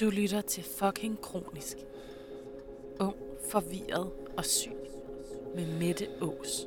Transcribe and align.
Du 0.00 0.10
lytter 0.10 0.40
til 0.40 0.64
fucking 0.78 1.20
kronisk. 1.20 1.76
Ung, 3.00 3.14
forvirret 3.50 4.10
og 4.36 4.44
syg. 4.44 4.70
Med 5.54 5.66
Mette 5.66 6.06
Ås. 6.22 6.66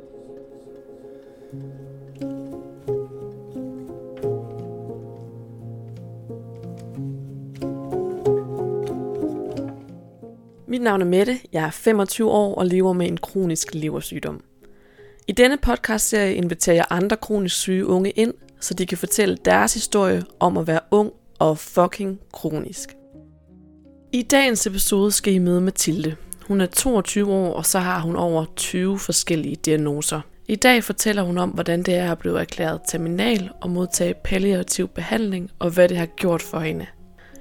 Mit 10.67 10.81
navn 10.81 11.01
er 11.01 11.05
Mette, 11.05 11.39
jeg 11.53 11.65
er 11.65 11.71
25 11.71 12.29
år 12.29 12.55
og 12.55 12.65
lever 12.65 12.93
med 12.93 13.07
en 13.07 13.17
kronisk 13.17 13.73
leversygdom. 13.73 14.43
I 15.27 15.31
denne 15.31 15.57
podcastserie 15.57 16.35
inviterer 16.35 16.75
jeg 16.75 16.85
andre 16.89 17.17
kronisk 17.17 17.55
syge 17.55 17.85
unge 17.85 18.11
ind, 18.11 18.33
så 18.59 18.73
de 18.73 18.85
kan 18.85 18.97
fortælle 18.97 19.37
deres 19.45 19.73
historie 19.73 20.23
om 20.39 20.57
at 20.57 20.67
være 20.67 20.79
ung 20.91 21.11
og 21.39 21.57
fucking 21.57 22.19
kronisk. 22.33 22.96
I 24.11 24.21
dagens 24.21 24.67
episode 24.67 25.11
skal 25.11 25.33
I 25.33 25.37
møde 25.37 25.61
Mathilde. 25.61 26.15
Hun 26.45 26.61
er 26.61 26.65
22 26.65 27.33
år, 27.33 27.53
og 27.53 27.65
så 27.65 27.79
har 27.79 27.99
hun 27.99 28.15
over 28.15 28.45
20 28.55 28.99
forskellige 28.99 29.55
diagnoser. 29.55 30.21
I 30.47 30.55
dag 30.55 30.83
fortæller 30.83 31.21
hun 31.21 31.37
om, 31.37 31.49
hvordan 31.49 31.83
det 31.83 31.95
er 31.95 32.11
at 32.11 32.17
blive 32.17 32.39
erklæret 32.39 32.81
terminal 32.87 33.49
og 33.61 33.69
modtage 33.69 34.13
palliativ 34.23 34.87
behandling, 34.87 35.51
og 35.59 35.69
hvad 35.69 35.89
det 35.89 35.97
har 35.97 36.05
gjort 36.05 36.41
for 36.41 36.59
hende. 36.59 36.85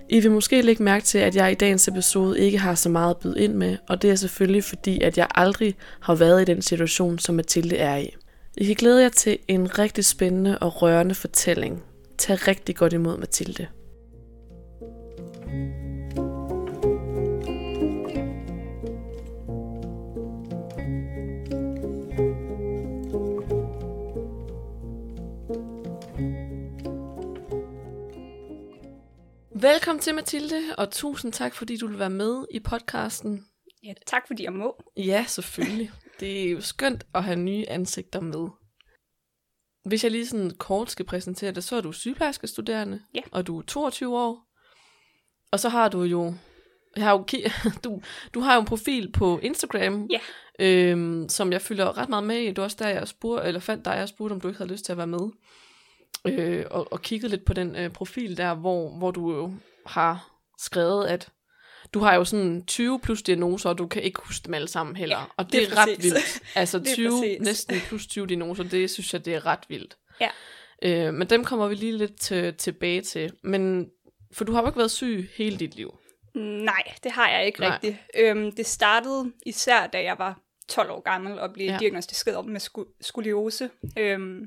I 0.09 0.20
vil 0.20 0.30
måske 0.30 0.62
lægge 0.62 0.83
mærke 0.83 1.05
til, 1.05 1.19
at 1.19 1.37
jeg 1.37 1.52
i 1.52 1.55
dagens 1.55 1.89
episode 1.89 2.41
ikke 2.41 2.59
har 2.59 2.75
så 2.75 2.89
meget 2.89 3.11
at 3.11 3.17
byde 3.17 3.41
ind 3.41 3.55
med, 3.55 3.77
og 3.89 4.03
det 4.03 4.11
er 4.11 4.14
selvfølgelig 4.14 4.64
fordi, 4.64 5.01
at 5.01 5.19
jeg 5.19 5.27
aldrig 5.34 5.75
har 6.01 6.14
været 6.14 6.42
i 6.42 6.45
den 6.45 6.62
situation, 6.62 7.19
som 7.19 7.34
Mathilde 7.34 7.77
er 7.77 7.97
i. 7.97 8.14
I 8.56 8.64
kan 8.64 8.75
glæde 8.75 9.03
jer 9.03 9.09
til 9.09 9.39
en 9.48 9.78
rigtig 9.78 10.05
spændende 10.05 10.59
og 10.59 10.83
rørende 10.83 11.14
fortælling. 11.14 11.83
Tag 12.19 12.48
rigtig 12.48 12.77
godt 12.77 12.92
imod 12.92 13.19
Mathilde. 13.19 13.67
Velkommen 29.61 30.01
til 30.01 30.15
Mathilde, 30.15 30.62
og 30.79 30.91
tusind 30.91 31.33
tak, 31.33 31.55
fordi 31.55 31.77
du 31.77 31.87
vil 31.87 31.99
være 31.99 32.11
med 32.11 32.45
i 32.51 32.61
podcasten. 32.61 33.47
Ja, 33.85 33.93
tak 34.07 34.23
fordi 34.27 34.45
jeg 34.45 34.53
må. 34.53 34.83
Ja, 34.97 35.25
selvfølgelig. 35.29 35.91
Det 36.21 36.47
er 36.47 36.51
jo 36.51 36.61
skønt 36.61 37.07
at 37.15 37.25
have 37.25 37.37
nye 37.37 37.65
ansigter 37.69 38.21
med. 38.21 38.49
Hvis 39.84 40.05
jeg 40.05 40.12
lige 40.12 40.27
sådan 40.27 40.51
kort 40.51 40.91
skal 40.91 41.05
præsentere 41.07 41.53
det, 41.53 41.65
så 41.65 41.77
er 41.77 41.81
du 41.81 41.93
sygeplejerskestuderende, 41.93 43.01
Ja. 43.15 43.21
og 43.33 43.47
du 43.47 43.59
er 43.59 43.62
22 43.62 44.19
år. 44.19 44.47
Og 45.53 45.61
så 45.61 45.69
har 45.69 45.89
du 45.89 46.03
jo, 46.03 46.34
jeg 46.97 47.05
har 47.05 47.12
jo 47.12 47.25
du, 47.84 48.01
du 48.34 48.41
har 48.41 48.55
jo 48.55 48.61
en 48.61 48.67
profil 48.67 49.12
på 49.12 49.39
Instagram, 49.39 50.09
Ja. 50.11 50.21
øhm, 50.61 51.29
som 51.29 51.53
jeg 51.53 51.62
følger 51.62 51.99
ret 51.99 52.09
meget 52.09 52.25
med 52.25 52.37
i. 52.39 52.47
Det 52.47 52.57
var 52.57 52.62
også 52.65 52.77
der, 52.81 52.89
jeg 52.89 53.09
spurgte, 53.09 53.47
eller 53.49 53.61
fandt 53.61 53.84
dig 53.84 54.03
og 54.03 54.09
spurgte, 54.09 54.33
om 54.33 54.41
du 54.41 54.49
ikke 54.49 54.59
havde 54.59 54.73
lyst 54.73 54.84
til 54.84 54.93
at 54.93 54.99
være 54.99 55.07
med. 55.07 55.31
Øh, 56.28 56.64
og, 56.70 56.92
og 56.92 57.02
kiggede 57.02 57.30
lidt 57.30 57.44
på 57.44 57.52
den 57.55 57.77
øh, 57.77 57.91
profil 57.91 58.36
der, 58.36 58.55
hvor, 58.55 58.98
hvor 58.98 59.10
du 59.10 59.34
jo 59.34 59.52
har 59.86 60.30
skrevet, 60.58 61.06
at 61.06 61.28
du 61.94 61.98
har 62.00 62.14
jo 62.14 62.24
sådan 62.24 62.64
20 62.66 63.00
plus 63.00 63.22
diagnoser, 63.22 63.69
og 63.70 63.78
du 63.78 63.86
kan 63.86 64.02
ikke 64.02 64.20
huske 64.24 64.47
dem 64.47 64.54
alle 64.54 64.69
sammen 64.69 64.97
heller. 64.97 65.19
Ja, 65.19 65.24
og 65.36 65.44
det, 65.44 65.52
det 65.52 65.62
er 65.62 65.77
er 65.77 65.82
ret 65.86 66.02
vildt. 66.02 66.42
Altså 66.54 66.78
Det 66.78 66.88
er 66.91 66.94
20, 66.94 67.10
præcis. 67.10 67.41
næsten 67.41 67.77
plus 67.88 68.06
20 68.06 68.27
diagnoser, 68.27 68.64
det 68.64 68.91
synes 68.91 69.12
jeg, 69.12 69.24
det 69.24 69.34
er 69.34 69.47
ret 69.47 69.60
vildt. 69.69 69.97
Ja. 70.20 70.28
Øh, 70.82 71.14
men 71.14 71.30
dem 71.30 71.44
kommer 71.44 71.69
vi 71.69 71.74
lige 71.74 71.97
lidt 71.98 72.20
til, 72.20 72.54
tilbage 72.54 73.00
til. 73.00 73.32
Men, 73.42 73.86
for 74.32 74.44
du 74.44 74.52
har 74.52 74.60
jo 74.60 74.66
ikke 74.66 74.78
været 74.78 74.91
syg 74.91 75.28
hele 75.36 75.56
dit 75.56 75.74
liv. 75.74 75.94
Nej, 76.34 76.82
det 77.04 77.12
har 77.12 77.28
jeg 77.30 77.47
ikke 77.47 77.60
Nej. 77.60 77.74
Rigtigt. 77.74 77.97
Øhm, 78.19 78.52
det 78.52 78.66
startede 78.66 79.32
især, 79.47 79.86
da 79.86 80.02
jeg 80.02 80.14
var 80.19 80.41
12 80.69 80.91
år 80.91 81.00
gammel 81.00 81.38
og 81.38 81.53
blev 81.53 81.66
Ja. 81.66 81.76
diagnostiseret 81.81 82.47
med 82.47 82.60
sku- 82.60 82.98
skoliose. 83.00 83.70
Øhm, 83.98 84.47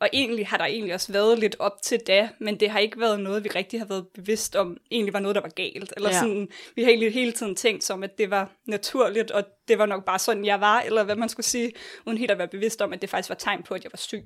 og 0.00 0.08
egentlig 0.12 0.46
har 0.46 0.56
der 0.56 0.64
egentlig 0.64 0.94
også 0.94 1.12
været 1.12 1.38
lidt 1.38 1.56
op 1.58 1.82
til 1.82 2.00
da, 2.06 2.28
men 2.40 2.60
det 2.60 2.70
har 2.70 2.78
ikke 2.78 3.00
været 3.00 3.20
noget, 3.20 3.44
vi 3.44 3.48
rigtig 3.48 3.80
har 3.80 3.86
været 3.86 4.06
bevidst 4.14 4.56
om, 4.56 4.76
egentlig 4.90 5.12
var 5.12 5.20
noget, 5.20 5.34
der 5.34 5.40
var 5.40 5.48
galt. 5.48 5.92
Eller 5.96 6.10
Ja. 6.10 6.18
sådan, 6.18 6.48
vi 6.76 6.82
har 6.82 6.90
egentlig 6.90 7.12
hele 7.14 7.32
tiden 7.32 7.56
tænkt 7.56 7.84
som, 7.84 8.02
at 8.02 8.18
det 8.18 8.30
var 8.30 8.52
naturligt, 8.66 9.30
og 9.30 9.44
det 9.68 9.78
var 9.78 9.86
nok 9.86 10.04
bare 10.04 10.18
sådan, 10.18 10.44
jeg 10.44 10.60
var, 10.60 10.80
eller 10.80 11.02
hvad 11.04 11.16
man 11.16 11.28
skulle 11.28 11.46
sige, 11.46 11.72
uden 12.06 12.18
helt 12.18 12.30
at 12.30 12.38
være 12.38 12.48
bevidst 12.48 12.82
om, 12.82 12.92
at 12.92 13.02
det 13.02 13.10
faktisk 13.10 13.28
var 13.28 13.34
tegn 13.36 13.62
på, 13.62 13.74
at 13.74 13.84
jeg 13.84 13.92
var 13.92 13.96
syg. 13.96 14.24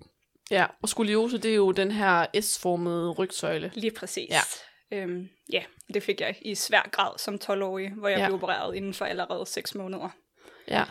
Ja, 0.50 0.66
og 0.82 0.88
skoliose, 0.88 1.38
det 1.38 1.50
er 1.50 1.54
jo 1.54 1.72
den 1.72 1.90
her 1.90 2.26
S-formede 2.40 3.10
rygsøjle. 3.10 3.70
Lige 3.74 3.90
præcis. 3.90 4.30
Ja. 4.30 4.40
Øhm, 4.96 5.28
ja, 5.52 5.62
det 5.94 6.02
fik 6.02 6.20
jeg 6.20 6.36
i 6.42 6.54
svær 6.54 6.88
grad 6.92 7.18
som 7.18 7.34
12-årig, 7.44 7.90
hvor 7.90 8.08
jeg 8.08 8.18
ja. 8.18 8.26
blev 8.26 8.34
opereret 8.34 8.74
inden 8.76 8.94
for 8.94 9.04
allerede 9.04 9.46
6 9.46 9.74
måneder. 9.74 10.08
Ja. 10.68 10.84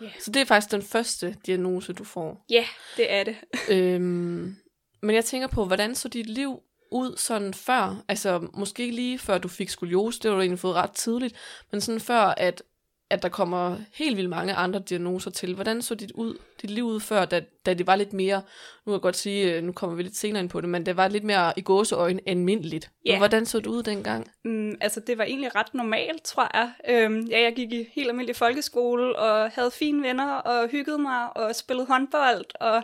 Ja. 0.00 0.10
Så 0.20 0.30
det 0.30 0.40
er 0.40 0.46
faktisk 0.46 0.72
den 0.72 0.82
første 0.82 1.36
diagnose, 1.46 1.92
du 1.92 2.04
får. 2.04 2.44
Ja, 2.50 2.64
det 2.96 3.12
er 3.12 3.24
det. 3.24 3.36
øhm, 3.74 4.56
men 5.02 5.14
jeg 5.14 5.24
tænker 5.24 5.48
på, 5.48 5.64
hvordan 5.64 5.94
så 5.94 6.08
dit 6.08 6.26
liv 6.26 6.60
ud 6.90 7.16
sådan 7.16 7.54
før? 7.54 8.04
Altså, 8.08 8.48
måske 8.54 8.82
ikke 8.82 8.94
lige 8.94 9.18
før 9.18 9.38
du 9.38 9.48
fik 9.48 9.68
skoliose, 9.68 10.20
det 10.20 10.30
har 10.30 10.34
du 10.34 10.40
egentlig 10.40 10.58
fået 10.58 10.74
ret 10.74 10.92
tidligt, 10.92 11.36
men 11.72 11.80
sådan 11.80 12.00
før, 12.00 12.20
at, 12.20 12.62
at 13.10 13.22
der 13.22 13.28
kommer 13.28 13.76
helt 13.92 14.16
vildt 14.16 14.30
mange 14.30 14.54
andre 14.54 14.80
diagnoser 14.80 15.30
til. 15.30 15.54
Hvordan 15.54 15.82
så 15.82 15.94
dit, 15.94 16.12
ud, 16.12 16.38
dit 16.62 16.70
liv 16.70 16.84
ud 16.84 17.00
før, 17.00 17.24
da, 17.24 17.40
da 17.66 17.74
det 17.74 17.86
var 17.86 17.96
lidt 17.96 18.12
mere, 18.12 18.36
nu 18.36 18.90
kan 18.90 18.92
jeg 18.92 19.00
godt 19.00 19.16
sige, 19.16 19.52
øh, 19.52 19.62
nu 19.62 19.72
kommer 19.72 19.96
vi 19.96 20.02
lidt 20.02 20.16
senere 20.16 20.42
ind 20.42 20.50
på 20.50 20.60
det, 20.60 20.68
men 20.68 20.86
det 20.86 20.96
var 20.96 21.08
lidt 21.08 21.24
mere 21.24 21.52
i 21.56 21.60
gåseøjne 21.60 22.20
almindeligt. 22.26 22.90
Ja. 23.06 23.18
Hvordan 23.18 23.46
så 23.46 23.58
det 23.58 23.66
ud 23.66 23.82
dengang? 23.82 24.30
Mm, 24.44 24.76
altså, 24.80 25.00
det 25.00 25.18
var 25.18 25.24
egentlig 25.24 25.54
ret 25.54 25.74
normalt, 25.74 26.22
tror 26.22 26.50
jeg. 26.54 26.72
Øhm, 26.88 27.20
ja, 27.20 27.42
jeg 27.42 27.54
gik 27.54 27.72
i 27.72 27.88
helt 27.94 28.08
almindelig 28.08 28.36
folkeskole, 28.36 29.16
og 29.16 29.50
havde 29.50 29.70
fine 29.70 30.02
venner, 30.02 30.32
og 30.32 30.68
hyggede 30.68 30.98
mig, 30.98 31.36
og 31.36 31.54
spillede 31.54 31.86
håndbold, 31.86 32.44
og 32.60 32.82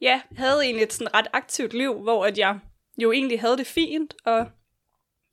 ja, 0.00 0.20
havde 0.36 0.64
egentlig 0.64 0.82
et 0.82 0.92
sådan 0.92 1.14
ret 1.14 1.26
aktivt 1.32 1.74
liv, 1.74 1.94
hvor 2.02 2.24
at 2.26 2.38
jeg 2.38 2.58
jo 2.98 3.12
egentlig 3.12 3.40
havde 3.40 3.56
det 3.56 3.66
fint, 3.66 4.14
og 4.24 4.46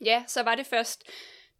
ja, 0.05 0.23
så 0.27 0.43
var 0.43 0.55
det 0.55 0.65
først 0.65 1.03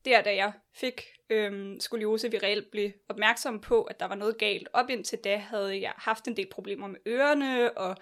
der, 0.05 0.21
da 0.21 0.35
jeg 0.35 0.51
fik 0.75 1.01
øhm, 1.29 1.79
skoliose, 1.79 2.31
vi 2.31 2.38
reelt 2.38 2.71
blev 2.71 2.91
opmærksom 3.09 3.59
på, 3.59 3.81
at 3.83 3.99
der 3.99 4.05
var 4.05 4.15
noget 4.15 4.38
galt. 4.38 4.69
Op 4.73 4.89
indtil 4.89 5.19
da 5.23 5.38
havde 5.38 5.81
jeg 5.81 5.93
haft 5.95 6.27
en 6.27 6.38
del 6.38 6.47
problemer 6.51 6.88
med 6.88 6.99
ørerne, 7.07 7.77
og 7.77 7.95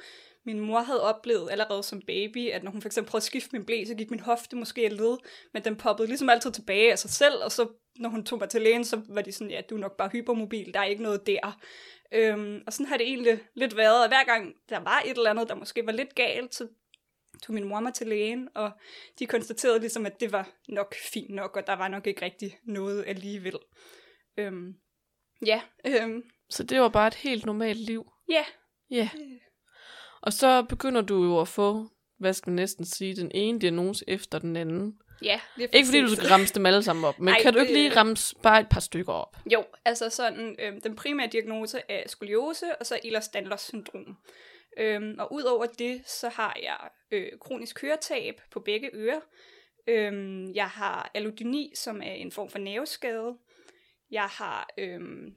min 0.46 0.60
mor 0.60 0.80
havde 0.80 1.04
oplevet 1.04 1.52
allerede 1.52 1.84
som 1.84 2.02
baby, 2.02 2.50
at 2.50 2.64
når 2.64 2.72
hun 2.72 2.82
for 2.82 2.90
eksempel 2.90 3.10
prøvede 3.10 3.24
at 3.24 3.24
skifte 3.24 3.50
min 3.52 3.66
blæ, 3.66 3.84
så 3.88 3.96
gik 3.96 4.12
min 4.12 4.20
hofte 4.20 4.56
måske 4.56 4.86
af 4.86 4.98
led, 4.98 5.18
men 5.54 5.64
den 5.64 5.76
poppede 5.76 6.08
ligesom 6.08 6.30
altid 6.30 6.52
tilbage 6.52 6.92
af 6.92 7.00
sig 7.00 7.10
selv, 7.10 7.44
og 7.44 7.52
så 7.52 7.68
når 8.00 8.10
hun 8.10 8.26
tog 8.26 8.40
mig 8.40 8.50
til 8.50 8.62
lægen, 8.62 8.86
så 8.86 9.02
var 9.10 9.22
de 9.22 9.32
sådan, 9.32 9.52
ja, 9.52 9.62
du 9.70 9.76
er 9.76 9.80
nok 9.80 9.98
bare 9.98 10.10
hypermobil, 10.14 10.74
der 10.74 10.80
er 10.80 10.84
ikke 10.84 11.04
noget 11.04 11.28
der. 11.28 11.60
Øhm, 12.12 12.64
og 12.68 12.74
sådan 12.74 12.86
har 12.86 12.98
det 12.98 13.08
egentlig 13.08 13.40
lidt 13.54 13.78
været, 13.78 14.04
og 14.04 14.08
hver 14.08 14.24
gang 14.24 14.54
der 14.70 14.80
var 14.80 15.04
et 15.06 15.18
eller 15.18 15.30
andet, 15.30 15.50
der 15.50 15.56
måske 15.56 15.86
var 15.86 15.92
lidt 15.92 16.16
galt, 16.16 16.56
så 16.56 16.68
tog 17.44 17.54
min 17.54 17.64
mor 17.64 17.90
til 17.90 18.08
lægen, 18.08 18.50
og 18.56 18.72
de 19.20 19.26
konstaterede 19.26 19.80
ligesom, 19.80 20.06
at 20.06 20.20
det 20.20 20.32
var 20.32 20.50
nok 20.68 20.96
fint 21.14 21.30
nok, 21.36 21.56
og 21.58 21.68
der 21.68 21.74
var 21.74 21.88
nok 21.88 22.08
ikke 22.08 22.22
rigtig 22.26 22.58
noget 22.64 23.04
alligevel. 23.08 23.58
Øhm, 24.38 24.74
ja, 25.46 25.62
øhm, 25.86 26.24
Så 26.50 26.64
det 26.64 26.82
var 26.82 26.90
bare 26.90 27.08
et 27.08 27.14
helt 27.16 27.46
normalt 27.46 27.80
liv. 27.80 28.12
ja, 28.30 28.46
Ja. 28.90 29.10
Og 30.22 30.34
så 30.34 30.64
begynder 30.70 31.02
du 31.02 31.24
jo 31.24 31.40
at 31.40 31.48
få, 31.48 31.90
hvad 32.20 32.34
skal 32.34 32.50
man 32.50 32.56
næsten 32.56 32.86
sige, 32.86 33.16
den 33.16 33.32
ene 33.34 33.60
diagnose 33.60 34.06
efter 34.08 34.40
den 34.40 34.56
anden. 34.56 34.98
ja. 35.22 35.40
Det 35.58 35.64
er 35.64 35.68
Ikke 35.74 35.86
fordi 35.86 36.02
du 36.02 36.16
skal 36.16 36.28
ramse 36.28 36.54
dem 36.56 36.66
alle 36.66 36.84
sammen 36.84 37.06
op, 37.06 37.20
men 37.20 37.34
Ej, 37.34 37.42
kan 37.42 37.54
du 37.54 37.60
ikke 37.60 37.74
lige 37.74 37.96
ramse 37.96 38.36
bare 38.44 38.60
et 38.62 38.70
par 38.70 38.80
stykker 38.80 39.14
op? 39.14 39.38
Jo, 39.54 39.66
altså 39.86 40.10
sådan, 40.10 40.56
øhm, 40.60 40.82
den 40.82 40.96
primære 40.96 41.28
diagnose 41.28 41.82
er 41.90 42.04
skoliose, 42.10 42.76
og 42.80 42.86
så 42.86 43.00
Ehlers-Danlos 43.06 43.58
syndrom. 43.58 44.18
Øhm, 44.78 45.16
og 45.20 45.34
udover 45.34 45.66
det, 45.66 46.02
så 46.08 46.30
har 46.30 46.58
jeg 46.64 46.90
øh, 47.12 47.32
kronisk 47.42 47.82
høretab 47.82 48.42
på 48.52 48.60
begge 48.60 48.90
ører. 48.94 49.22
Øhm, 49.88 50.52
jeg 50.54 50.70
har 50.70 51.12
allodyni, 51.14 51.72
som 51.76 52.02
er 52.02 52.14
en 52.14 52.32
form 52.32 52.50
for 52.50 52.60
nerveskade. 52.60 53.38
Jeg 54.12 54.26
har, 54.26 54.70
øhm, 54.78 55.34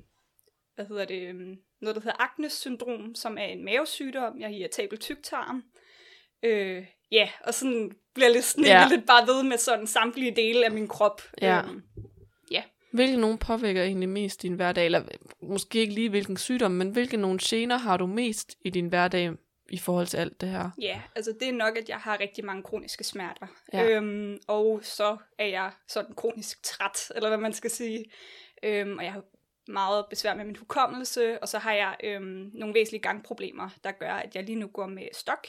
hvad 0.74 0.86
hedder 0.86 1.04
det, 1.04 1.28
øhm, 1.28 1.56
noget, 1.80 1.96
der 1.96 2.02
hedder 2.02 2.22
Agnes 2.22 2.52
syndrom, 2.52 3.14
som 3.14 3.38
er 3.38 3.44
en 3.44 3.64
mavesygdom. 3.64 4.40
Jeg 4.40 4.48
har 4.48 4.54
irritabel 4.54 4.98
tyktarm. 4.98 5.64
Øh, 6.42 6.86
ja, 7.12 7.30
og 7.44 7.54
sådan 7.54 7.92
bliver 8.14 8.28
lidt, 8.28 8.44
sådan 8.44 8.90
lidt 8.90 9.06
bare 9.06 9.26
ved 9.26 9.42
med 9.42 9.56
sådan 9.58 9.86
samtlige 9.86 10.36
dele 10.36 10.64
af 10.64 10.70
min 10.70 10.88
krop. 10.88 11.22
Ja. 11.42 11.62
Øhm, 11.62 11.82
Hvilke 12.98 13.16
nogen 13.16 13.38
påvirker 13.38 13.82
egentlig 13.82 14.08
mest 14.08 14.42
din 14.42 14.54
hverdag? 14.54 14.84
Eller 14.84 15.02
måske 15.42 15.78
ikke 15.78 15.94
lige 15.94 16.10
hvilken 16.10 16.36
sygdom, 16.36 16.70
men 16.70 16.90
hvilke 16.90 17.16
nogle 17.16 17.38
gener 17.42 17.76
har 17.76 17.96
du 17.96 18.06
mest 18.06 18.56
i 18.64 18.70
din 18.70 18.88
hverdag 18.88 19.32
i 19.68 19.78
forhold 19.78 20.06
til 20.06 20.16
alt 20.16 20.40
det 20.40 20.48
her? 20.48 20.70
Ja, 20.80 21.02
altså 21.14 21.32
det 21.40 21.48
er 21.48 21.52
nok, 21.52 21.76
at 21.76 21.88
jeg 21.88 21.96
har 21.96 22.20
rigtig 22.20 22.44
mange 22.44 22.62
kroniske 22.62 23.04
smerter. 23.04 23.46
Ja. 23.72 23.88
Øhm, 23.88 24.38
og 24.48 24.80
så 24.82 25.16
er 25.38 25.46
jeg 25.46 25.72
sådan 25.88 26.14
kronisk 26.14 26.62
træt, 26.62 27.12
eller 27.14 27.28
hvad 27.28 27.38
man 27.38 27.52
skal 27.52 27.70
sige. 27.70 28.04
Øhm, 28.62 28.98
og 28.98 29.04
jeg 29.04 29.12
har 29.12 29.22
meget 29.68 30.04
besvær 30.10 30.34
med 30.34 30.44
min 30.44 30.56
hukommelse, 30.56 31.42
og 31.42 31.48
så 31.48 31.58
har 31.58 31.72
jeg 31.72 31.96
øhm, 32.04 32.50
nogle 32.54 32.74
væsentlige 32.74 33.02
gangproblemer, 33.02 33.68
der 33.84 33.92
gør, 33.92 34.12
at 34.12 34.36
jeg 34.36 34.44
lige 34.44 34.58
nu 34.58 34.66
går 34.66 34.86
med 34.86 35.08
stok, 35.12 35.46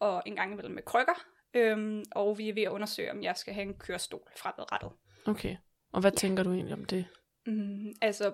og 0.00 0.22
en 0.26 0.36
gang 0.36 0.52
imellem 0.52 0.74
med 0.74 0.82
krykker. 0.82 1.24
Øhm, 1.54 2.04
og 2.12 2.38
vi 2.38 2.48
er 2.48 2.54
ved 2.54 2.62
at 2.62 2.70
undersøge, 2.70 3.12
om 3.12 3.22
jeg 3.22 3.36
skal 3.36 3.54
have 3.54 3.66
en 3.66 3.74
kørestol 3.74 4.28
fremadrettet. 4.36 4.90
Okay. 5.26 5.56
Og 5.92 6.00
hvad 6.00 6.12
tænker 6.12 6.42
du 6.42 6.52
egentlig 6.52 6.74
om 6.74 6.84
det? 6.84 7.04
Mm, 7.46 7.92
altså, 8.02 8.32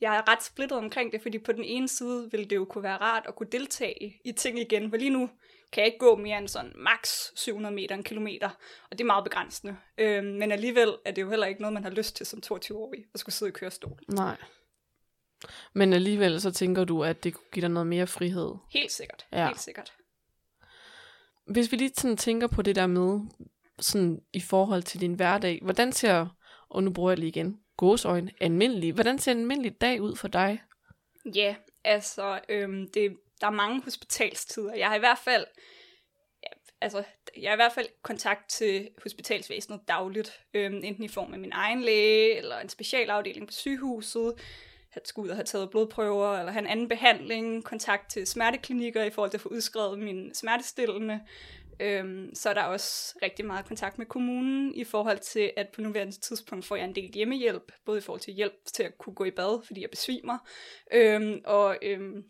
jeg 0.00 0.16
er 0.16 0.28
ret 0.32 0.42
splittet 0.42 0.78
omkring 0.78 1.12
det, 1.12 1.22
fordi 1.22 1.38
på 1.38 1.52
den 1.52 1.64
ene 1.64 1.88
side 1.88 2.28
ville 2.30 2.46
det 2.46 2.56
jo 2.56 2.64
kunne 2.64 2.84
være 2.84 2.96
rart 2.96 3.24
at 3.28 3.34
kunne 3.36 3.48
deltage 3.52 4.20
i 4.24 4.32
ting 4.32 4.58
igen, 4.60 4.90
for 4.90 4.96
lige 4.96 5.10
nu 5.10 5.30
kan 5.72 5.80
jeg 5.80 5.86
ikke 5.86 5.98
gå 5.98 6.16
mere 6.16 6.38
end 6.38 6.48
sådan 6.48 6.72
max 6.76 7.08
700 7.36 7.74
meter, 7.74 7.94
en 7.94 8.02
kilometer, 8.02 8.48
og 8.90 8.98
det 8.98 9.00
er 9.00 9.06
meget 9.06 9.24
begrænsende. 9.24 9.76
Øhm, 9.98 10.26
men 10.26 10.52
alligevel 10.52 10.96
er 11.04 11.10
det 11.12 11.22
jo 11.22 11.30
heller 11.30 11.46
ikke 11.46 11.60
noget, 11.60 11.72
man 11.74 11.82
har 11.84 11.90
lyst 11.90 12.16
til 12.16 12.26
som 12.26 12.42
22-årig, 12.46 13.04
at 13.14 13.20
skulle 13.20 13.34
sidde 13.34 13.48
i 13.50 13.52
kørestol. 13.52 13.98
Nej. 14.08 14.36
Men 15.72 15.92
alligevel 15.92 16.40
så 16.40 16.50
tænker 16.50 16.84
du, 16.84 17.04
at 17.04 17.24
det 17.24 17.34
kunne 17.34 17.44
give 17.52 17.60
dig 17.60 17.70
noget 17.70 17.86
mere 17.86 18.06
frihed. 18.06 18.54
Helt 18.72 18.92
sikkert, 18.92 19.26
Ja. 19.32 19.46
helt 19.46 19.60
sikkert. 19.60 19.92
Hvis 21.46 21.72
vi 21.72 21.76
lige 21.76 21.90
sådan 21.96 22.16
tænker 22.16 22.46
på 22.46 22.62
det 22.62 22.76
der 22.76 22.86
med, 22.86 23.20
sådan 23.78 24.20
i 24.32 24.40
forhold 24.40 24.82
til 24.82 25.00
din 25.00 25.14
hverdag, 25.14 25.58
hvordan 25.62 25.92
ser, 25.92 26.26
og 26.68 26.82
nu 26.82 26.90
bruger 26.92 27.10
jeg 27.10 27.18
lige 27.18 27.28
igen, 27.28 27.60
gåsøjne, 27.76 28.30
almindelig, 28.40 28.92
hvordan 28.92 29.18
ser 29.18 29.32
en 29.32 29.38
almindelig 29.38 29.80
dag 29.80 30.02
ud 30.02 30.16
for 30.16 30.28
dig? 30.28 30.62
Ja, 31.34 31.54
altså, 31.84 32.40
øhm, 32.48 32.88
det, 32.94 33.16
der 33.40 33.46
er 33.46 33.50
mange 33.50 33.82
hospitalstider. 33.82 34.74
Jeg 34.74 34.88
har 34.88 34.96
i 34.96 34.98
hvert 34.98 35.18
fald, 35.18 35.46
ja, 36.42 36.48
altså, 36.80 37.04
jeg 37.40 37.50
har 37.50 37.54
i 37.54 37.62
hvert 37.62 37.72
fald 37.72 37.88
kontakt 38.02 38.50
til 38.50 38.88
hospitalsvæsenet 39.02 39.80
dagligt, 39.88 40.40
øhm, 40.54 40.80
enten 40.84 41.04
i 41.04 41.08
form 41.08 41.32
af 41.32 41.38
min 41.38 41.52
egen 41.52 41.82
læge, 41.82 42.36
eller 42.36 42.58
en 42.58 42.68
specialafdeling 42.68 43.46
på 43.46 43.52
sygehuset, 43.52 44.34
at 44.92 45.08
skulle 45.08 45.24
ud 45.24 45.30
og 45.30 45.36
have 45.36 45.44
taget 45.44 45.70
blodprøver, 45.70 46.38
eller 46.38 46.52
have 46.52 46.62
en 46.62 46.70
anden 46.70 46.88
behandling, 46.88 47.64
kontakt 47.64 48.10
til 48.10 48.26
smerteklinikker 48.26 49.04
i 49.04 49.10
forhold 49.10 49.30
til 49.30 49.38
at 49.38 49.42
få 49.42 49.48
udskrevet 49.48 49.98
min 49.98 50.34
smertestillende. 50.34 51.20
Øhm, 51.80 52.34
så 52.34 52.48
er 52.50 52.54
der 52.54 52.62
også 52.62 53.18
rigtig 53.22 53.44
meget 53.44 53.66
kontakt 53.66 53.98
med 53.98 54.06
kommunen 54.06 54.74
i 54.74 54.84
forhold 54.84 55.18
til, 55.18 55.52
at 55.56 55.68
på 55.68 55.80
nuværende 55.80 56.20
tidspunkt 56.20 56.64
får 56.64 56.76
jeg 56.76 56.84
en 56.84 56.94
del 56.94 57.10
hjemmehjælp, 57.14 57.72
både 57.84 57.98
i 57.98 58.00
forhold 58.00 58.20
til 58.20 58.34
hjælp 58.34 58.54
til 58.74 58.82
at 58.82 58.98
kunne 58.98 59.14
gå 59.14 59.24
i 59.24 59.30
bad, 59.30 59.62
fordi 59.66 59.80
jeg 59.80 59.90
besvimer, 59.90 60.38
øhm, 60.92 61.40
og 61.44 61.78
øhm, 61.82 62.24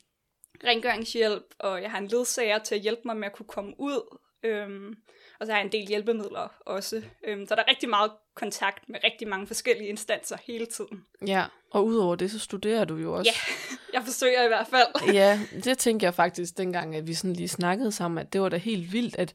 rengøringshjælp, 0.65 1.55
og 1.59 1.83
jeg 1.83 1.91
har 1.91 1.99
en 1.99 2.07
ledsager 2.09 2.59
til 2.59 2.75
at 2.75 2.81
hjælpe 2.81 3.03
mig 3.05 3.17
med 3.17 3.27
at 3.27 3.33
kunne 3.33 3.47
komme 3.47 3.75
ud, 3.79 4.19
øhm, 4.43 4.95
og 5.41 5.47
så 5.47 5.53
har 5.53 5.59
jeg 5.59 5.67
en 5.67 5.73
del 5.73 5.87
hjælpemidler 5.89 6.49
også. 6.67 7.03
Øhm, 7.27 7.47
så 7.47 7.55
der 7.55 7.63
er 7.63 7.69
rigtig 7.71 7.89
meget 7.89 8.11
kontakt 8.37 8.89
med 8.89 8.99
rigtig 9.05 9.29
mange 9.29 9.47
forskellige 9.47 9.89
instanser 9.89 10.37
hele 10.47 10.67
tiden. 10.67 11.05
Ja, 11.27 11.45
og 11.71 11.87
udover 11.87 12.15
det, 12.17 12.31
så 12.31 12.39
studerer 12.39 12.85
du 12.85 12.97
jo 12.97 13.13
også. 13.15 13.31
Ja, 13.31 13.77
jeg 13.99 14.03
forsøger 14.05 14.45
i 14.45 14.49
hvert 14.49 14.67
fald. 14.67 15.15
ja, 15.21 15.41
det 15.65 15.79
tænker 15.79 16.07
jeg 16.07 16.15
faktisk 16.15 16.59
dengang, 16.59 16.97
at 16.97 17.07
vi 17.07 17.15
sådan 17.15 17.37
lige 17.37 17.49
snakkede 17.49 17.93
sammen, 17.93 18.19
at 18.19 18.33
det 18.33 18.41
var 18.41 18.49
da 18.49 18.57
helt 18.57 18.93
vildt, 18.93 19.17
at 19.19 19.35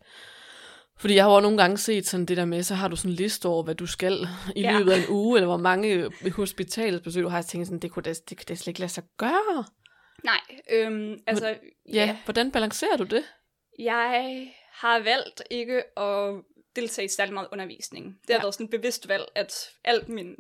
fordi 0.98 1.16
jeg 1.16 1.24
har 1.24 1.34
jo 1.34 1.40
nogle 1.40 1.58
gange 1.58 1.78
set 1.78 2.08
sådan 2.08 2.26
det 2.26 2.38
der 2.38 2.46
med, 2.46 2.64
så 2.64 2.76
har 2.76 2.88
du 2.88 2.96
sådan 2.96 3.12
en 3.12 3.16
liste 3.16 3.46
over, 3.46 3.64
hvad 3.64 3.76
du 3.76 3.86
skal 3.86 4.28
i 4.56 4.62
Ja. 4.62 4.78
løbet 4.78 4.92
af 4.92 4.98
en 4.98 5.06
uge, 5.10 5.38
eller 5.38 5.48
hvor 5.48 5.58
mange 5.58 6.10
hospitalsbesøg 6.36 7.24
du 7.24 7.30
har. 7.30 7.38
Jeg 7.38 7.46
tænkt 7.46 7.68
sådan, 7.68 7.80
det 7.80 7.92
kunne 7.92 8.04
da, 8.04 8.14
det 8.14 8.38
kunne 8.38 8.46
da 8.50 8.56
slet 8.56 8.68
ikke 8.68 8.80
lade 8.80 8.92
sig 8.92 9.04
gøre. 9.18 9.64
Nej, 10.24 10.40
øhm, 10.72 11.18
altså... 11.28 11.48
Ja, 11.48 11.56
ja, 11.94 12.18
hvordan 12.26 12.52
balancerer 12.52 12.98
du 12.98 13.04
det? 13.04 13.24
Jeg 13.80 14.48
har 14.80 15.00
valgt 15.00 15.42
ikke 15.50 16.00
at 16.00 16.42
deltage 16.76 17.06
i 17.06 17.08
særlig 17.10 17.34
meget 17.34 17.48
undervisning. 17.52 18.06
Det 18.06 18.30
har 18.30 18.36
Ja. 18.36 18.42
været 18.42 18.54
sådan 18.54 18.64
et 18.66 18.70
bevidst 18.72 19.08
valg, 19.08 19.26
at 19.36 19.70
alt 19.84 20.10
min 20.10 20.36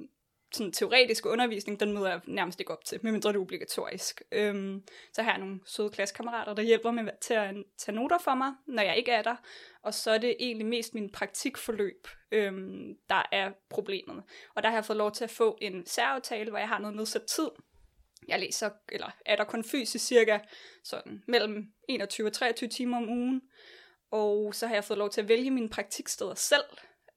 sådan, 0.53 0.71
teoretiske 0.71 1.29
undervisning, 1.29 1.79
den 1.79 1.93
møder 1.93 2.09
jeg 2.09 2.21
nærmest 2.27 2.59
ikke 2.59 2.71
op 2.73 2.85
til, 2.85 2.99
medmindre 3.03 3.29
det 3.29 3.35
er 3.35 3.41
obligatorisk. 3.41 4.21
Øhm, 4.31 4.83
så 5.13 5.21
har 5.21 5.31
jeg 5.31 5.39
nogle 5.39 5.59
søde 5.65 5.89
klassekammerater, 5.89 6.53
der 6.53 6.63
hjælper 6.63 6.91
mig 6.91 7.11
til 7.21 7.33
at 7.33 7.55
tage 7.77 7.95
noter 7.95 8.17
for 8.17 8.35
mig, 8.35 8.53
når 8.67 8.83
jeg 8.83 8.97
ikke 8.97 9.11
er 9.11 9.21
der. 9.21 9.35
Og 9.83 9.93
så 9.93 10.11
er 10.11 10.17
det 10.17 10.35
egentlig 10.39 10.67
mest 10.67 10.93
min 10.93 11.11
praktikforløb, 11.11 12.07
øhm, 12.31 12.95
der 13.09 13.23
er 13.31 13.51
problemet. 13.69 14.23
Og 14.55 14.63
der 14.63 14.69
har 14.69 14.77
jeg 14.77 14.85
fået 14.85 14.97
lov 14.97 15.11
til 15.11 15.23
at 15.23 15.29
få 15.31 15.57
en 15.61 15.85
særaftale, 15.85 16.49
hvor 16.49 16.59
jeg 16.59 16.67
har 16.67 16.79
noget 16.79 16.95
nedsat 16.95 17.23
tid. 17.23 17.49
Jeg 18.27 18.39
læser, 18.39 18.69
eller 18.91 19.11
er 19.25 19.35
der 19.35 19.43
kun 19.43 19.63
fysisk 19.63 20.05
cirka 20.05 20.39
sådan 20.83 21.23
mellem 21.27 21.65
21 21.87 22.27
og 22.27 22.33
23 22.33 22.69
timer 22.69 22.97
om 22.97 23.09
ugen. 23.09 23.41
Og 24.11 24.55
så 24.55 24.67
har 24.67 24.73
jeg 24.73 24.83
fået 24.83 24.97
lov 24.97 25.09
til 25.09 25.21
at 25.21 25.27
vælge 25.27 25.51
mine 25.51 25.69
praktiksteder 25.69 26.33
selv. 26.33 26.63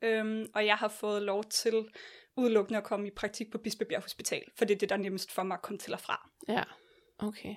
Øhm, 0.03 0.47
og 0.55 0.67
jeg 0.67 0.77
har 0.77 0.89
fået 0.89 1.23
lov 1.23 1.45
til 1.45 1.89
udelukkende 2.37 2.79
at 2.79 2.85
komme 2.85 3.07
i 3.07 3.11
praktik 3.11 3.51
på 3.51 3.59
Bispebjerg 3.59 4.03
Hospital, 4.03 4.43
for 4.59 4.65
det 4.65 4.75
er 4.75 4.79
det, 4.79 4.89
der 4.89 4.95
er 4.95 5.01
nemmest 5.01 5.33
for 5.33 5.43
mig 5.43 5.55
at 5.55 5.63
komme 5.63 5.79
til 5.79 5.93
og 5.93 6.01
fra. 6.01 6.31
Ja, 6.49 6.63
okay. 7.19 7.55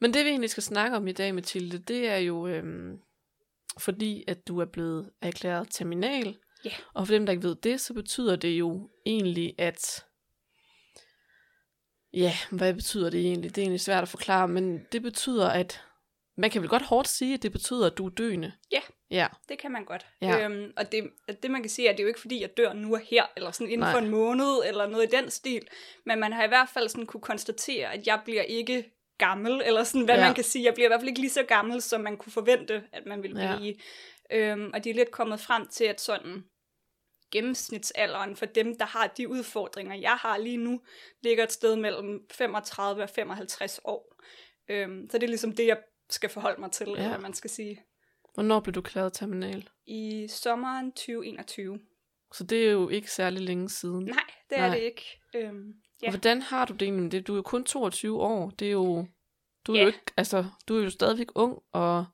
Men 0.00 0.14
det 0.14 0.24
vi 0.24 0.30
egentlig 0.30 0.50
skal 0.50 0.62
snakke 0.62 0.96
om 0.96 1.08
i 1.08 1.12
dag, 1.12 1.34
Mathilde, 1.34 1.78
det 1.78 2.08
er 2.08 2.16
jo 2.16 2.46
øhm, 2.46 2.98
fordi, 3.78 4.24
at 4.28 4.48
du 4.48 4.58
er 4.58 4.64
blevet 4.64 5.10
erklæret 5.22 5.68
terminal. 5.70 6.38
Ja. 6.64 6.70
Og 6.94 7.06
for 7.06 7.14
dem, 7.14 7.26
der 7.26 7.32
ikke 7.32 7.48
ved 7.48 7.54
det, 7.54 7.80
så 7.80 7.94
betyder 7.94 8.36
det 8.36 8.48
jo 8.58 8.90
egentlig, 9.06 9.54
at... 9.58 10.06
Ja, 12.12 12.32
hvad 12.50 12.74
betyder 12.74 13.10
det 13.10 13.20
egentlig? 13.20 13.54
Det 13.54 13.58
er 13.60 13.62
egentlig 13.62 13.80
svært 13.80 14.02
at 14.02 14.08
forklare, 14.08 14.48
men 14.48 14.86
det 14.92 15.02
betyder, 15.02 15.48
at... 15.48 15.84
Man 16.36 16.50
kan 16.50 16.62
vel 16.62 16.68
godt 16.70 16.82
hårdt 16.82 17.08
sige, 17.08 17.34
at 17.34 17.42
det 17.42 17.52
betyder, 17.52 17.86
at 17.86 17.98
du 17.98 18.06
er 18.06 18.10
døende. 18.10 18.52
Ja. 18.72 18.80
Ja, 19.10 19.26
Det 19.48 19.58
kan 19.58 19.72
man 19.72 19.84
godt. 19.84 20.06
Ja. 20.22 20.44
Øhm, 20.44 20.72
og 20.76 20.92
det, 20.92 21.10
det, 21.42 21.50
man 21.50 21.62
kan 21.62 21.70
sige, 21.70 21.86
er, 21.88 21.92
at 21.92 21.96
det 21.96 22.02
er 22.02 22.04
jo 22.04 22.08
ikke 22.08 22.20
fordi, 22.20 22.40
jeg 22.40 22.56
dør 22.56 22.72
nu 22.72 22.94
og 22.94 23.00
her, 23.00 23.24
eller 23.36 23.50
sådan 23.50 23.66
inden 23.66 23.80
Nej. 23.80 23.92
for 23.92 23.98
en 23.98 24.08
måned, 24.10 24.62
eller 24.66 24.86
noget 24.86 25.12
i 25.12 25.16
den 25.16 25.30
stil. 25.30 25.68
Men 26.06 26.20
man 26.20 26.32
har 26.32 26.44
i 26.44 26.48
hvert 26.48 26.68
fald 26.74 26.88
sådan 26.88 27.06
kunne 27.06 27.20
konstatere, 27.20 27.92
at 27.92 28.06
jeg 28.06 28.20
bliver 28.24 28.42
ikke 28.42 28.92
gammel, 29.18 29.62
eller 29.64 29.84
sådan, 29.84 30.04
hvad 30.04 30.14
Ja. 30.14 30.20
ja. 30.20 30.26
man 30.26 30.34
kan 30.34 30.44
sige. 30.44 30.64
Jeg 30.64 30.74
bliver 30.74 30.86
i 30.86 30.90
hvert 30.90 31.00
fald 31.00 31.08
ikke 31.08 31.20
lige 31.20 31.30
så 31.30 31.42
gammel, 31.42 31.82
som 31.82 32.00
man 32.00 32.16
kunne 32.16 32.32
forvente, 32.32 32.84
at 32.92 33.06
man 33.06 33.22
ville 33.22 33.40
Ja. 33.42 33.56
blive. 33.56 33.74
Øhm, 34.32 34.70
og 34.74 34.84
de 34.84 34.90
er 34.90 34.94
lidt 34.94 35.10
kommet 35.10 35.40
frem 35.40 35.66
til, 35.66 35.84
at 35.84 36.00
sådan 36.00 36.44
gennemsnitsalderen 37.32 38.36
for 38.36 38.46
dem, 38.46 38.78
der 38.78 38.84
har 38.84 39.06
de 39.06 39.28
udfordringer, 39.28 39.94
jeg 39.94 40.16
har 40.16 40.38
lige 40.38 40.56
nu, 40.56 40.80
ligger 41.22 41.44
et 41.44 41.52
sted 41.52 41.76
mellem 41.76 42.20
35 42.30 43.02
og 43.02 43.10
55 43.10 43.80
år. 43.84 44.16
Øhm, 44.68 45.08
så 45.10 45.18
det 45.18 45.24
er 45.24 45.28
ligesom 45.28 45.52
det, 45.56 45.66
jeg 45.66 45.78
skal 46.12 46.30
forholde 46.30 46.60
mig 46.60 46.70
til, 46.72 46.86
ja. 46.86 46.92
eller 46.92 47.08
hvad 47.08 47.18
man 47.18 47.34
skal 47.34 47.50
sige. 47.50 47.80
hvornår 48.34 48.60
blev 48.60 48.74
du 48.74 48.80
erklæret 48.80 49.12
terminal? 49.12 49.68
I 49.86 50.28
sommeren 50.30 50.92
2021. 50.92 51.78
Så 52.34 52.44
det 52.44 52.66
er 52.66 52.70
jo 52.70 52.88
ikke 52.88 53.10
særlig 53.10 53.40
længe 53.40 53.68
siden. 53.68 54.04
Nej, 54.04 54.24
det 54.50 54.58
Nej. 54.58 54.66
er 54.66 54.70
det 54.74 54.80
ikke. 54.80 55.20
Øhm, 55.34 55.72
Ja. 56.02 56.06
Og 56.06 56.12
hvordan 56.12 56.42
har 56.42 56.64
du 56.64 56.72
det 56.72 56.82
egentlig 56.82 57.02
med 57.02 57.10
det? 57.10 57.26
Du 57.26 57.32
er 57.32 57.36
jo 57.36 57.42
kun 57.42 57.64
22 57.64 58.20
år. 58.20 58.50
Det 58.50 58.66
er 58.68 58.72
jo... 58.72 59.06
Du 59.66 59.72
er 59.72 59.76
Ja. 59.76 59.82
jo 59.82 59.86
ikke... 59.86 60.00
Altså, 60.16 60.44
du 60.68 60.78
er 60.78 60.82
jo 60.82 60.90
stadigvæk 60.90 61.26
ung, 61.34 61.58
og... 61.72 62.04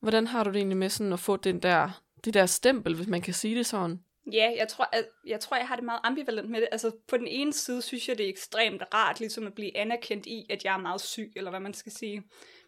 Hvordan 0.00 0.26
har 0.26 0.44
du 0.44 0.50
det 0.50 0.56
egentlig 0.56 0.76
med 0.76 0.88
sådan 0.88 1.12
at 1.12 1.20
få 1.20 1.36
den 1.36 1.58
der... 1.62 2.02
Det 2.24 2.34
der 2.34 2.46
stempel, 2.46 2.96
hvis 2.96 3.06
man 3.06 3.20
kan 3.22 3.34
sige 3.34 3.56
det 3.56 3.66
sådan? 3.66 3.98
ja, 4.32 4.52
jeg 4.58 4.68
tror, 4.68 4.88
at, 4.92 5.08
jeg 5.26 5.40
tror, 5.40 5.56
jeg 5.56 5.68
har 5.68 5.76
det 5.76 5.84
meget 5.84 6.00
ambivalent 6.04 6.50
med 6.50 6.60
det. 6.60 6.68
Altså, 6.72 6.90
på 7.08 7.16
den 7.16 7.26
ene 7.26 7.52
side 7.52 7.82
synes 7.82 8.08
jeg, 8.08 8.18
det 8.18 8.26
er 8.26 8.30
ekstremt 8.30 8.82
rart, 8.94 9.20
ligesom 9.20 9.46
at 9.46 9.54
blive 9.54 9.76
anerkendt 9.76 10.26
i, 10.26 10.46
at 10.50 10.64
jeg 10.64 10.74
er 10.74 10.78
meget 10.78 11.00
syg, 11.00 11.32
eller 11.36 11.50
hvad 11.50 11.60
man 11.60 11.74
skal 11.74 11.92
sige. 11.92 12.22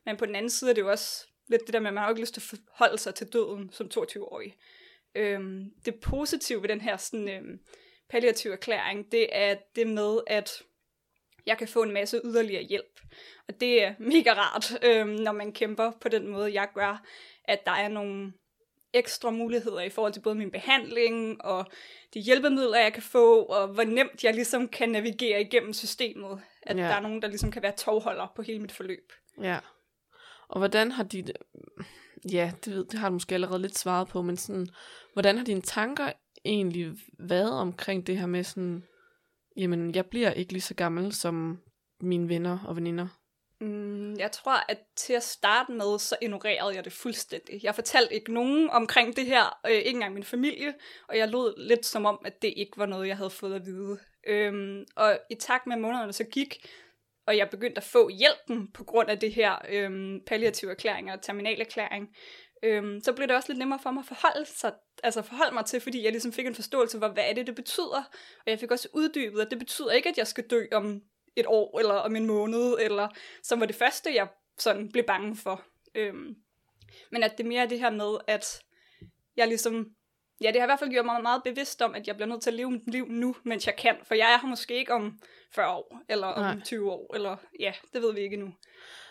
Men 0.07 0.17
på 0.17 0.27
den 0.27 0.35
anden 0.35 0.51
side 0.51 0.71
er 0.71 0.75
det 0.75 0.83
jo 0.83 0.91
også 0.91 1.27
lidt 1.49 1.63
det 1.67 1.73
der 1.75 1.81
med, 1.81 1.89
at 1.89 1.95
man 1.95 2.03
har 2.03 2.09
jo 2.09 2.13
ikke 2.13 2.21
lyst 2.23 2.35
til 2.35 2.41
at 2.41 2.59
forholde 2.69 2.99
sig 2.99 3.15
til 3.15 3.27
døden 3.33 3.71
som 3.73 3.91
22-årig. 3.95 4.57
Øhm, 5.15 5.71
det 5.85 5.95
positive 6.01 6.63
ved 6.63 6.69
den 6.69 6.81
her 6.81 6.97
sådan, 6.97 7.29
øhm, 7.29 7.61
palliative 8.09 8.53
erklæring, 8.53 9.13
det 9.13 9.29
er 9.33 9.55
det 9.77 9.87
med, 9.87 10.19
at 10.27 10.63
jeg 11.47 11.59
kan 11.59 11.69
få 11.69 11.83
en 11.83 11.93
masse 11.93 12.21
yderligere 12.25 12.63
hjælp. 12.63 13.01
Og 13.49 13.61
det 13.61 13.83
er 13.83 13.95
mega 13.99 14.33
rart, 14.33 14.79
øhm, 14.85 15.09
når 15.09 15.33
man 15.33 15.53
kæmper 15.53 15.93
på 16.01 16.09
den 16.09 16.29
måde, 16.29 16.55
jeg 16.55 16.69
gør, 16.75 17.05
at 17.45 17.67
der 17.67 17.73
er 17.73 17.89
nogle 17.89 18.33
ekstra 18.93 19.31
muligheder 19.31 19.81
i 19.81 19.89
forhold 19.91 20.13
til 20.13 20.21
både 20.21 20.35
min 20.35 20.51
behandling 20.51 21.45
og 21.45 21.65
de 22.15 22.21
hjælpemidler, 22.21 22.79
jeg 22.79 22.93
kan 22.93 23.03
få, 23.03 23.43
og 23.43 23.69
hvor 23.69 23.85
nemt 23.85 24.25
jeg 24.25 24.35
ligesom 24.35 24.69
kan 24.69 24.89
navigere 24.89 25.41
igennem 25.41 25.73
systemet. 25.73 26.41
At 26.63 26.77
Ja. 26.77 26.83
der 26.83 26.89
er 26.95 27.01
nogen, 27.01 27.23
der 27.23 27.29
ligesom 27.29 27.51
kan 27.51 27.63
være 27.63 27.73
tovholder 27.77 28.33
på 28.37 28.43
hele 28.43 28.59
mit 28.59 28.73
forløb. 28.73 29.13
Ja. 29.43 29.59
Og 30.49 30.59
hvordan 30.59 30.93
har 30.93 31.03
dit... 31.05 31.33
Ja, 32.33 32.53
det, 32.65 32.75
ved, 32.75 32.85
det 32.85 32.99
har 32.99 33.09
du 33.09 33.13
måske 33.13 33.35
allerede 33.35 33.63
lidt 33.63 33.79
svaret 33.79 34.09
på, 34.09 34.23
men 34.23 34.37
sådan... 34.37 34.69
Hvordan 35.13 35.37
har 35.39 35.45
dine 35.45 35.63
tanker 35.63 36.13
egentlig 36.45 36.93
været 37.19 37.53
omkring 37.53 38.07
det 38.07 38.19
her 38.19 38.27
med 38.27 38.45
sådan... 38.45 38.85
Jamen, 39.57 39.95
jeg 39.95 40.07
bliver 40.07 40.31
ikke 40.31 40.53
lige 40.53 40.63
så 40.63 40.75
gammel 40.75 41.13
som 41.13 41.59
mine 42.01 42.29
venner 42.29 42.59
og 42.67 42.77
veninder. 42.77 43.09
Mm, 43.61 44.15
jeg 44.15 44.33
tror, 44.33 44.65
at 44.69 44.79
til 44.97 45.13
at 45.13 45.23
starte 45.23 45.73
med, 45.73 45.99
så 45.99 46.17
ignorerede 46.23 46.75
jeg 46.75 46.85
det 46.85 46.93
fuldstændig. 46.93 47.65
Jeg 47.65 47.75
fortalte 47.75 48.15
ikke 48.15 48.33
nogen 48.33 48.71
omkring 48.71 49.17
det 49.17 49.27
her, 49.27 49.59
øh, 49.67 49.73
ikke 49.73 49.91
engang 49.91 50.15
min 50.15 50.25
familie, 50.25 50.75
og 51.09 51.19
jeg 51.19 51.29
lod 51.29 51.55
lidt 51.69 51.87
som 51.87 52.07
om, 52.07 52.19
at 52.25 52.43
det 52.43 52.55
ikke 52.57 52.79
var 52.79 52.87
noget, 52.87 53.09
jeg 53.09 53.17
havde 53.17 53.31
fået 53.31 53.55
at 53.55 53.67
vide. 53.67 53.99
Øhm, 54.27 54.85
og 54.97 55.19
i 55.31 55.35
takt 55.35 55.67
med 55.67 55.77
månederne 55.77 56.13
så 56.13 56.25
gik, 56.25 56.67
og 57.27 57.37
jeg 57.37 57.51
begyndte 57.51 57.79
at 57.79 57.85
få 57.85 58.09
hjælpen 58.09 58.73
på 58.73 58.85
grund 58.85 59.11
af 59.11 59.19
det 59.19 59.33
her 59.35 59.57
øhm, 59.69 60.21
palliative 60.27 60.71
erklæring 60.71 61.13
og 61.13 61.23
terminalerklæring, 61.23 62.17
øhm, 62.63 63.01
så 63.01 63.13
blev 63.13 63.29
det 63.29 63.37
også 63.37 63.53
lidt 63.53 63.59
nemmere 63.59 63.79
for 63.83 63.91
mig 63.91 64.01
at 64.01 64.07
forholde, 64.07 64.47
sig, 64.47 64.73
altså 65.03 65.23
forholde 65.23 65.55
mig 65.55 65.65
til, 65.65 65.81
fordi 65.81 66.05
jeg 66.05 66.13
ligesom 66.13 66.33
fik 66.33 66.47
en 66.47 66.55
forståelse 66.55 66.99
for, 66.99 67.09
hvad 67.09 67.25
er 67.27 67.35
det, 67.35 67.47
det 67.47 67.55
betyder. 67.55 68.11
Og 68.39 68.51
jeg 68.51 68.59
fik 68.59 68.71
også 68.71 68.89
uddybet, 68.93 69.41
at 69.41 69.51
det 69.51 69.59
betyder 69.59 69.91
ikke, 69.91 70.09
at 70.09 70.19
jeg 70.19 70.27
skal 70.27 70.45
dø 70.51 70.67
om 70.73 71.03
et 71.37 71.47
år, 71.47 71.79
eller 71.79 71.95
om 71.95 72.17
en 72.17 72.27
måned, 72.27 72.77
eller 72.81 73.09
som 73.43 73.61
var 73.61 73.67
det 73.67 73.77
første, 73.77 74.15
jeg 74.15 74.29
sådan 74.59 74.89
blev 74.93 75.05
bange 75.05 75.37
for. 75.37 75.63
Øhm, 75.95 76.37
men 77.13 77.23
at 77.23 77.39
det 77.39 77.47
mere 77.47 77.63
er 77.63 77.67
det 77.67 77.81
her 77.81 77.91
med, 77.91 78.17
at 78.27 78.63
jeg 79.37 79.49
ligesom 79.49 79.91
ja, 80.41 80.47
det 80.47 80.57
har 80.57 80.67
i 80.67 80.69
hvert 80.69 80.79
fald 80.79 80.91
gjort 80.91 81.05
mig 81.05 81.23
meget 81.23 81.43
bevidst 81.45 81.83
om, 81.83 81.95
at 81.95 82.07
jeg 82.07 82.17
bliver 82.17 82.29
nødt 82.29 82.43
til 82.43 82.51
at 82.51 82.55
leve 82.55 82.71
mit 82.71 82.91
liv 82.93 83.07
nu, 83.09 83.37
mens 83.43 83.67
jeg 83.67 83.77
kan. 83.77 83.97
For 84.03 84.15
jeg 84.15 84.33
er 84.33 84.39
her 84.39 84.49
måske 84.49 84.75
ikke 84.75 84.93
om 84.93 85.21
40 85.55 85.75
år, 85.75 86.01
eller 86.09 86.27
om 86.27 86.43
Nej. 86.43 86.61
20 86.65 86.93
år, 86.93 87.15
eller 87.15 87.37
ja, 87.61 87.73
det 87.93 88.03
ved 88.03 88.15
vi 88.15 88.21
ikke 88.21 88.35
endnu. 88.35 88.53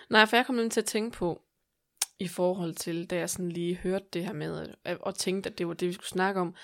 Nej, 0.10 0.26
for 0.26 0.36
jeg 0.36 0.46
kom 0.46 0.56
nemlig 0.56 0.72
til 0.72 0.82
at 0.82 0.86
tænke 0.86 1.18
på, 1.18 1.42
i 2.20 2.28
forhold 2.28 2.74
til, 2.76 3.10
da 3.10 3.16
jeg 3.16 3.30
sådan 3.30 3.52
lige 3.52 3.76
hørte 3.76 4.06
det 4.14 4.26
her 4.26 4.34
med, 4.34 4.68
og 5.02 5.16
tænkte, 5.16 5.50
at 5.50 5.58
det 5.58 5.68
var 5.68 5.74
det, 5.74 5.88
vi 5.88 5.94
skulle 5.94 6.08
snakke 6.08 6.42
om, 6.42 6.56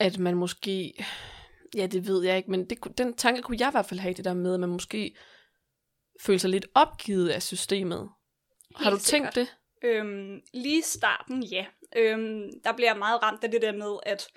at 0.00 0.18
man 0.18 0.36
måske, 0.36 1.04
ja, 1.76 1.86
det 1.86 2.06
ved 2.06 2.24
jeg 2.24 2.36
ikke, 2.36 2.50
men 2.50 2.70
det, 2.70 2.98
den 2.98 3.14
tanke 3.14 3.42
kunne 3.42 3.56
jeg 3.60 3.68
i 3.68 3.70
hvert 3.70 3.86
fald 3.86 4.00
have, 4.00 4.14
det 4.14 4.24
der 4.24 4.34
med, 4.34 4.54
at 4.54 4.60
man 4.60 4.68
måske 4.68 5.16
føler 6.20 6.38
sig 6.38 6.50
lidt 6.50 6.66
opgivet 6.74 7.28
af 7.28 7.42
systemet. 7.42 8.08
Har 8.76 8.90
du 8.90 8.96
Helt 8.96 9.06
tænkt 9.06 9.34
det? 9.34 9.56
Øhm, 9.82 10.40
lige 10.54 10.82
starten, 10.82 11.42
ja. 11.42 11.66
Øhm, 11.96 12.50
der 12.64 12.72
bliver 12.72 12.90
jeg 12.90 12.98
meget 12.98 13.22
ramt 13.22 13.44
af 13.44 13.50
det 13.50 13.62
der 13.62 13.72
med, 13.72 13.96
at 14.02 14.28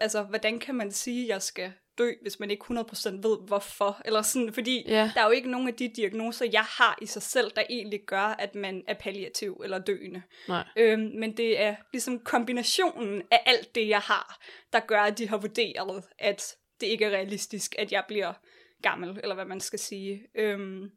altså, 0.00 0.22
hvordan 0.22 0.58
kan 0.58 0.74
man 0.74 0.92
sige, 0.92 1.22
at 1.22 1.28
jeg 1.28 1.42
skal 1.42 1.72
dø, 1.98 2.12
hvis 2.22 2.40
man 2.40 2.50
ikke 2.50 2.64
100% 2.64 3.10
ved, 3.28 3.46
hvorfor? 3.46 4.02
Eller 4.04 4.22
sådan, 4.22 4.52
fordi 4.52 4.84
Ja. 4.88 5.10
der 5.14 5.20
er 5.20 5.24
jo 5.24 5.30
ikke 5.30 5.50
nogen 5.50 5.68
af 5.68 5.74
de 5.74 5.88
diagnoser, 5.88 6.46
jeg 6.52 6.64
har 6.64 6.98
i 7.02 7.06
sig 7.06 7.22
selv, 7.22 7.50
der 7.56 7.62
egentlig 7.70 8.00
gør, 8.06 8.20
at 8.20 8.54
man 8.54 8.84
er 8.86 8.94
palliativ 8.94 9.60
eller 9.64 9.78
døende. 9.78 10.22
Nej. 10.48 10.64
Øhm, 10.76 11.10
men 11.14 11.36
det 11.36 11.60
er 11.60 11.76
ligesom 11.92 12.18
kombinationen 12.20 13.22
af 13.30 13.42
alt 13.46 13.74
det, 13.74 13.88
jeg 13.88 14.00
har, 14.00 14.44
der 14.72 14.80
gør, 14.80 15.00
at 15.00 15.18
de 15.18 15.28
har 15.28 15.36
vurderet, 15.36 16.04
at 16.18 16.56
det 16.80 16.86
ikke 16.86 17.04
er 17.04 17.10
realistisk, 17.10 17.74
at 17.78 17.92
jeg 17.92 18.04
bliver 18.08 18.32
gammel, 18.82 19.20
eller 19.22 19.34
hvad 19.34 19.44
man 19.44 19.60
skal 19.60 19.78
sige. 19.78 20.26
Øhm, 20.34 20.90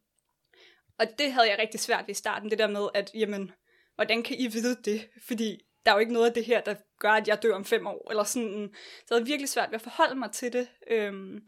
og 0.99 1.05
det 1.19 1.31
havde 1.31 1.49
jeg 1.49 1.59
rigtig 1.59 1.79
svært 1.79 2.03
ved 2.07 2.09
i 2.11 2.17
starten, 2.17 2.49
det 2.49 2.59
der 2.59 2.67
med, 2.67 2.87
at 2.93 3.11
jamen, 3.13 3.51
hvordan 3.97 4.23
kan 4.23 4.35
I 4.39 4.47
vide 4.47 4.77
det? 4.85 5.07
Fordi 5.27 5.57
der 5.85 5.91
er 5.91 5.95
jo 5.95 5.99
ikke 5.99 6.13
noget 6.13 6.27
af 6.27 6.33
det 6.33 6.45
her, 6.45 6.61
der 6.61 6.75
gør, 6.99 7.11
at 7.11 7.27
jeg 7.27 7.43
dør 7.43 7.55
om 7.55 7.65
fem 7.65 7.87
år, 7.87 8.07
eller 8.09 8.23
sådan. 8.23 8.69
Så 8.73 9.05
jeg 9.09 9.15
havde 9.15 9.25
virkelig 9.25 9.49
svært 9.49 9.69
ved 9.71 9.75
at 9.75 9.81
forholde 9.81 10.15
mig 10.15 10.31
til 10.31 10.53
det. 10.53 10.67
Øhm, 10.89 11.39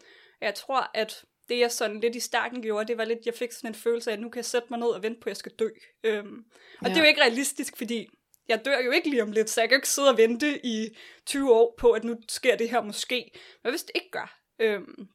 jeg 0.41 0.55
tror, 0.55 0.91
at 0.93 1.25
det 1.49 1.59
jeg 1.59 1.71
sådan 1.71 1.99
lidt 1.99 2.15
i 2.15 2.19
starten 2.19 2.61
gjorde, 2.61 2.87
det 2.87 2.97
var 2.97 3.05
lidt, 3.05 3.25
jeg 3.25 3.33
fik 3.33 3.51
sådan 3.51 3.69
en 3.69 3.75
følelse 3.75 4.09
af, 4.11 4.13
at 4.13 4.19
nu 4.21 4.29
kan 4.29 4.37
jeg 4.37 4.45
sætte 4.45 4.67
mig 4.69 4.79
ned 4.79 4.87
og 4.87 5.03
vente 5.03 5.19
på, 5.19 5.25
at 5.25 5.29
jeg 5.29 5.37
skal 5.37 5.51
dø. 5.51 5.69
Øhm, 6.03 6.43
og 6.81 6.87
Ja. 6.87 6.89
det 6.89 6.97
er 6.97 7.01
jo 7.01 7.07
ikke 7.07 7.21
realistisk, 7.21 7.77
fordi 7.77 8.07
jeg 8.47 8.65
dør 8.65 8.79
jo 8.79 8.91
ikke 8.91 9.09
lige 9.09 9.23
om 9.23 9.31
lidt, 9.31 9.49
så 9.49 9.61
jeg 9.61 9.69
kan 9.69 9.75
jo 9.75 9.77
ikke 9.77 9.89
sidde 9.89 10.09
og 10.09 10.17
vente 10.17 10.65
i 10.65 10.97
20 11.25 11.53
år 11.53 11.75
på, 11.79 11.91
at 11.91 12.03
nu 12.03 12.15
sker 12.29 12.55
det 12.55 12.69
her 12.69 12.81
måske. 12.81 13.31
Men 13.63 13.71
hvis 13.71 13.83
det 13.83 13.91
ikke 13.95 14.11
gør, 14.11 14.39
øhm, 14.59 15.07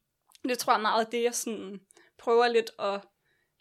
det 0.49 0.57
tror 0.57 0.73
jeg 0.73 0.81
meget 0.81 1.11
det, 1.11 1.23
jeg 1.23 1.35
sådan 1.35 1.79
prøver 2.17 2.47
lidt 2.47 2.71
at 2.79 3.01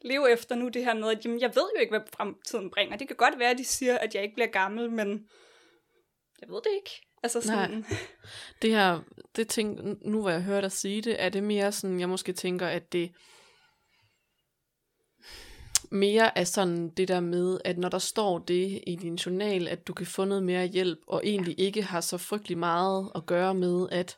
leve 0.04 0.32
efter 0.32 0.54
nu, 0.54 0.68
det 0.68 0.84
her 0.84 0.94
med, 0.94 1.10
at 1.10 1.24
jamen, 1.24 1.40
jeg 1.40 1.50
ved 1.54 1.62
jo 1.76 1.80
ikke, 1.80 1.92
hvad 1.92 2.06
fremtiden 2.16 2.70
bringer. 2.70 2.96
Det 2.96 3.08
kan 3.08 3.16
godt 3.16 3.38
være, 3.38 3.50
at 3.50 3.58
de 3.58 3.64
siger, 3.64 3.98
at 3.98 4.14
jeg 4.14 4.22
ikke 4.22 4.34
bliver 4.34 4.50
gammel, 4.50 4.90
men 4.90 5.28
jeg 6.40 6.48
ved 6.48 6.60
det 6.64 6.70
ikke. 6.76 7.06
Altså 7.22 7.40
sådan, 7.40 7.84
Det 8.62 8.70
her, 8.70 9.00
det 9.36 9.48
tænk, 9.48 9.80
nu 10.02 10.20
hvor 10.20 10.30
jeg 10.30 10.42
hører 10.42 10.60
dig 10.60 10.72
sige 10.72 11.02
det, 11.02 11.22
er 11.22 11.28
det 11.28 11.42
mere 11.42 11.72
sådan, 11.72 12.00
jeg 12.00 12.08
måske 12.08 12.32
tænker, 12.32 12.66
at 12.66 12.92
det 12.92 13.12
mere 15.90 16.38
er 16.38 16.44
sådan 16.44 16.88
det 16.88 17.08
der 17.08 17.20
med, 17.20 17.58
at 17.64 17.78
når 17.78 17.88
der 17.88 17.98
står 17.98 18.38
det 18.38 18.82
i 18.86 18.96
din 18.96 19.14
journal, 19.14 19.68
at 19.68 19.86
du 19.86 19.92
kan 19.92 20.06
få 20.06 20.24
noget 20.24 20.42
mere 20.42 20.66
hjælp, 20.66 20.98
og 21.06 21.22
egentlig 21.24 21.60
ikke 21.60 21.82
har 21.82 22.00
så 22.00 22.18
frygtelig 22.18 22.58
meget 22.58 23.10
at 23.14 23.26
gøre 23.26 23.54
med, 23.54 23.88
at, 23.92 24.16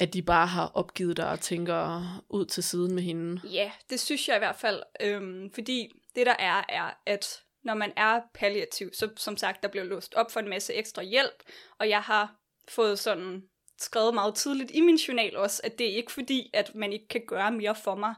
at 0.00 0.14
de 0.14 0.22
bare 0.22 0.46
har 0.46 0.72
opgivet 0.74 1.16
dig 1.16 1.30
og 1.30 1.40
tænker 1.40 2.02
ud 2.28 2.46
til 2.46 2.62
siden 2.62 2.94
med 2.94 3.02
hende. 3.02 3.40
Ja, 3.44 3.72
det 3.90 4.00
synes 4.00 4.28
jeg 4.28 4.36
i 4.36 4.38
hvert 4.38 4.56
fald. 4.56 4.82
Øhm, 5.00 5.50
fordi 5.54 5.88
det 6.14 6.26
der 6.26 6.36
er, 6.38 6.64
er, 6.68 6.90
at 7.06 7.42
når 7.64 7.74
man 7.74 7.92
er 7.96 8.20
palliativ, 8.34 8.90
så 8.92 9.08
som 9.16 9.36
sagt, 9.36 9.62
der 9.62 9.68
bliver 9.68 9.84
låst 9.84 10.14
op 10.14 10.30
for 10.30 10.40
en 10.40 10.48
masse 10.48 10.74
ekstra 10.74 11.02
hjælp, 11.02 11.42
og 11.78 11.88
jeg 11.88 12.00
har 12.00 12.34
fået 12.68 12.98
sådan 12.98 13.42
skrevet 13.78 14.14
meget 14.14 14.34
tidligt 14.34 14.70
i 14.74 14.80
min 14.80 14.96
journal 14.96 15.36
også, 15.36 15.60
at 15.64 15.78
det 15.78 15.90
er 15.90 15.96
ikke 15.96 16.12
fordi, 16.12 16.50
at 16.54 16.74
man 16.74 16.92
ikke 16.92 17.08
kan 17.08 17.22
gøre 17.26 17.52
mere 17.52 17.74
for 17.74 17.94
mig. 17.94 18.14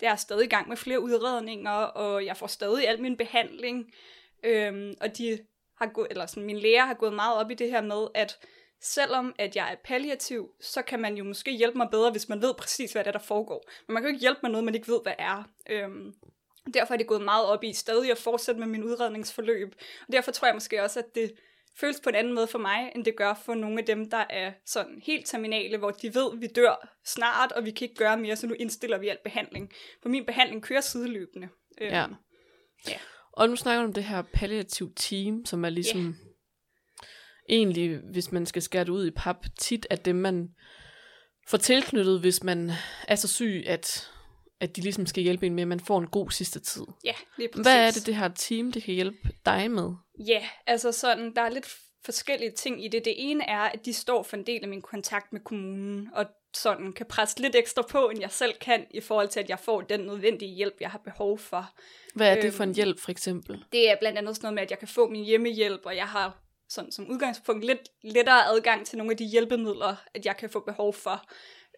Det 0.00 0.08
er 0.08 0.16
stadig 0.16 0.44
i 0.44 0.48
gang 0.48 0.68
med 0.68 0.76
flere 0.76 1.00
udredninger, 1.00 1.70
og 1.70 2.26
jeg 2.26 2.36
får 2.36 2.46
stadig 2.46 2.88
al 2.88 3.02
min 3.02 3.16
behandling. 3.16 3.92
Øhm, 4.44 4.94
og 5.00 5.18
de 5.18 5.38
har 5.78 5.86
gået, 5.86 6.06
eller 6.10 6.26
sådan, 6.26 6.46
min 6.46 6.58
læger 6.58 6.84
har 6.84 6.94
gået 6.94 7.12
meget 7.12 7.36
op 7.36 7.50
i 7.50 7.54
det 7.54 7.70
her 7.70 7.82
med, 7.82 8.06
at 8.14 8.38
selvom 8.80 9.34
at 9.38 9.56
jeg 9.56 9.72
er 9.72 9.76
palliativ, 9.84 10.50
så 10.60 10.82
kan 10.82 11.00
man 11.00 11.16
jo 11.16 11.24
måske 11.24 11.50
hjælpe 11.50 11.78
mig 11.78 11.88
bedre, 11.90 12.10
hvis 12.10 12.28
man 12.28 12.42
ved 12.42 12.54
præcis, 12.54 12.92
hvad 12.92 13.04
det 13.04 13.08
er, 13.08 13.18
der 13.18 13.24
foregår. 13.24 13.64
Men 13.86 13.94
man 13.94 14.02
kan 14.02 14.08
jo 14.10 14.14
ikke 14.14 14.20
hjælpe 14.20 14.40
mig 14.42 14.50
noget, 14.50 14.64
man 14.64 14.74
ikke 14.74 14.88
ved, 14.88 15.00
hvad 15.02 15.14
er. 15.18 15.48
Øhm, 15.70 16.14
derfor 16.74 16.94
er 16.94 16.98
det 16.98 17.06
gået 17.06 17.22
meget 17.22 17.46
op 17.46 17.64
i 17.64 17.72
stadig 17.72 18.10
at 18.10 18.18
fortsætte 18.18 18.60
med 18.60 18.68
min 18.68 18.84
udredningsforløb. 18.84 19.74
Og 20.06 20.12
derfor 20.12 20.32
tror 20.32 20.48
jeg 20.48 20.54
måske 20.54 20.82
også, 20.82 20.98
at 20.98 21.14
det 21.14 21.32
føles 21.80 22.00
på 22.00 22.08
en 22.08 22.14
anden 22.14 22.34
måde 22.34 22.46
for 22.46 22.58
mig, 22.58 22.92
end 22.94 23.04
det 23.04 23.16
gør 23.16 23.34
for 23.34 23.54
nogle 23.54 23.78
af 23.78 23.84
dem, 23.84 24.10
der 24.10 24.24
er 24.30 24.52
sådan 24.66 25.02
helt 25.04 25.26
terminale, 25.26 25.78
hvor 25.78 25.90
de 25.90 26.14
ved, 26.14 26.32
at 26.32 26.40
vi 26.40 26.46
dør 26.46 26.88
snart, 27.04 27.52
og 27.52 27.64
vi 27.64 27.70
kan 27.70 27.84
ikke 27.84 27.94
gøre 27.94 28.16
mere, 28.16 28.36
så 28.36 28.46
nu 28.46 28.54
indstiller 28.54 28.98
vi 28.98 29.08
al 29.08 29.18
behandling. 29.24 29.70
For 30.02 30.08
min 30.08 30.26
behandling 30.26 30.62
kører 30.62 30.80
sideløbende. 30.80 31.48
Øhm, 31.80 31.92
Ja. 31.94 32.06
Ja. 32.88 32.98
Og 33.32 33.48
nu 33.48 33.56
snakker 33.56 33.82
du 33.82 33.86
om 33.88 33.92
det 33.92 34.04
her 34.04 34.22
palliativ 34.22 34.92
team, 34.96 35.44
som 35.44 35.64
er 35.64 35.68
ligesom 35.70 36.16
egentlig, 37.48 37.96
hvis 38.12 38.32
man 38.32 38.46
skal 38.46 38.62
skære 38.62 38.84
det 38.84 38.90
ud 38.90 39.06
i 39.06 39.10
pap, 39.10 39.36
tit 39.58 39.86
er 39.90 39.96
dem, 39.96 40.16
man 40.16 40.48
får 41.48 41.58
tilknyttet, 41.58 42.20
hvis 42.20 42.42
man 42.42 42.70
er 43.08 43.14
så 43.14 43.28
syg, 43.28 43.64
at, 43.66 44.10
at 44.60 44.76
de 44.76 44.80
ligesom 44.80 45.06
skal 45.06 45.22
hjælpe 45.22 45.46
en 45.46 45.54
med, 45.54 45.62
at 45.62 45.68
man 45.68 45.80
får 45.80 45.98
en 45.98 46.06
god 46.06 46.30
sidste 46.30 46.60
tid. 46.60 46.82
Ja, 47.04 47.14
lige 47.38 47.48
præcis. 47.48 47.64
Hvad 47.66 47.86
er 47.86 47.90
det, 47.90 48.06
det 48.06 48.16
her 48.16 48.28
team, 48.28 48.72
det 48.72 48.82
kan 48.82 48.94
hjælpe 48.94 49.18
dig 49.46 49.70
med? 49.70 49.90
Ja, 50.26 50.48
altså 50.66 50.92
sådan, 50.92 51.34
der 51.34 51.42
er 51.42 51.50
lidt 51.50 51.66
forskellige 52.04 52.50
ting 52.50 52.84
i 52.84 52.88
det. 52.88 53.04
Det 53.04 53.14
ene 53.16 53.44
er, 53.48 53.58
at 53.60 53.84
de 53.84 53.92
står 53.92 54.22
for 54.22 54.36
en 54.36 54.46
del 54.46 54.62
af 54.62 54.68
min 54.68 54.82
kontakt 54.82 55.32
med 55.32 55.40
kommunen, 55.40 56.08
og 56.14 56.26
sådan 56.54 56.92
kan 56.92 57.06
presse 57.06 57.40
lidt 57.42 57.56
ekstra 57.56 57.82
på, 57.90 58.08
end 58.08 58.20
jeg 58.20 58.30
selv 58.30 58.52
kan, 58.60 58.86
i 58.90 59.00
forhold 59.00 59.28
til, 59.28 59.40
at 59.40 59.48
jeg 59.48 59.58
får 59.58 59.80
den 59.80 60.00
nødvendige 60.00 60.54
hjælp, 60.54 60.74
jeg 60.80 60.90
har 60.90 60.98
behov 60.98 61.38
for. 61.38 61.70
Hvad 62.14 62.36
er 62.36 62.40
det 62.40 62.52
for 62.54 62.62
en 62.62 62.68
Øhm. 62.70 62.76
hjælp, 62.76 63.00
for 63.00 63.10
eksempel? 63.10 63.64
Det 63.72 63.90
er 63.90 63.96
blandt 64.00 64.18
andet 64.18 64.36
sådan 64.36 64.44
noget 64.46 64.54
med, 64.54 64.62
at 64.62 64.70
jeg 64.70 64.78
kan 64.78 64.88
få 64.88 65.08
min 65.08 65.24
hjemmehjælp, 65.24 65.80
og 65.84 65.96
jeg 65.96 66.06
har 66.08 66.38
sådan 66.68 66.92
som 66.92 67.10
udgangspunkt 67.10 67.64
lidt 67.64 67.88
lettere 68.02 68.46
adgang 68.46 68.86
til 68.86 68.98
nogle 68.98 69.10
af 69.10 69.16
de 69.16 69.24
hjælpemidler, 69.24 69.96
at 70.14 70.26
jeg 70.26 70.36
kan 70.36 70.50
få 70.50 70.60
behov 70.60 70.94
for. 70.94 71.24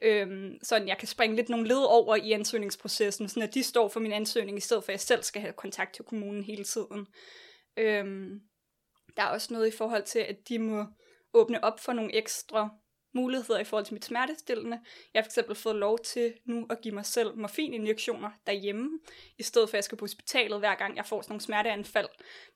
Øhm, 0.02 0.58
sådan 0.62 0.88
jeg 0.88 0.98
kan 0.98 1.08
springe 1.08 1.36
lidt 1.36 1.48
nogle 1.48 1.68
led 1.68 1.82
over 1.88 2.16
i 2.16 2.32
ansøgningsprocessen, 2.32 3.28
sådan 3.28 3.42
at 3.42 3.54
de 3.54 3.62
står 3.62 3.88
for 3.88 4.00
min 4.00 4.12
ansøgning, 4.12 4.58
i 4.58 4.60
stedet 4.60 4.84
for 4.84 4.90
at 4.90 4.94
jeg 4.94 5.00
selv 5.00 5.22
skal 5.22 5.42
have 5.42 5.52
kontakt 5.52 5.94
til 5.94 6.04
kommunen 6.04 6.44
hele 6.44 6.64
tiden. 6.64 7.06
Øhm, 7.76 8.40
der 9.16 9.22
er 9.22 9.28
også 9.28 9.52
noget 9.54 9.68
i 9.68 9.76
forhold 9.76 10.02
til, 10.02 10.18
at 10.18 10.36
de 10.48 10.58
må 10.58 10.84
åbne 11.34 11.64
op 11.64 11.80
for 11.80 11.92
nogle 11.92 12.14
ekstra 12.14 12.68
muligheder 13.14 13.58
i 13.60 13.64
forhold 13.64 13.84
til 13.84 13.94
mit 13.94 14.04
smertestillende. 14.04 14.80
Jeg 15.14 15.20
har 15.20 15.24
for 15.24 15.28
eksempel 15.28 15.54
fået 15.56 15.76
lov 15.76 15.98
til 15.98 16.34
nu 16.44 16.66
at 16.70 16.80
give 16.80 16.94
mig 16.94 17.06
selv 17.06 17.36
morfininjektioner 17.36 18.30
derhjemme, 18.46 18.90
i 19.38 19.42
stedet 19.42 19.68
for 19.68 19.74
at 19.74 19.78
jeg 19.78 19.84
skal 19.84 19.98
på 19.98 20.02
hospitalet 20.02 20.58
hver 20.58 20.74
gang 20.74 20.96
jeg 20.96 21.06
får 21.06 21.22
sådan 21.22 21.32
nogle 21.32 21.40
smerteanfald. 21.40 22.08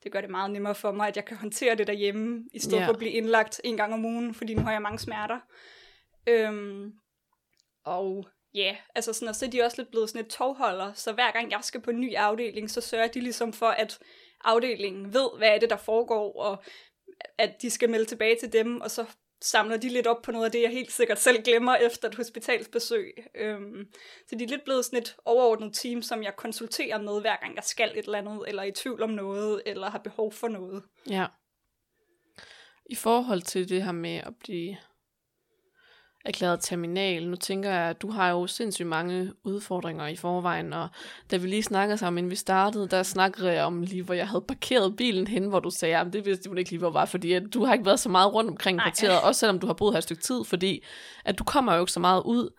Det 0.03 0.11
gør 0.11 0.21
det 0.21 0.29
meget 0.29 0.51
nemmere 0.51 0.75
for 0.75 0.91
mig, 0.91 1.07
at 1.07 1.15
jeg 1.15 1.25
kan 1.25 1.37
håndtere 1.37 1.75
det 1.75 1.87
derhjemme, 1.87 2.43
i 2.53 2.59
stedet 2.59 2.79
Ja. 2.79 2.87
for 2.87 2.91
at 2.93 2.97
blive 2.97 3.11
indlagt 3.11 3.61
en 3.63 3.77
gang 3.77 3.93
om 3.93 4.05
ugen, 4.05 4.33
fordi 4.33 4.53
nu 4.53 4.61
har 4.61 4.71
jeg 4.71 4.81
mange 4.81 4.99
smerter. 4.99 5.39
Øhm, 6.27 6.91
og 7.85 8.27
ja, 8.53 8.77
altså 8.95 9.13
sådan, 9.13 9.27
og 9.27 9.35
så 9.35 9.45
er 9.45 9.49
de 9.49 9.61
også 9.61 9.77
lidt 9.81 9.91
blevet 9.91 10.09
sådan 10.09 10.25
et 10.25 10.31
tovholder, 10.31 10.93
så 10.93 11.13
hver 11.13 11.31
gang 11.31 11.51
jeg 11.51 11.59
skal 11.63 11.81
på 11.81 11.89
en 11.89 11.99
ny 11.99 12.15
afdeling, 12.15 12.71
så 12.71 12.81
sørger 12.81 13.07
de 13.07 13.19
ligesom 13.19 13.53
for, 13.53 13.67
at 13.67 13.99
afdelingen 14.43 15.13
ved, 15.13 15.29
hvad 15.37 15.47
er 15.49 15.59
det, 15.59 15.69
der 15.69 15.77
foregår, 15.77 16.41
og 16.41 16.63
at 17.37 17.61
de 17.61 17.69
skal 17.69 17.89
melde 17.89 18.05
tilbage 18.05 18.37
til 18.39 18.53
dem, 18.53 18.81
og 18.81 18.91
så 18.91 19.05
samler 19.43 19.77
de 19.77 19.89
lidt 19.89 20.07
op 20.07 20.21
på 20.21 20.31
noget 20.31 20.45
af 20.45 20.51
det, 20.51 20.61
jeg 20.61 20.69
helt 20.69 20.91
sikkert 20.91 21.19
selv 21.19 21.43
glemmer 21.43 21.75
efter 21.75 22.07
et 22.07 22.15
hospitalsbesøg. 22.15 23.13
Øhm, 23.35 23.87
så 24.27 24.35
de 24.35 24.43
er 24.43 24.47
lidt 24.47 24.63
blevet 24.63 24.85
sådan 24.85 24.99
et 24.99 25.15
overordnet 25.25 25.73
team, 25.73 26.01
som 26.01 26.23
jeg 26.23 26.35
konsulterer 26.35 27.01
med, 27.01 27.21
hver 27.21 27.35
gang 27.35 27.55
jeg 27.55 27.63
skal 27.63 27.91
et 27.95 28.05
eller 28.05 28.17
andet, 28.17 28.43
eller 28.47 28.61
er 28.61 28.67
i 28.67 28.71
tvivl 28.71 29.03
om 29.03 29.09
noget, 29.09 29.61
eller 29.65 29.89
har 29.89 29.99
behov 29.99 30.31
for 30.31 30.47
noget. 30.47 30.83
Ja. 31.09 31.25
I 32.85 32.95
forhold 32.95 33.41
til 33.41 33.69
det 33.69 33.83
her 33.83 33.91
med 33.91 34.15
at 34.15 34.33
blive 34.39 34.77
erklæret 36.25 36.59
terminal, 36.61 37.27
nu 37.29 37.35
tænker 37.35 37.69
jeg, 37.69 37.89
at 37.89 38.01
du 38.01 38.09
har 38.11 38.29
jo 38.29 38.47
sindssygt 38.47 38.87
mange 38.87 39.33
udfordringer 39.43 40.07
i 40.07 40.15
forvejen, 40.15 40.73
og 40.73 40.89
da 41.31 41.37
vi 41.37 41.47
lige 41.47 41.63
snakkede 41.63 41.97
sammen, 41.97 42.17
inden 42.17 42.31
vi 42.31 42.35
startede, 42.35 42.87
der 42.87 43.03
snakkede 43.03 43.51
jeg 43.51 43.63
om 43.63 43.81
lige, 43.81 44.03
hvor 44.03 44.13
jeg 44.13 44.27
havde 44.27 44.45
parkeret 44.47 44.95
bilen 44.95 45.27
hen, 45.27 45.45
hvor 45.49 45.59
du 45.59 45.69
sagde, 45.69 45.97
at 45.97 46.13
det 46.13 46.25
vidste 46.25 46.49
du 46.49 46.55
ikke 46.55 46.69
lige, 46.69 46.79
hvor 46.79 46.89
var, 46.91 47.05
fordi 47.05 47.33
at 47.33 47.43
du 47.53 47.63
har 47.65 47.73
ikke 47.73 47.85
været 47.85 47.99
så 47.99 48.09
meget 48.09 48.33
rundt 48.33 48.49
omkring 48.49 48.79
kvarteret, 48.81 49.21
også 49.21 49.39
selvom 49.39 49.59
du 49.59 49.67
har 49.67 49.73
boet 49.73 49.93
her 49.93 49.97
et 49.97 50.03
stykke 50.03 50.23
tid, 50.23 50.43
fordi 50.43 50.83
at 51.25 51.39
du 51.39 51.43
kommer 51.43 51.73
jo 51.75 51.79
ikke 51.79 51.91
så 51.91 51.99
meget 51.99 52.21
ud. 52.25 52.49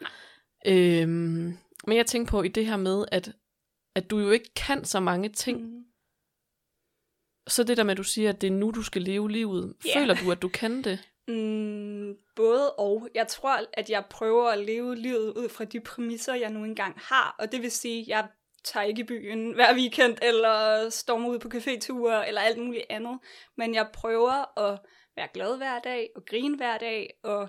Øhm, 0.67 1.59
men 1.87 1.97
jeg 1.97 2.07
tænker 2.07 2.31
på 2.31 2.43
i 2.43 2.49
det 2.49 2.67
her 2.67 2.77
med, 2.77 3.05
at, 3.13 3.33
at 3.97 4.11
du 4.11 4.19
jo 4.19 4.31
ikke 4.31 4.55
kan 4.57 4.85
så 4.85 5.01
mange 5.01 5.29
ting, 5.29 5.61
Mm. 5.61 5.85
så 7.49 7.65
det 7.65 7.77
der 7.77 7.83
med, 7.85 7.91
at 7.91 7.99
du 7.99 8.03
siger, 8.03 8.29
at 8.29 8.41
det 8.41 8.47
er 8.47 8.51
nu, 8.51 8.71
du 8.71 8.83
skal 8.83 9.03
leve 9.03 9.31
livet, 9.31 9.75
Ja. 9.87 10.01
føler 10.01 10.15
du, 10.15 10.33
at 10.33 10.43
du 10.43 10.49
kan 10.49 10.85
det? 10.85 10.99
Mm, 11.29 12.17
både 12.37 12.73
og. 12.73 13.09
Jeg 13.15 13.29
tror, 13.29 13.61
at 13.73 13.91
jeg 13.91 14.05
prøver 14.11 14.49
at 14.49 14.59
leve 14.59 14.97
livet 14.97 15.33
ud 15.37 15.49
fra 15.49 15.65
de 15.65 15.81
præmisser, 15.81 16.35
jeg 16.35 16.51
nu 16.51 16.65
engang 16.65 16.99
har. 16.99 17.37
Og 17.39 17.53
det 17.53 17.63
vil 17.63 17.71
sige, 17.71 18.01
at 18.01 18.09
jeg 18.09 18.27
tager 18.65 18.85
ikke 18.85 19.01
i 19.01 19.05
byen 19.05 19.53
hver 19.55 19.75
weekend, 19.75 20.17
eller 20.23 20.89
stormer 20.91 21.29
ud 21.29 21.39
på 21.39 21.49
caféture, 21.55 22.29
eller 22.29 22.41
alt 22.41 22.59
muligt 22.59 22.85
andet. 22.91 23.19
Men 23.57 23.75
jeg 23.75 23.89
prøver 23.93 24.59
at 24.59 24.79
være 25.17 25.29
glad 25.35 25.57
hver 25.57 25.79
dag, 25.79 26.11
og 26.17 26.25
grine 26.25 26.57
hver 26.57 26.79
dag, 26.79 27.19
og 27.23 27.49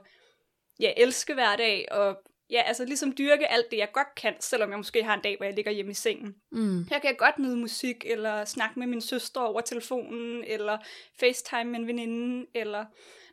ja, 0.79 0.94
elske 0.98 1.34
hver 1.34 1.55
dag, 1.55 1.88
og 1.91 2.22
ja, 2.50 2.62
altså 2.62 2.86
ligesom 2.86 3.13
dyrke 3.17 3.48
alt 3.48 3.72
det, 3.72 3.77
jeg 3.77 3.89
godt 3.94 4.15
kan, 4.15 4.36
selvom 4.39 4.70
jeg 4.70 4.77
måske 4.77 5.03
har 5.03 5.13
en 5.13 5.22
dag, 5.22 5.38
hvor 5.38 5.46
jeg 5.46 5.55
ligger 5.55 5.72
hjemme 5.72 5.91
i 5.91 5.94
sengen. 5.94 6.36
Mm. 6.51 6.84
Her 6.89 7.00
kan 7.00 7.10
jeg 7.10 7.17
godt 7.17 7.39
nyde 7.39 7.58
musik, 7.58 8.05
eller 8.05 8.46
snakke 8.46 8.79
med 8.79 8.88
min 8.88 9.01
søster 9.01 9.41
over 9.41 9.62
telefonen, 9.62 10.44
eller 10.44 10.77
facetime 11.20 11.72
med 11.72 11.79
en 11.79 11.88
veninde, 11.88 12.46
eller 12.53 12.86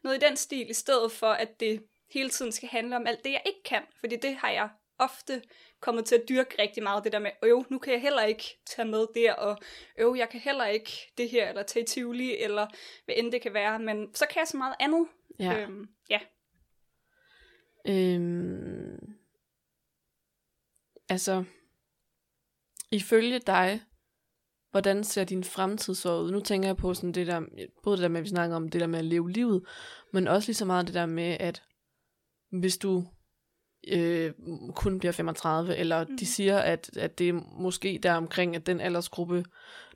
noget 0.04 0.23
i 0.23 0.26
den 0.26 0.37
stil, 0.37 0.71
i 0.71 0.75
stedet 0.75 1.12
for, 1.12 1.26
at 1.26 1.61
det 1.61 1.82
hele 2.11 2.30
tiden 2.30 2.52
skal 2.52 2.68
handle 2.68 2.97
om 2.97 3.06
alt 3.06 3.25
det, 3.25 3.32
jeg 3.32 3.42
ikke 3.47 3.62
kan. 3.64 3.82
Fordi 4.00 4.16
det 4.16 4.35
har 4.35 4.50
jeg 4.50 4.68
ofte 4.99 5.42
kommet 5.80 6.04
til 6.04 6.14
at 6.14 6.28
dyrke 6.28 6.62
rigtig 6.62 6.82
meget, 6.82 7.04
det 7.04 7.12
der 7.12 7.18
med, 7.18 7.30
øv, 7.42 7.64
nu 7.71 7.78
kan 7.78 7.92
jeg 7.92 8.02
heller 8.02 8.23
ikke 8.23 8.44
tage 8.66 8.88
med 8.88 9.06
der, 9.14 9.32
og 9.32 9.59
øv, 9.99 10.14
jeg 10.18 10.28
kan 10.28 10.40
heller 10.40 10.66
ikke 10.66 11.12
det 11.18 11.30
her, 11.30 11.49
eller 11.49 11.62
tage 11.62 11.82
i 11.82 11.87
Tivoli, 11.87 12.37
eller 12.37 12.66
hvad 13.04 13.14
end 13.18 13.32
det 13.32 13.42
kan 13.42 13.54
være, 13.54 13.78
men 13.78 14.14
så 14.14 14.26
kan 14.30 14.40
jeg 14.40 14.49
så 14.49 14.56
meget 14.56 14.75
andet. 14.80 15.09
Ja. 15.38 15.61
Øhm, 15.61 15.88
ja. 16.11 16.21
Øhm, 17.88 19.16
altså, 21.09 21.44
ifølge 22.90 23.38
dig, 23.38 23.82
hvordan 24.73 25.05
ser 25.05 25.25
din 25.25 25.45
fremtid 25.45 25.95
så 25.95 26.21
ud? 26.21 26.31
Nu 26.31 26.41
tænker 26.41 26.69
jeg 26.69 26.76
på 26.76 26.95
sådan 26.95 27.12
det 27.12 27.26
der, 27.26 27.41
både 27.83 27.97
det 27.97 28.02
der 28.02 28.09
med, 28.09 28.21
at 28.21 28.25
vi 28.25 28.29
snakker 28.29 28.57
om 28.57 28.69
det 28.69 28.81
der 28.81 28.87
med 28.87 28.99
at 28.99 29.05
leve 29.05 29.31
livet, 29.31 29.64
men 30.12 30.29
også 30.29 30.49
lige 30.49 30.57
så 30.57 30.64
meget 30.64 30.87
det 30.87 30.95
der 30.95 31.07
med, 31.07 31.37
at 31.41 31.62
hvis 32.50 32.79
du 32.79 33.05
øh, 33.88 34.33
kun 34.75 34.99
bliver 34.99 35.12
35, 35.12 35.76
eller 35.76 36.05
mm. 36.05 36.17
de 36.17 36.26
siger, 36.26 36.59
at, 36.59 36.97
at 36.97 37.19
det 37.19 37.29
er 37.29 37.33
måske 37.61 38.00
der 38.02 38.14
omkring, 38.14 38.57
at 38.57 38.67
den 38.67 38.81
aldersgruppe, 38.81 39.45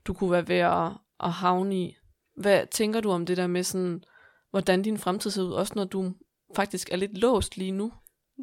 du 0.06 0.14
kunne 0.14 0.30
være 0.30 0.48
ved 0.48 0.56
at, 0.56 0.92
at 1.20 1.32
havne 1.32 1.76
i. 1.76 1.96
Hvad 2.36 2.66
tænker 2.66 3.00
du 3.00 3.10
om 3.10 3.26
det 3.26 3.36
der 3.36 3.46
med 3.46 3.62
sådan, 3.62 4.04
hvordan 4.50 4.82
din 4.82 4.98
fremtid 4.98 5.30
ser 5.30 5.42
ud, 5.42 5.52
også 5.52 5.72
når 5.76 5.84
du 5.84 6.12
faktisk 6.56 6.90
er 6.90 6.96
lidt 6.96 7.18
låst 7.18 7.56
lige 7.56 7.72
nu? 7.72 7.92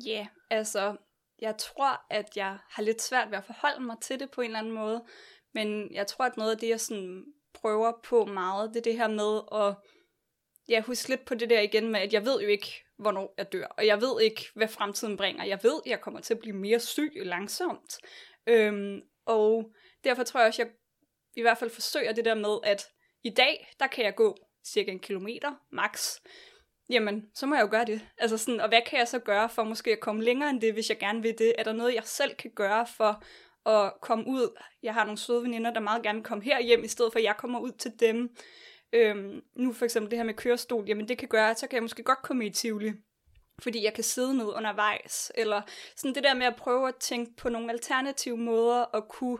Ja, 0.06 0.12
yeah, 0.12 0.28
altså, 0.50 0.96
jeg 1.42 1.56
tror, 1.58 2.02
at 2.10 2.26
jeg 2.36 2.58
har 2.70 2.84
lidt 2.84 3.02
svært 3.02 3.32
ved 3.32 3.38
at 3.38 3.44
forholde 3.44 3.86
mig 3.86 3.96
til 4.02 4.20
det 4.20 4.32
på 4.32 4.42
en 4.42 4.46
eller 4.46 4.60
anden 4.60 4.74
måde, 4.74 5.04
men 5.54 5.94
jeg 5.94 6.08
tror, 6.08 6.26
at 6.26 6.38
noget 6.38 6.52
af 6.52 6.58
det, 6.58 6.70
jeg 6.70 6.80
sådan 6.80 7.26
prøver 7.54 7.92
på 8.04 8.26
meget, 8.26 8.70
det 8.70 8.78
er 8.78 8.84
det 8.84 8.98
her 8.98 9.08
med 9.08 9.42
at 9.52 9.76
ja, 10.70 10.82
huske 10.82 11.10
lidt 11.10 11.26
på 11.26 11.36
det 11.36 11.50
der 11.50 11.62
igen 11.62 11.92
med, 11.92 12.00
at 12.00 12.14
jeg 12.14 12.26
ved 12.26 12.42
jo 12.42 12.48
ikke, 12.48 12.84
hvornår 12.98 13.34
jeg 13.38 13.54
dør, 13.54 13.66
og 13.66 13.88
jeg 13.88 14.02
ved 14.02 14.22
ikke, 14.22 14.46
hvad 14.56 14.68
fremtiden 14.68 15.18
bringer. 15.18 15.46
Jeg 15.46 15.60
ved, 15.64 15.82
at 15.86 15.90
jeg 15.90 16.02
kommer 16.02 16.20
til 16.20 16.34
at 16.34 16.40
blive 16.40 16.56
mere 16.56 16.80
syg 16.80 17.12
langsomt, 17.16 17.98
øhm, 18.48 19.02
og 19.26 19.72
derfor 20.04 20.24
tror 20.24 20.40
jeg 20.40 20.48
også, 20.48 20.62
at 20.62 20.68
jeg 20.68 20.76
i 21.36 21.42
hvert 21.42 21.58
fald 21.58 21.70
forsøger 21.70 22.12
det 22.12 22.26
der 22.26 22.36
med, 22.36 22.58
at 22.64 22.86
i 23.24 23.30
dag, 23.30 23.74
der 23.80 23.88
kan 23.88 24.06
jeg 24.06 24.16
gå 24.16 24.38
cirka 24.66 24.92
en 24.92 25.00
kilometer, 25.00 25.52
max, 25.72 26.20
jamen, 26.90 27.30
så 27.34 27.46
må 27.46 27.56
jeg 27.56 27.62
jo 27.62 27.68
gøre 27.72 27.86
det. 27.86 28.02
Altså 28.18 28.38
sådan, 28.38 28.60
og 28.60 28.68
hvad 28.68 28.82
kan 28.86 29.00
jeg 29.00 29.08
så 29.08 29.20
gøre 29.20 29.50
for 29.50 29.64
måske 29.64 29.92
at 29.92 30.00
komme 30.00 30.24
længere 30.24 30.50
end 30.50 30.62
det, 30.62 30.74
hvis 30.74 30.90
jeg 30.90 31.00
gerne 31.00 31.22
vil 31.22 31.38
det? 31.38 31.54
Er 31.58 31.64
der 31.64 31.74
noget, 31.74 31.96
jeg 31.96 32.04
selv 32.04 32.36
kan 32.36 32.52
gøre 32.56 32.88
for 32.98 33.24
at 33.66 33.94
komme 34.02 34.28
ud? 34.28 34.60
Jeg 34.84 34.94
har 34.94 35.04
nogle 35.04 35.18
søde 35.18 35.44
veninder, 35.44 35.74
der 35.74 35.80
meget 35.80 36.04
gerne 36.04 36.18
vil 36.18 36.26
komme 36.26 36.44
her 36.44 36.62
hjem, 36.62 36.84
i 36.84 36.88
stedet 36.88 37.12
for 37.12 37.20
at 37.20 37.24
jeg 37.24 37.38
kommer 37.38 37.60
ud 37.60 37.72
til 37.72 38.00
dem. 38.00 38.36
Øhm, 38.94 39.42
nu 39.56 39.74
for 39.74 39.86
eksempel 39.86 40.12
det 40.12 40.20
her 40.20 40.26
med 40.26 40.34
kørestol, 40.34 40.86
jamen 40.88 41.08
det 41.08 41.18
kan 41.18 41.28
gøre, 41.28 41.50
at 41.50 41.60
så 41.60 41.68
kan 41.68 41.76
jeg 41.76 41.84
måske 41.84 42.04
godt 42.04 42.22
komme 42.22 42.46
i 42.46 42.50
Tivoli, 42.50 42.94
fordi 43.62 43.84
jeg 43.84 43.94
kan 43.94 44.04
sidde 44.04 44.38
ned 44.38 44.46
undervejs, 44.46 45.32
eller 45.36 45.62
sådan 45.96 46.16
det 46.16 46.24
der 46.24 46.34
med 46.34 46.46
at 46.46 46.56
prøve 46.56 46.88
at 46.88 46.96
tænke 46.96 47.36
på 47.36 47.50
nogle 47.50 47.72
alternative 47.72 48.38
måder 48.38 48.96
at 48.96 49.08
kunne 49.10 49.38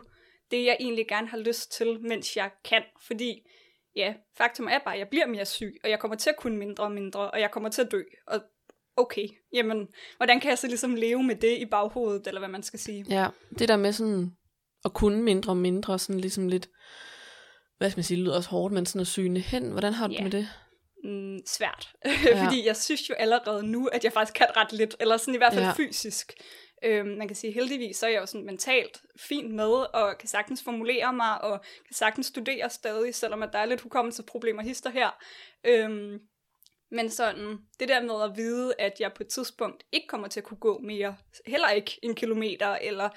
det, 0.50 0.64
jeg 0.64 0.76
egentlig 0.80 1.08
gerne 1.08 1.28
har 1.28 1.38
lyst 1.38 1.72
til, 1.72 2.00
mens 2.00 2.36
jeg 2.36 2.50
kan, 2.64 2.82
fordi 3.06 3.50
ja, 3.96 4.14
faktum 4.36 4.66
er 4.66 4.78
bare, 4.78 4.94
at 4.94 5.00
jeg 5.00 5.08
bliver 5.08 5.26
mere 5.26 5.44
syg, 5.44 5.76
og 5.84 5.90
jeg 5.90 6.00
kommer 6.00 6.16
til 6.16 6.30
at 6.30 6.36
kunne 6.36 6.56
mindre 6.56 6.84
og 6.84 6.92
mindre, 6.92 7.30
og 7.30 7.40
jeg 7.40 7.50
kommer 7.50 7.68
til 7.68 7.82
at 7.82 7.92
dø, 7.92 8.02
og 8.26 8.40
okay, 8.96 9.28
jamen, 9.52 9.88
hvordan 10.16 10.40
kan 10.40 10.50
jeg 10.50 10.58
så 10.58 10.66
ligesom 10.66 10.94
leve 10.94 11.22
med 11.22 11.36
det 11.36 11.58
i 11.58 11.64
baghovedet, 11.66 12.26
eller 12.26 12.40
hvad 12.40 12.48
man 12.48 12.62
skal 12.62 12.78
sige? 12.80 13.04
Ja, 13.08 13.26
det 13.58 13.68
der 13.68 13.76
med 13.76 13.92
sådan 13.92 14.30
at 14.84 14.92
kunne 14.94 15.22
mindre 15.22 15.52
og 15.52 15.56
mindre, 15.56 15.98
sådan 15.98 16.20
ligesom 16.20 16.48
lidt, 16.48 16.68
hvad 17.78 17.90
skal 17.90 17.98
man 17.98 18.04
sige, 18.04 18.16
det 18.16 18.24
lyder 18.24 18.36
også 18.36 18.50
hårdt, 18.50 18.74
men 18.74 18.86
sådan 18.86 19.00
at 19.00 19.06
syne 19.06 19.40
hen, 19.40 19.70
hvordan 19.70 19.92
har 19.92 20.06
du 20.06 20.12
Ja. 20.12 20.16
det 20.16 20.24
med 20.24 20.30
det? 20.30 20.48
Mm, 21.04 21.38
svært, 21.46 21.92
Ja. 22.24 22.46
fordi 22.46 22.66
jeg 22.66 22.76
synes 22.76 23.08
jo 23.10 23.14
allerede 23.14 23.66
nu, 23.66 23.86
at 23.86 24.04
jeg 24.04 24.12
faktisk 24.12 24.34
kan 24.34 24.46
ret 24.56 24.72
lidt, 24.72 24.96
eller 25.00 25.16
sådan 25.16 25.34
i 25.34 25.38
hvert 25.38 25.52
fald 25.52 25.64
ja. 25.64 25.72
fysisk. 25.72 26.32
Øhm, 26.84 27.08
man 27.08 27.28
kan 27.28 27.36
sige, 27.36 27.52
heldigvis, 27.52 27.96
så 27.96 28.06
er 28.06 28.10
jeg 28.10 28.20
jo 28.20 28.26
sådan 28.26 28.46
mentalt 28.46 29.02
fint 29.20 29.54
med, 29.54 29.94
og 29.94 30.18
kan 30.18 30.28
sagtens 30.28 30.62
formulere 30.62 31.12
mig, 31.12 31.42
og 31.44 31.60
kan 31.60 31.94
sagtens 31.94 32.26
studere 32.26 32.70
stadig, 32.70 33.14
selvom 33.14 33.42
at 33.42 33.48
der 33.52 33.58
er 33.58 33.66
lidt 33.66 33.80
hukommelsesproblemer 33.80 34.62
hister 34.62 34.90
her. 34.90 35.10
Øhm, 35.66 36.18
men 36.90 37.10
sådan, 37.10 37.58
det 37.80 37.88
der 37.88 38.02
med 38.02 38.22
at 38.22 38.36
vide, 38.36 38.74
at 38.78 39.00
jeg 39.00 39.12
på 39.12 39.22
et 39.22 39.28
tidspunkt 39.28 39.84
ikke 39.92 40.08
kommer 40.08 40.28
til 40.28 40.40
at 40.40 40.44
kunne 40.44 40.58
gå 40.58 40.78
mere, 40.78 41.16
heller 41.46 41.70
ikke 41.70 41.98
en 42.02 42.14
kilometer, 42.14 42.68
eller 42.68 43.08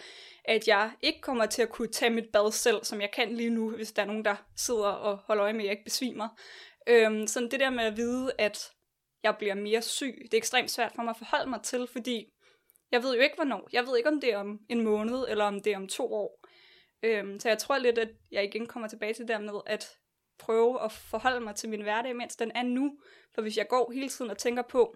at 0.45 0.67
jeg 0.67 0.91
ikke 1.01 1.21
kommer 1.21 1.45
til 1.45 1.61
at 1.61 1.69
kunne 1.69 1.91
tage 1.91 2.09
mit 2.09 2.29
bad 2.33 2.51
selv, 2.51 2.83
som 2.83 3.01
jeg 3.01 3.11
kan 3.11 3.35
lige 3.35 3.49
nu, 3.49 3.71
hvis 3.71 3.91
der 3.91 4.01
er 4.01 4.05
nogen, 4.05 4.25
der 4.25 4.35
sidder 4.55 4.87
og 4.87 5.17
holder 5.17 5.43
øje 5.43 5.53
med, 5.53 5.61
at 5.61 5.65
jeg 5.65 5.71
ikke 5.71 5.83
besvimer. 5.83 6.27
Øhm, 6.87 7.27
sådan 7.27 7.51
det 7.51 7.59
der 7.59 7.69
med 7.69 7.83
at 7.83 7.97
vide, 7.97 8.31
at 8.37 8.71
jeg 9.23 9.35
bliver 9.37 9.55
mere 9.55 9.81
syg, 9.81 10.17
det 10.21 10.33
er 10.33 10.37
ekstremt 10.37 10.71
svært 10.71 10.91
for 10.95 11.01
mig 11.01 11.09
at 11.09 11.17
forholde 11.17 11.49
mig 11.49 11.59
til, 11.63 11.87
fordi 11.91 12.25
jeg 12.91 13.03
ved 13.03 13.15
jo 13.15 13.21
ikke, 13.21 13.35
hvornår. 13.35 13.69
Jeg 13.73 13.87
ved 13.87 13.97
ikke, 13.97 14.09
om 14.09 14.21
det 14.21 14.33
er 14.33 14.37
om 14.37 14.59
en 14.69 14.83
måned, 14.83 15.25
eller 15.29 15.45
om 15.45 15.61
det 15.61 15.73
er 15.73 15.77
om 15.77 15.87
to 15.87 16.13
år. 16.13 16.45
Øhm, 17.03 17.39
så 17.39 17.49
jeg 17.49 17.57
tror 17.57 17.77
lidt, 17.77 17.97
at 17.97 18.09
jeg 18.31 18.43
igen 18.43 18.65
kommer 18.65 18.87
tilbage 18.87 19.13
til 19.13 19.21
det 19.21 19.29
der 19.29 19.39
med 19.39 19.59
at 19.65 19.97
prøve 20.39 20.83
at 20.83 20.91
forholde 20.91 21.39
mig 21.39 21.55
til 21.55 21.69
min 21.69 21.81
hverdag, 21.81 22.15
mens 22.15 22.35
den 22.35 22.51
er 22.55 22.63
nu. 22.63 22.99
For 23.35 23.41
hvis 23.41 23.57
jeg 23.57 23.67
går 23.67 23.91
hele 23.91 24.09
tiden 24.09 24.31
og 24.31 24.37
tænker 24.37 24.61
på, 24.61 24.95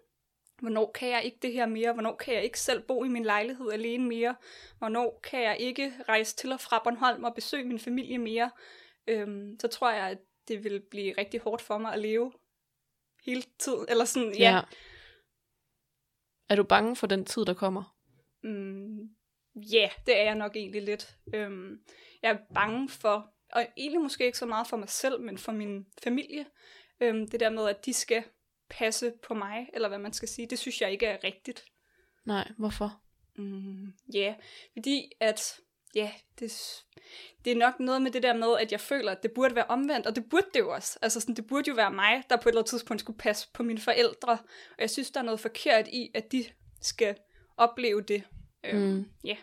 hvornår 0.61 0.91
kan 0.91 1.09
jeg 1.09 1.23
ikke 1.23 1.37
det 1.41 1.53
her 1.53 1.65
mere, 1.65 1.93
hvornår 1.93 2.15
kan 2.15 2.33
jeg 2.33 2.43
ikke 2.43 2.59
selv 2.59 2.81
bo 2.81 3.03
i 3.03 3.07
min 3.07 3.23
lejlighed 3.23 3.71
alene 3.71 4.07
mere, 4.07 4.35
hvornår 4.77 5.19
kan 5.23 5.41
jeg 5.43 5.57
ikke 5.59 5.93
rejse 6.09 6.35
til 6.35 6.51
og 6.51 6.59
fra 6.59 6.81
Bornholm 6.83 7.23
og 7.23 7.35
besøge 7.35 7.63
min 7.63 7.79
familie 7.79 8.17
mere, 8.17 8.51
øhm, 9.07 9.59
så 9.59 9.67
tror 9.67 9.91
jeg, 9.91 10.09
at 10.09 10.17
det 10.47 10.63
vil 10.63 10.81
blive 10.91 11.13
rigtig 11.17 11.39
hårdt 11.39 11.61
for 11.61 11.77
mig 11.77 11.93
at 11.93 11.99
leve 11.99 12.31
hele 13.25 13.43
tiden. 13.59 13.85
Eller 13.89 14.05
sådan, 14.05 14.33
ja. 14.33 14.51
ja. 14.51 14.61
Er 16.49 16.55
du 16.55 16.63
bange 16.63 16.95
for 16.95 17.07
den 17.07 17.25
tid, 17.25 17.45
der 17.45 17.53
kommer? 17.53 17.97
Mm, 18.43 19.09
yeah, 19.73 19.91
det 20.05 20.19
er 20.19 20.23
jeg 20.23 20.35
nok 20.35 20.55
egentlig 20.55 20.81
lidt. 20.81 21.17
Øhm, 21.33 21.79
jeg 22.21 22.31
er 22.31 22.37
bange 22.53 22.89
for, 22.89 23.33
og 23.53 23.67
egentlig 23.77 24.01
måske 24.01 24.25
ikke 24.25 24.37
så 24.37 24.45
meget 24.45 24.67
for 24.67 24.77
mig 24.77 24.89
selv, 24.89 25.21
men 25.21 25.37
for 25.37 25.51
min 25.51 25.85
familie. 26.03 26.45
Øhm, 27.01 27.27
det 27.27 27.39
der 27.39 27.49
med, 27.49 27.67
at 27.69 27.85
de 27.85 27.93
skal 27.93 28.23
passe 28.69 29.13
på 29.27 29.33
mig, 29.33 29.69
eller 29.73 29.87
hvad 29.87 29.99
man 29.99 30.13
skal 30.13 30.27
sige, 30.27 30.47
det 30.47 30.59
synes 30.59 30.81
jeg 30.81 30.91
ikke 30.91 31.05
er 31.05 31.23
rigtigt. 31.23 31.65
Nej, 32.25 32.51
hvorfor? 32.57 33.01
Mm, 33.37 33.93
ja, 34.13 34.19
yeah, 34.19 34.35
fordi 34.73 35.11
at, 35.19 35.59
ja, 35.95 35.99
yeah, 36.01 36.11
det, 36.39 36.51
det 37.45 37.51
er 37.51 37.55
nok 37.55 37.79
noget 37.79 38.01
med 38.01 38.11
det 38.11 38.23
der 38.23 38.33
med, 38.33 38.57
at 38.59 38.71
jeg 38.71 38.79
føler, 38.79 39.11
at 39.11 39.23
det 39.23 39.31
burde 39.31 39.55
være 39.55 39.65
omvendt, 39.65 40.07
og 40.07 40.15
det 40.15 40.29
burde 40.29 40.47
det 40.53 40.59
jo 40.59 40.73
også. 40.73 40.99
Altså 41.01 41.19
sådan, 41.19 41.35
det 41.35 41.47
burde 41.47 41.69
jo 41.69 41.73
være 41.75 41.91
mig, 41.91 42.23
der 42.29 42.35
på 42.35 42.49
et 42.49 42.51
eller 42.51 42.61
andet 42.61 42.69
tidspunkt 42.69 43.01
skulle 43.01 43.17
passe 43.17 43.47
på 43.53 43.63
mine 43.63 43.79
forældre, 43.79 44.31
og 44.71 44.79
jeg 44.79 44.89
synes, 44.89 45.11
der 45.11 45.19
er 45.19 45.23
noget 45.23 45.39
forkert 45.39 45.87
i, 45.87 46.11
at 46.13 46.31
de 46.31 46.45
skal 46.81 47.15
opleve 47.57 48.01
det. 48.01 48.23
Øhm, 48.63 48.81
Mm. 48.81 49.05
Ja. 49.23 49.35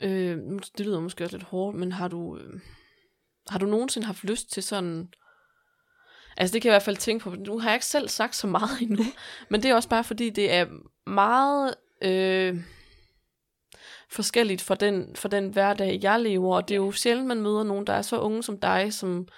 Øh, 0.00 0.38
det 0.78 0.86
lyder 0.86 1.00
måske 1.00 1.24
også 1.24 1.36
lidt 1.36 1.48
hårdt, 1.48 1.76
men 1.76 1.92
har 1.92 2.08
du, 2.08 2.38
øh, 2.38 2.60
har 3.48 3.58
du 3.58 3.66
nogensinde 3.66 4.06
haft 4.06 4.24
lyst 4.24 4.52
til 4.52 4.62
sådan... 4.62 5.08
Altså 6.36 6.52
det 6.52 6.62
kan 6.62 6.68
jeg 6.68 6.72
i 6.72 6.76
hvert 6.76 6.82
fald 6.82 6.96
tænke 6.96 7.22
på, 7.22 7.30
nu 7.30 7.58
har 7.58 7.68
jeg 7.70 7.76
ikke 7.76 7.86
selv 7.86 8.08
sagt 8.08 8.36
så 8.36 8.46
meget 8.46 8.80
endnu, 8.82 9.04
men 9.50 9.62
det 9.62 9.70
er 9.70 9.74
også 9.74 9.88
bare 9.88 10.04
fordi, 10.04 10.30
det 10.30 10.52
er 10.52 10.66
meget 11.10 11.74
øh, 12.02 12.56
forskelligt 14.10 14.62
fra 14.62 14.74
den, 14.74 15.16
fra 15.16 15.28
den 15.28 15.48
hverdag, 15.48 15.98
jeg 16.02 16.20
lever, 16.20 16.56
og 16.56 16.68
det 16.68 16.74
er 16.74 16.78
jo 16.78 16.92
sjældent, 16.92 17.26
man 17.28 17.42
møder 17.42 17.62
nogen, 17.62 17.86
der 17.86 17.92
er 17.92 18.02
så 18.02 18.18
unge 18.20 18.42
som 18.42 18.60
dig, 18.60 18.92
som 18.92 19.28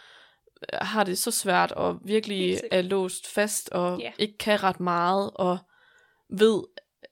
øh, 0.73 0.79
har 0.83 1.05
det 1.05 1.19
så 1.19 1.31
svært, 1.31 1.73
og 1.73 1.99
virkelig 2.05 2.61
er 2.71 2.83
låst 2.83 3.27
fast, 3.27 3.69
og 3.69 4.01
Ja. 4.01 4.13
ikke 4.19 4.39
kan 4.39 4.63
ret 4.63 4.81
meget, 4.81 5.31
og 5.35 5.59
ved, 6.31 6.63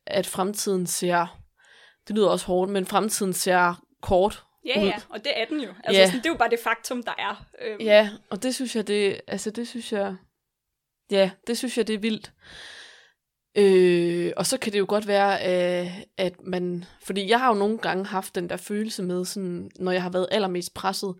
at 0.06 0.26
fremtiden 0.26 0.86
ser, 0.86 1.38
det 2.08 2.16
lyder 2.16 2.28
også 2.28 2.46
hårdt, 2.46 2.70
men 2.70 2.86
fremtiden 2.86 3.32
ser 3.32 3.82
kort 4.02 4.42
Ja, 4.66 4.80
ud. 4.82 4.86
ja, 4.86 4.94
og 5.08 5.24
det 5.24 5.40
er 5.40 5.44
den 5.44 5.60
jo. 5.60 5.68
Altså, 5.84 6.00
Ja. 6.00 6.06
sådan, 6.06 6.18
det 6.20 6.26
er 6.26 6.30
jo 6.32 6.36
bare 6.38 6.50
det 6.50 6.58
faktum, 6.64 7.02
der 7.02 7.14
er. 7.18 7.44
Øhm, 7.62 7.80
Ja, 7.80 8.10
og 8.30 8.42
det 8.42 8.54
synes 8.54 8.76
jeg, 8.76 8.86
det, 8.88 9.20
altså 9.26 9.50
det 9.50 9.68
synes 9.68 9.92
jeg, 9.92 10.16
ja, 11.10 11.30
det 11.46 11.58
synes 11.58 11.78
jeg, 11.78 11.86
det 11.86 11.94
er 11.94 11.98
vildt. 11.98 12.32
Øh, 13.58 14.32
og 14.36 14.46
så 14.46 14.58
kan 14.58 14.72
det 14.72 14.78
jo 14.78 14.86
godt 14.88 15.06
være, 15.06 15.32
øh, 15.84 15.98
at 16.16 16.32
man, 16.44 16.84
fordi 17.02 17.28
jeg 17.30 17.40
har 17.40 17.48
jo 17.48 17.54
nogle 17.54 17.78
gange 17.78 18.06
haft 18.06 18.34
den 18.34 18.48
der 18.50 18.56
følelse 18.56 19.02
med, 19.02 19.24
sådan, 19.24 19.70
når 19.78 19.92
jeg 19.92 20.02
har 20.02 20.10
været 20.10 20.28
allermest 20.30 20.74
presset, 20.74 21.14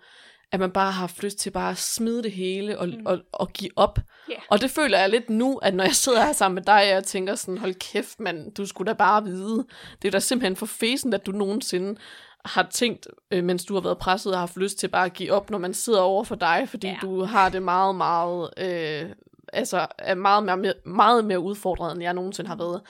at 0.52 0.61
man 0.61 0.70
bare 0.70 0.92
har 0.92 1.00
haft 1.00 1.22
lyst 1.22 1.38
til 1.38 1.50
bare 1.50 1.70
at 1.70 1.78
smide 1.78 2.22
det 2.22 2.32
hele 2.32 2.78
og, 2.78 2.88
mm. 2.88 3.06
og, 3.06 3.18
og 3.32 3.52
give 3.52 3.70
op. 3.76 3.98
Ja. 4.28 4.35
Og 4.50 4.61
det 4.61 4.70
føler 4.70 4.98
jeg 4.98 5.11
lidt 5.11 5.30
nu, 5.30 5.59
at 5.59 5.74
når 5.74 5.85
jeg 5.85 5.94
sidder 5.94 6.24
her 6.24 6.32
sammen 6.32 6.54
med 6.54 6.62
dig, 6.62 6.96
og 6.96 7.04
tænker 7.04 7.35
sådan, 7.35 7.59
hold 7.59 7.74
kæft 7.74 8.20
mand, 8.20 8.54
du 8.54 8.66
skulle 8.66 8.88
da 8.88 8.96
bare 8.96 9.24
vide. 9.24 9.66
Det 10.02 10.09
er 10.09 10.12
da 10.12 10.18
simpelthen 10.18 10.56
for 10.56 10.66
fesen, 10.66 11.14
at 11.14 11.26
du 11.26 11.32
nogensinde 11.32 12.00
har 12.44 12.68
tænkt, 12.70 13.09
øh, 13.30 13.44
mens 13.44 13.64
du 13.64 13.74
har 13.74 13.80
været 13.80 13.98
presset, 13.98 14.32
og 14.32 14.38
har 14.38 14.46
haft 14.46 14.56
lyst 14.56 14.78
til 14.78 14.88
bare 14.88 15.04
at 15.04 15.12
give 15.12 15.32
op, 15.32 15.50
når 15.50 15.59
man 15.59 15.74
sidder 15.74 16.00
over 16.00 16.24
for 16.24 16.35
dig, 16.35 16.66
fordi. 16.68 16.87
Ja. 16.87 16.98
du 17.02 17.22
har 17.22 17.48
det 17.48 17.62
meget, 17.62 17.94
meget, 17.94 18.50
øh, 18.56 19.11
altså, 19.52 19.87
er 19.98 20.14
meget 20.14 20.44
mere, 20.44 20.74
meget 20.85 21.24
mere 21.24 21.40
udfordret, 21.40 21.92
end 21.92 22.02
jeg 22.02 22.14
nogensinde 22.14 22.48
har 22.48 22.56
været. 22.56 22.82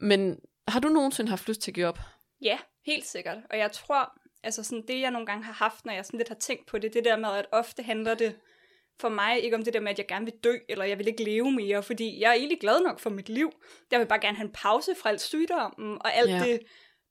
Men 0.00 0.38
har 0.68 0.80
du 0.80 0.88
nogensinde 0.88 1.30
haft 1.30 1.48
lyst 1.48 1.60
til 1.60 1.70
at 1.70 1.74
give 1.74 1.86
op? 1.86 1.98
Ja, 2.42 2.58
helt 2.86 3.06
sikkert. 3.06 3.38
Og 3.50 3.58
jeg 3.58 3.72
tror, 3.72 4.12
altså 4.46 4.62
sådan 4.62 4.84
det, 4.88 5.00
jeg 5.00 5.10
nogle 5.10 5.26
gange 5.26 5.44
har 5.44 5.52
haft, 5.52 5.84
når 5.86 5.92
jeg 5.92 6.04
sådan 6.06 6.18
lidt 6.18 6.28
har 6.28 6.34
tænkt 6.36 6.66
på 6.66 6.78
det, 6.78 6.94
det 6.94 7.04
der 7.04 7.16
med, 7.16 7.28
at 7.28 7.46
ofte 7.52 7.82
handler 7.82 8.14
det 8.14 8.36
for 9.00 9.08
mig 9.08 9.40
ikke 9.44 9.56
om 9.56 9.64
det 9.64 9.74
der 9.74 9.80
med, 9.80 9.90
at 9.90 9.98
jeg 9.98 10.06
gerne 10.08 10.24
vil 10.24 10.34
dø, 10.44 10.54
eller 10.68 10.84
jeg 10.84 10.98
vil 10.98 11.06
ikke 11.08 11.24
leve 11.24 11.52
mere, 11.52 11.82
fordi 11.82 12.20
jeg 12.20 12.28
er 12.28 12.34
egentlig 12.34 12.60
glad 12.60 12.80
nok 12.80 13.00
for 13.00 13.10
mit 13.10 13.28
liv. 13.28 13.50
Jeg 13.90 14.00
vil 14.00 14.06
bare 14.06 14.20
gerne 14.20 14.36
have 14.36 14.46
en 14.46 14.52
pause 14.52 14.94
fra 15.02 15.08
alt 15.10 15.20
sygdommen, 15.20 15.98
og 16.00 16.14
alt 16.14 16.30
Ja. 16.30 16.38
det 16.44 16.60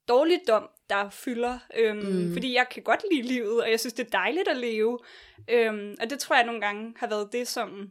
dårligdom, 0.08 0.68
der 0.90 1.10
fylder. 1.10 1.58
Øhm, 1.76 1.98
mm. 1.98 2.32
Fordi 2.32 2.54
jeg 2.54 2.66
kan 2.70 2.82
godt 2.82 3.04
lide 3.12 3.22
livet, 3.22 3.62
og 3.62 3.70
jeg 3.70 3.80
synes, 3.80 3.92
det 3.94 4.06
er 4.06 4.10
dejligt 4.10 4.48
at 4.48 4.56
leve. 4.56 4.98
Øhm, 5.50 5.96
og 6.00 6.10
det 6.10 6.18
tror 6.18 6.36
jeg 6.36 6.46
nogle 6.46 6.60
gange 6.60 6.94
har 6.96 7.06
været 7.06 7.28
det, 7.32 7.48
som 7.48 7.88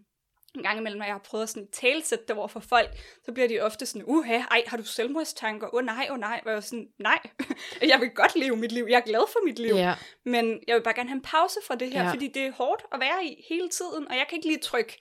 en 0.57 0.63
gang 0.63 0.77
imellem, 0.79 0.97
når 0.99 1.05
jeg 1.05 1.13
har 1.13 1.19
prøvet 1.29 1.43
at 1.43 1.49
sådan 1.49 1.67
talsætte 1.71 2.25
det 2.27 2.35
over 2.37 2.47
for 2.47 2.59
folk, 2.59 2.89
så 3.25 3.31
bliver 3.31 3.47
de 3.47 3.59
ofte 3.59 3.85
sådan, 3.85 4.03
uha, 4.07 4.37
ej, 4.51 4.63
har 4.67 4.77
du 4.77 4.83
selvmordstanker? 4.83 5.67
Åh 5.67 5.77
oh, 5.77 5.85
nej, 5.85 6.05
åh 6.09 6.13
oh, 6.13 6.19
nej. 6.19 6.41
Og 6.45 6.51
jeg 6.51 6.57
er 6.57 6.61
sådan, 6.61 6.87
nej, 6.99 7.19
jeg 7.91 7.99
vil 7.99 8.09
godt 8.09 8.35
leve 8.35 8.55
mit 8.57 8.71
liv, 8.71 8.85
jeg 8.89 8.97
er 8.97 9.01
glad 9.05 9.27
for 9.31 9.45
mit 9.45 9.59
liv. 9.59 9.75
Ja. 9.75 9.93
Men 10.25 10.59
jeg 10.67 10.75
vil 10.75 10.81
bare 10.83 10.93
gerne 10.95 11.09
have 11.09 11.15
en 11.17 11.21
pause 11.21 11.59
fra 11.67 11.75
det 11.75 11.93
her, 11.93 12.03
Ja. 12.03 12.11
fordi 12.11 12.27
det 12.27 12.41
er 12.45 12.51
hårdt 12.51 12.83
at 12.93 12.99
være 12.99 13.25
i 13.25 13.45
hele 13.49 13.69
tiden, 13.69 14.07
og 14.07 14.15
jeg 14.15 14.25
kan 14.29 14.35
ikke 14.35 14.47
lige 14.47 14.59
trykke 14.59 14.97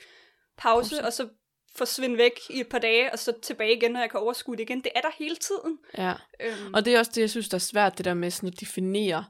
pause, 0.59 0.90
Pause. 0.90 1.05
og 1.07 1.12
så 1.12 1.29
forsvinde 1.77 2.19
væk 2.19 2.40
i 2.51 2.61
et 2.61 2.69
par 2.69 2.79
dage, 2.79 3.12
og 3.12 3.19
så 3.19 3.33
tilbage 3.43 3.77
igen, 3.77 3.90
når 3.90 4.01
jeg 4.01 4.11
kan 4.11 4.21
overskue 4.21 4.57
det 4.57 4.62
igen. 4.62 4.81
Det 4.81 4.93
er 4.95 5.01
der 5.01 5.11
hele 5.19 5.37
tiden. 5.37 5.79
ja. 5.99 6.12
Øhm, 6.40 6.75
Og 6.75 6.85
det 6.85 6.95
er 6.95 6.99
også 6.99 7.12
det, 7.14 7.21
jeg 7.21 7.31
synes, 7.31 7.49
der 7.49 7.55
er 7.55 7.59
svært, 7.59 7.99
det 7.99 8.05
der 8.05 8.14
med 8.14 8.31
sådan 8.31 8.49
at 8.49 8.61
definere 8.61 9.25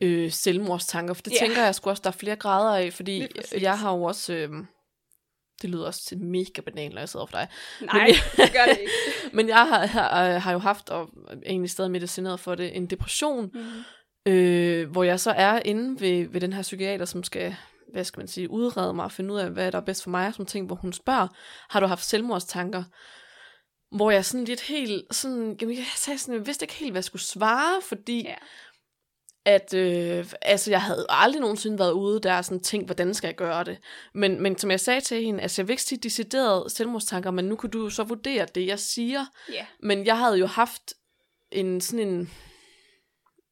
øh, 0.00 0.32
selvmordstanker. 0.32 1.14
For 1.14 1.22
det 1.22 1.32
Ja. 1.32 1.36
tænker 1.46 1.62
jeg 1.64 1.74
sgu 1.74 1.90
også, 1.90 2.00
der 2.04 2.10
er 2.10 2.14
flere 2.14 2.36
grader 2.36 2.76
af, 2.86 2.92
fordi 2.92 3.26
jeg 3.60 3.78
har 3.78 3.96
jo 3.96 4.02
også... 4.02 4.32
Øh, 4.34 4.50
det 5.62 5.70
lyder 5.70 5.86
også 5.86 6.04
til 6.04 6.18
mega 6.18 6.60
banan, 6.60 6.90
når 6.92 6.98
jeg 6.98 7.08
sidder 7.08 7.26
for 7.26 7.36
dig. 7.38 7.48
nej, 7.80 8.06
det 8.36 8.52
gør 8.52 8.64
det 8.68 8.78
ikke. 8.80 8.92
Men 9.36 9.48
jeg 9.48 9.56
har, 9.68 9.86
har, 9.86 10.38
har 10.38 10.52
jo 10.52 10.58
haft, 10.58 10.90
og 10.90 11.08
egentlig 11.46 11.70
stadig 11.70 11.90
medicineret 11.90 12.40
for 12.40 12.54
det, 12.54 12.76
en 12.76 12.86
depression, 12.86 13.50
Mm. 13.54 14.32
øh, 14.32 14.90
hvor 14.90 15.02
jeg 15.02 15.20
så 15.20 15.30
er 15.30 15.60
inde 15.64 16.00
ved, 16.00 16.28
ved 16.28 16.40
den 16.40 16.52
her 16.52 16.62
psykiater, 16.62 17.04
som 17.04 17.22
skal, 17.24 17.56
hvad 17.92 18.04
skal 18.04 18.20
man 18.20 18.28
sige, 18.28 18.50
udrede 18.50 18.94
mig 18.94 19.04
og 19.04 19.12
finde 19.12 19.34
ud 19.34 19.38
af, 19.38 19.50
hvad 19.50 19.72
der 19.72 19.78
er 19.78 19.84
bedst 19.84 20.02
for 20.02 20.10
mig, 20.10 20.34
som 20.34 20.46
ting, 20.46 20.66
hvor 20.66 20.76
hun 20.76 20.92
spørger, 20.92 21.28
har 21.70 21.80
du 21.80 21.86
haft 21.86 22.04
selvmordstanker? 22.04 22.84
Hvor 23.96 24.10
jeg 24.10 24.24
sådan 24.24 24.44
lidt 24.44 24.60
helt, 24.60 25.02
sådan, 25.14 25.56
jamen 25.60 25.76
jeg 25.76 25.84
sagde 25.96 26.18
sådan, 26.18 26.34
jeg 26.34 26.46
vidste 26.46 26.64
ikke 26.64 26.74
helt, 26.74 26.92
hvad 26.92 26.98
jeg 26.98 27.04
skulle 27.04 27.22
svare, 27.22 27.82
fordi 27.82 28.22
Ja. 28.22 28.34
At, 29.46 29.74
øh, 29.74 30.26
altså 30.42 30.70
jeg 30.70 30.82
havde 30.82 31.06
aldrig 31.08 31.40
nogensinde 31.40 31.78
været 31.78 31.92
ude 31.92 32.20
der 32.20 32.36
og 32.36 32.44
sådan 32.44 32.60
tænkt, 32.60 32.86
hvordan 32.86 33.14
skal 33.14 33.28
jeg 33.28 33.36
gøre 33.36 33.64
det? 33.64 33.78
Men, 34.14 34.42
men 34.42 34.58
som 34.58 34.70
jeg 34.70 34.80
sagde 34.80 35.00
til 35.00 35.22
hende, 35.22 35.42
altså 35.42 35.62
jeg 35.62 35.68
vil 35.68 35.72
ikke 35.72 35.82
sige 35.82 35.98
decideret 35.98 36.72
selvmordstanker, 36.72 37.30
men 37.30 37.44
nu 37.44 37.56
kan 37.56 37.70
du 37.70 37.82
jo 37.82 37.90
så 37.90 38.04
vurdere 38.04 38.46
det, 38.54 38.66
jeg 38.66 38.78
siger. 38.78 39.26
Ja, 39.52 39.66
Men 39.80 40.06
jeg 40.06 40.18
havde 40.18 40.38
jo 40.38 40.46
haft 40.46 40.82
en 41.52 41.80
sådan 41.80 42.08
en, 42.08 42.30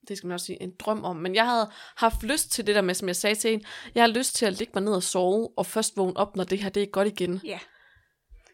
det 0.09 0.17
skal 0.17 0.27
man 0.27 0.35
også 0.35 0.47
sige, 0.47 0.63
en 0.63 0.73
drøm 0.79 1.05
om, 1.05 1.17
men 1.17 1.35
jeg 1.35 1.47
havde 1.47 1.71
haft 1.97 2.23
lyst 2.23 2.53
til 2.53 2.67
det 2.67 2.75
der 2.75 2.83
med, 2.83 2.95
som 2.95 3.09
jeg 3.09 3.17
sagde 3.17 3.37
til 3.37 3.51
hende, 3.51 3.65
jeg 3.95 4.03
har 4.03 4.09
lyst 4.09 4.37
til 4.37 4.47
at 4.47 4.53
ligge 4.59 4.71
mig 4.75 4.83
ned 4.83 4.93
og 4.93 5.03
sove, 5.03 5.49
og 5.57 5.67
først 5.67 5.97
vågne 5.97 6.17
op, 6.17 6.37
når 6.37 6.45
det 6.45 6.59
her 6.59 6.69
det 6.69 6.83
er 6.83 6.87
godt 6.87 7.09
igen. 7.09 7.41
ja, 7.45 7.59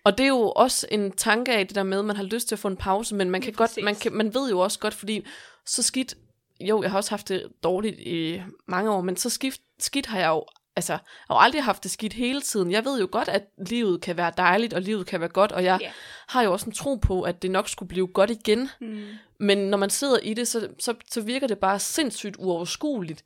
Og 0.05 0.19
det 0.19 0.25
er 0.25 0.29
jo 0.29 0.51
også 0.51 0.87
en 0.91 1.13
tanke 1.13 1.53
af 1.53 1.67
det 1.67 1.77
der 1.77 1.83
med, 1.83 1.99
at 1.99 2.05
man 2.05 2.17
har 2.17 2.25
lyst 2.25 2.49
til 2.49 2.55
at 2.55 2.59
få 2.59 2.69
en 2.69 2.77
pause, 2.77 3.15
men 3.15 3.31
man, 3.31 3.41
kan 3.41 3.53
godt, 3.53 3.79
man, 3.83 3.95
kan, 3.95 4.13
man 4.13 4.35
ved 4.35 4.51
jo 4.51 4.59
også 4.59 4.79
godt, 4.79 4.95
fordi 4.95 5.27
så 5.67 5.83
skidt, 5.83 6.15
jo, 6.61 6.83
jeg 6.83 6.91
har 6.91 6.97
også 6.99 7.11
haft 7.11 7.29
det 7.29 7.47
dårligt 7.65 7.99
i 7.99 8.43
mange 8.69 8.91
år, 8.91 9.01
men 9.01 9.17
så 9.17 9.31
skidt, 9.31 9.59
skidt 9.79 10.07
har 10.07 10.19
jeg 10.19 10.29
jo, 10.29 10.45
altså, 10.77 10.93
jeg 10.93 11.01
har 11.29 11.35
jo 11.35 11.41
aldrig 11.41 11.65
haft 11.65 11.83
det 11.83 11.91
skidt 11.91 12.13
hele 12.13 12.41
tiden. 12.41 12.71
Jeg 12.73 12.85
ved 12.85 13.01
jo 13.01 13.09
godt, 13.13 13.29
at 13.29 13.43
livet 13.69 14.01
kan 14.01 14.17
være 14.17 14.33
dejligt, 14.37 14.75
og 14.75 14.83
livet 14.83 15.07
kan 15.07 15.21
være 15.21 15.29
godt, 15.29 15.53
og 15.53 15.65
jeg 15.65 15.79
Ja. 15.81 15.91
har 16.29 16.43
jo 16.43 16.53
også 16.53 16.67
en 16.67 16.73
tro 16.73 16.95
på, 16.95 17.23
at 17.23 17.43
det 17.43 17.51
nok 17.51 17.69
skulle 17.69 17.89
blive 17.89 18.07
godt 18.07 18.31
igen. 18.31 18.69
mm. 18.81 19.05
Men 19.41 19.59
når 19.59 19.79
man 19.79 19.91
sidder 19.91 20.19
i 20.19 20.35
det, 20.35 20.49
så, 20.49 20.69
så, 20.79 20.95
så 21.11 21.21
virker 21.21 21.47
det 21.47 21.59
bare 21.59 21.79
sindssygt 21.79 22.37
uoverskueligt. 22.39 23.25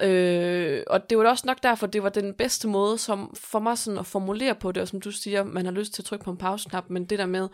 Øh, 0.00 0.82
og 0.86 1.10
det 1.10 1.18
var 1.18 1.28
også 1.28 1.44
nok 1.46 1.62
derfor, 1.62 1.86
det 1.86 2.02
var 2.02 2.08
den 2.08 2.34
bedste 2.34 2.68
måde 2.68 2.98
som 2.98 3.34
for 3.40 3.58
mig 3.58 3.78
sådan 3.78 3.98
at 3.98 4.06
formulere 4.06 4.54
på 4.54 4.72
det, 4.72 4.82
og 4.82 4.88
som 4.88 5.00
du 5.00 5.10
siger, 5.10 5.44
man 5.44 5.64
har 5.64 5.72
lyst 5.72 5.92
til 5.94 6.02
at 6.02 6.06
trykke 6.06 6.24
på 6.24 6.30
en 6.30 6.36
pauseknap, 6.38 6.84
men 6.90 7.04
det 7.04 7.18
der 7.18 7.26
med, 7.26 7.48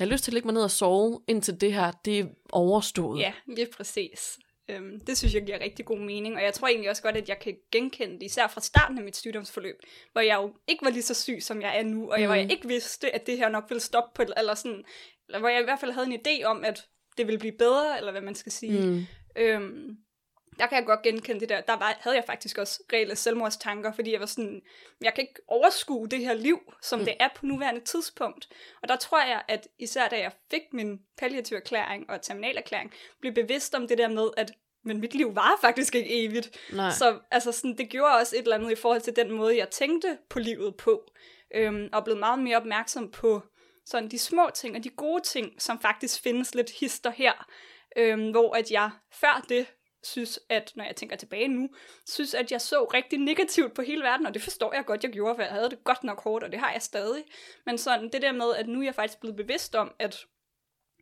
jeg 0.00 0.06
har 0.08 0.12
lyst 0.12 0.24
til 0.24 0.30
at 0.30 0.34
lægge 0.34 0.46
mig 0.46 0.54
ned 0.54 0.62
og 0.62 0.70
sove, 0.70 1.20
indtil 1.28 1.60
det 1.60 1.72
her, 1.72 1.92
det 2.04 2.18
er 2.18 2.24
overstået. 2.52 3.20
ja, 3.20 3.32
lige 3.46 3.66
præcis. 3.76 4.38
Øhm, 4.68 5.00
det 5.00 5.18
synes 5.18 5.34
jeg 5.34 5.42
giver 5.46 5.60
rigtig 5.60 5.84
god 5.84 5.98
mening, 5.98 6.36
og 6.36 6.42
jeg 6.42 6.54
tror 6.54 6.68
egentlig 6.68 6.90
også 6.90 7.02
godt, 7.02 7.16
at 7.16 7.28
jeg 7.28 7.38
kan 7.38 7.56
genkende 7.72 8.14
det, 8.14 8.22
især 8.22 8.46
fra 8.48 8.60
starten 8.60 8.98
af 8.98 9.04
mit 9.04 9.16
sygdomsforløb, 9.16 9.76
hvor 10.12 10.20
jeg 10.20 10.36
jo 10.36 10.54
ikke 10.68 10.84
var 10.84 10.90
lige 10.90 11.02
så 11.02 11.14
syg, 11.14 11.38
som 11.40 11.62
jeg 11.62 11.78
er 11.78 11.82
nu, 11.82 12.10
og 12.12 12.20
jeg, 12.20 12.26
hvor 12.28 12.34
Mm. 12.36 12.40
jeg 12.40 12.52
ikke 12.52 12.68
vidste, 12.68 13.14
at 13.14 13.26
det 13.26 13.38
her 13.38 13.48
nok 13.48 13.64
ville 13.68 13.80
stoppe 13.80 14.10
på, 14.14 14.32
eller 14.36 14.54
sådan, 14.54 14.84
eller 15.28 15.38
hvor 15.38 15.48
jeg 15.48 15.60
i 15.60 15.64
hvert 15.64 15.80
fald 15.80 15.92
havde 15.92 16.06
en 16.06 16.20
idé 16.26 16.44
om, 16.44 16.64
at 16.64 16.86
det 17.18 17.26
ville 17.26 17.38
blive 17.38 17.52
bedre, 17.58 17.98
eller 17.98 18.12
hvad 18.12 18.20
man 18.22 18.34
skal 18.34 18.52
sige. 18.52 18.86
Mm. 18.90 19.06
Øhm, 19.36 19.96
der 20.60 20.66
kan 20.66 20.78
jeg 20.78 20.86
godt 20.86 21.02
genkende 21.02 21.40
det 21.40 21.48
der. 21.48 21.60
Der 21.60 21.76
var, 21.76 21.96
havde 22.00 22.16
jeg 22.16 22.24
faktisk 22.26 22.58
også 22.58 22.82
reelle 22.92 23.16
selvmordstanker, 23.16 23.92
fordi 23.92 24.12
jeg 24.12 24.20
var 24.20 24.26
sådan, 24.26 24.62
jeg 25.00 25.14
kan 25.14 25.22
ikke 25.22 25.40
overskue 25.48 26.08
det 26.08 26.18
her 26.18 26.34
liv, 26.34 26.72
som 26.82 26.98
Mm. 26.98 27.04
det 27.04 27.14
er 27.20 27.28
på 27.36 27.46
nuværende 27.46 27.80
tidspunkt. 27.80 28.48
Og 28.82 28.88
der 28.88 28.96
tror 28.96 29.22
jeg, 29.24 29.42
at 29.48 29.68
især 29.78 30.08
da 30.08 30.18
jeg 30.18 30.32
fik 30.50 30.62
min 30.72 31.00
palliativ 31.18 31.56
erklæring 31.56 32.10
og 32.10 32.22
terminalerklæring, 32.22 32.92
blev 33.20 33.32
bevidst 33.34 33.74
om 33.74 33.88
det 33.88 33.98
der 33.98 34.08
med, 34.08 34.28
at 34.36 34.52
men 34.84 35.00
mit 35.00 35.14
liv 35.14 35.34
var 35.34 35.58
faktisk 35.60 35.94
ikke 35.94 36.24
evigt. 36.24 36.58
Nej. 36.72 36.90
Så 36.90 37.18
altså 37.30 37.52
sådan, 37.52 37.78
det 37.78 37.88
gjorde 37.88 38.14
også 38.14 38.36
et 38.36 38.42
eller 38.42 38.56
andet 38.56 38.70
i 38.72 38.74
forhold 38.74 39.00
til 39.00 39.16
den 39.16 39.30
måde, 39.32 39.56
jeg 39.56 39.70
tænkte 39.70 40.18
på 40.28 40.38
livet 40.38 40.76
på. 40.76 41.04
Øhm, 41.54 41.88
og 41.92 42.04
blev 42.04 42.16
meget 42.16 42.38
mere 42.38 42.56
opmærksom 42.56 43.10
på 43.10 43.42
sådan 43.86 44.08
de 44.10 44.18
små 44.18 44.50
ting 44.54 44.76
og 44.76 44.84
de 44.84 44.88
gode 44.88 45.22
ting, 45.22 45.62
som 45.62 45.80
faktisk 45.80 46.22
findes 46.22 46.54
lidt 46.54 46.70
hister 46.80 47.10
her. 47.10 47.46
Øhm, 47.96 48.30
hvor 48.30 48.56
at 48.56 48.70
jeg 48.70 48.90
før 49.12 49.44
det 49.48 49.66
synes, 50.02 50.40
at 50.48 50.72
når 50.76 50.84
jeg 50.84 50.96
tænker 50.96 51.16
tilbage 51.16 51.48
nu, 51.48 51.68
synes, 52.06 52.34
at 52.34 52.52
jeg 52.52 52.60
så 52.60 52.84
rigtig 52.84 53.18
negativt 53.18 53.74
på 53.74 53.82
hele 53.82 54.02
verden, 54.02 54.26
og 54.26 54.34
det 54.34 54.42
forstår 54.42 54.74
jeg 54.74 54.84
godt, 54.84 55.02
jeg 55.04 55.12
gjorde, 55.12 55.34
for 55.34 55.42
jeg 55.42 55.52
havde 55.52 55.70
det 55.70 55.84
godt 55.84 56.04
nok 56.04 56.22
hårdt, 56.22 56.44
og 56.44 56.52
det 56.52 56.60
har 56.60 56.72
jeg 56.72 56.82
stadig. 56.82 57.24
Men 57.66 57.78
sådan 57.78 58.08
det 58.12 58.22
der 58.22 58.32
med, 58.32 58.54
at 58.56 58.68
nu 58.68 58.80
er 58.80 58.84
jeg 58.84 58.94
faktisk 58.94 59.20
blevet 59.20 59.36
bevidst 59.36 59.74
om, 59.74 59.94
at 59.98 60.26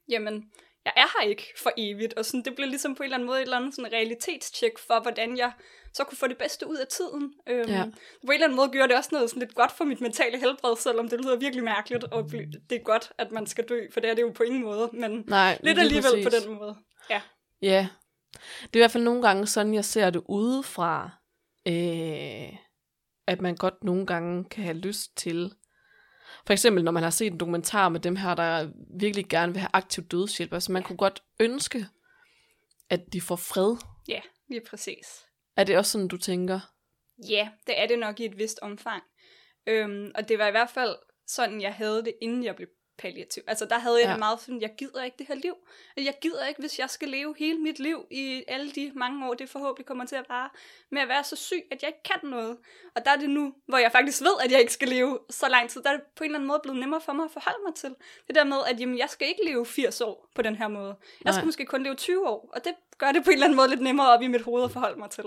jamen, 0.09 0.45
jeg 0.85 0.93
er 0.97 1.21
her 1.21 1.29
ikke 1.29 1.45
for 1.63 1.71
evigt, 1.77 2.15
og 2.15 2.25
sådan, 2.25 2.43
det 2.45 2.55
blev 2.57 2.69
ligesom 2.69 2.95
på 2.95 3.03
en 3.03 3.05
eller 3.05 3.17
anden 3.17 3.27
måde 3.27 3.39
et 3.39 3.43
eller 3.43 3.57
andet 3.57 3.75
sådan 3.75 3.93
realitetstjek 3.93 4.79
for, 4.79 5.01
hvordan 5.01 5.37
jeg 5.37 5.53
så 5.95 6.05
kunne 6.05 6.19
få 6.19 6.27
det 6.27 6.39
bedste 6.39 6.67
ud 6.67 6.77
af 6.77 6.87
tiden. 6.87 7.35
Øhm, 7.49 7.71
Ja. 7.71 7.85
På 7.85 7.91
en 8.27 8.33
eller 8.33 8.45
anden 8.47 8.57
måde 8.57 8.69
gjorde 8.69 8.89
det 8.89 8.97
også 8.97 9.09
noget 9.13 9.31
sådan 9.31 9.41
lidt 9.41 9.55
godt 9.55 9.73
for 9.73 9.85
mit 9.85 10.01
mentale 10.01 10.39
helbred, 10.39 10.77
selvom 10.77 11.09
det 11.09 11.21
lyder 11.21 11.37
virkelig 11.37 11.65
mærkeligt, 11.65 12.05
og 12.05 12.31
det 12.71 12.77
er 12.79 12.83
godt, 12.83 13.13
at 13.19 13.33
man 13.33 13.47
skal 13.47 13.65
dø, 13.69 13.87
for 13.93 14.01
det 14.01 14.11
er 14.11 14.15
det 14.15 14.23
jo 14.23 14.31
på 14.31 14.43
ingen 14.43 14.63
måde, 14.63 14.91
men 14.93 15.25
Nej, 15.27 15.59
lidt 15.63 15.77
lige 15.77 15.85
alligevel 15.85 16.25
præcis. 16.25 16.45
på 16.45 16.51
den 16.51 16.59
måde. 16.59 16.77
Ja. 17.11 17.21
Det 18.63 18.77
er 18.77 18.79
i 18.79 18.83
hvert 18.83 18.91
fald 18.91 19.05
nogle 19.05 19.23
gange 19.23 19.47
sådan, 19.47 19.75
jeg 19.75 19.85
ser 19.85 20.11
det 20.11 20.23
udefra, 20.29 21.11
øh, 21.67 22.57
at 23.27 23.41
man 23.41 23.57
godt 23.57 23.85
nogle 23.85 24.07
gange 24.07 24.45
kan 24.45 24.65
have 24.65 24.77
lyst 24.77 25.17
til, 25.17 25.53
for 26.47 26.53
eksempel 26.53 26.85
når 26.85 26.93
man 26.93 27.03
har 27.03 27.11
set 27.11 27.33
en 27.33 27.41
dokumentar 27.41 27.89
med 27.89 28.01
dem 28.01 28.17
her, 28.17 28.35
der 28.35 28.71
virkelig 29.01 29.29
gerne 29.29 29.53
vil 29.53 29.61
have 29.61 29.71
aktiv 29.73 30.05
dødshjælp, 30.05 30.53
altså 30.53 30.73
man 30.73 30.83
kunne 30.83 30.97
godt 30.97 31.23
ønske, 31.41 31.87
at 32.91 33.01
de 33.13 33.21
får 33.21 33.37
fred. 33.37 33.77
Ja, 34.09 34.21
lige 34.49 34.63
præcis. 34.71 35.27
Er 35.57 35.65
det 35.65 35.77
også 35.77 35.93
sådan, 35.93 36.09
du 36.09 36.17
tænker? 36.17 36.61
Ja, 37.29 37.49
det 37.67 37.81
er 37.81 37.87
det 37.87 37.99
nok 37.99 38.21
i 38.21 38.25
et 38.25 38.39
vist 38.39 38.59
omfang. 38.63 39.03
Øhm, 39.67 40.13
og 40.15 40.29
det 40.29 40.39
var 40.39 40.47
i 40.49 40.51
hvert 40.51 40.71
fald 40.71 40.97
sådan, 41.27 41.61
jeg 41.61 41.75
havde 41.75 42.05
det, 42.05 42.15
inden 42.23 42.45
jeg 42.45 42.57
blev 42.57 42.69
palliativ. 42.99 43.43
Altså 43.47 43.65
der 43.65 43.79
havde 43.79 43.97
jeg 43.97 44.05
Ja. 44.07 44.11
det 44.11 44.19
meget 44.19 44.41
sådan, 44.41 44.61
jeg 44.61 44.75
gider 44.79 45.03
ikke 45.05 45.17
det 45.19 45.27
her 45.29 45.35
liv. 45.35 45.55
Jeg 45.97 46.15
gider 46.21 46.47
ikke, 46.47 46.61
hvis 46.61 46.79
jeg 46.79 46.91
skal 46.91 47.09
leve 47.09 47.35
hele 47.39 47.59
mit 47.59 47.79
liv 47.79 48.07
i 48.11 48.45
alle 48.49 48.71
de 48.71 48.93
mange 48.95 49.29
år, 49.29 49.35
det 49.35 49.49
forhåbentlig 49.49 49.87
kommer 49.87 50.07
til 50.07 50.17
at 50.17 50.25
vare, 50.29 50.49
med 50.91 51.03
at 51.03 51.09
være 51.09 51.25
så 51.25 51.37
syg, 51.37 51.63
at 51.71 51.83
jeg 51.83 51.89
ikke 51.89 52.03
kan 52.03 52.31
noget. 52.31 52.57
Og 52.97 53.05
der 53.05 53.11
er 53.11 53.17
det 53.17 53.31
nu, 53.31 53.55
hvor 53.67 53.79
jeg 53.79 53.93
faktisk 53.93 54.23
ved, 54.23 54.35
at 54.45 54.53
jeg 54.53 54.61
ikke 54.61 54.73
skal 54.73 54.89
leve 54.89 55.19
så 55.31 55.49
lang 55.49 55.71
tid, 55.71 55.83
der 55.83 55.91
er 55.91 55.97
det 55.97 56.03
på 56.17 56.25
en 56.25 56.29
eller 56.31 56.39
anden 56.39 56.49
måde 56.49 56.61
blevet 56.63 56.79
nemmere 56.81 57.01
for 57.01 57.13
mig 57.13 57.25
at 57.25 57.31
forholde 57.31 57.59
mig 57.67 57.75
til. 57.75 57.95
Det 58.27 58.35
der 58.35 58.45
med, 58.45 58.57
at 58.71 58.81
jamen, 58.81 58.99
jeg 58.99 59.11
skal 59.11 59.29
ikke 59.29 59.45
leve 59.45 59.67
80 59.67 60.01
år 60.01 60.29
på 60.35 60.43
den 60.43 60.57
her 60.57 60.69
måde. 60.69 60.97
Jeg 61.25 61.35
skal 61.35 61.41
Nej. 61.43 61.47
måske 61.47 61.67
kun 61.67 61.83
leve 61.83 61.95
20 61.95 62.29
år, 62.29 62.51
og 62.55 62.65
det 62.65 62.75
gør 62.99 63.13
det 63.13 63.25
på 63.25 63.31
en 63.31 63.35
eller 63.35 63.47
anden 63.47 63.57
måde 63.57 63.69
lidt 63.69 63.81
nemmere 63.81 64.09
op 64.09 64.23
i 64.23 64.27
mit 64.27 64.43
hoved 64.43 64.65
at 64.65 64.71
forholde 64.71 64.99
mig 64.99 65.11
til. 65.11 65.25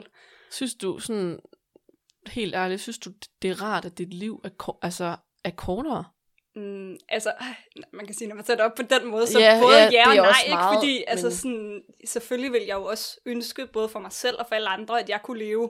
Synes 0.52 0.76
du 0.76 1.00
sådan, 1.00 1.40
helt 2.28 2.56
ærligt, 2.56 2.82
synes 2.82 2.98
du, 2.98 3.10
det 3.42 3.50
er 3.50 3.62
rart, 3.62 3.86
at 3.86 3.98
dit 3.98 4.14
liv 4.14 4.42
er, 4.44 4.78
altså, 4.82 5.16
er 5.44 5.52
kortere? 5.52 6.06
Mm, 6.56 6.96
altså, 7.10 7.34
øh, 7.42 7.84
man 7.94 8.06
kan 8.06 8.16
sige, 8.16 8.28
når 8.28 8.36
man 8.36 8.46
sætter 8.46 8.66
op 8.66 8.76
på 8.76 8.82
den 8.82 9.08
måde, 9.08 9.28
så 9.28 9.40
Ja, 9.40 9.60
både 9.62 9.78
ja, 9.78 9.90
ja, 9.92 10.10
og 10.10 10.16
nej, 10.16 10.34
ikke? 10.46 10.56
meget, 10.56 10.76
Fordi 10.78 11.04
altså, 11.08 11.28
men- 11.28 11.36
sådan, 11.36 11.82
selvfølgelig 12.06 12.52
vil 12.54 12.62
jeg 12.68 12.76
jo 12.76 12.84
også 12.84 13.20
ønske, 13.26 13.68
både 13.68 13.90
for 13.90 14.00
mig 14.00 14.12
selv 14.12 14.36
og 14.40 14.46
for 14.48 14.56
alle 14.56 14.70
andre, 14.70 15.00
at 15.00 15.10
jeg 15.10 15.20
kunne 15.24 15.40
leve 15.40 15.70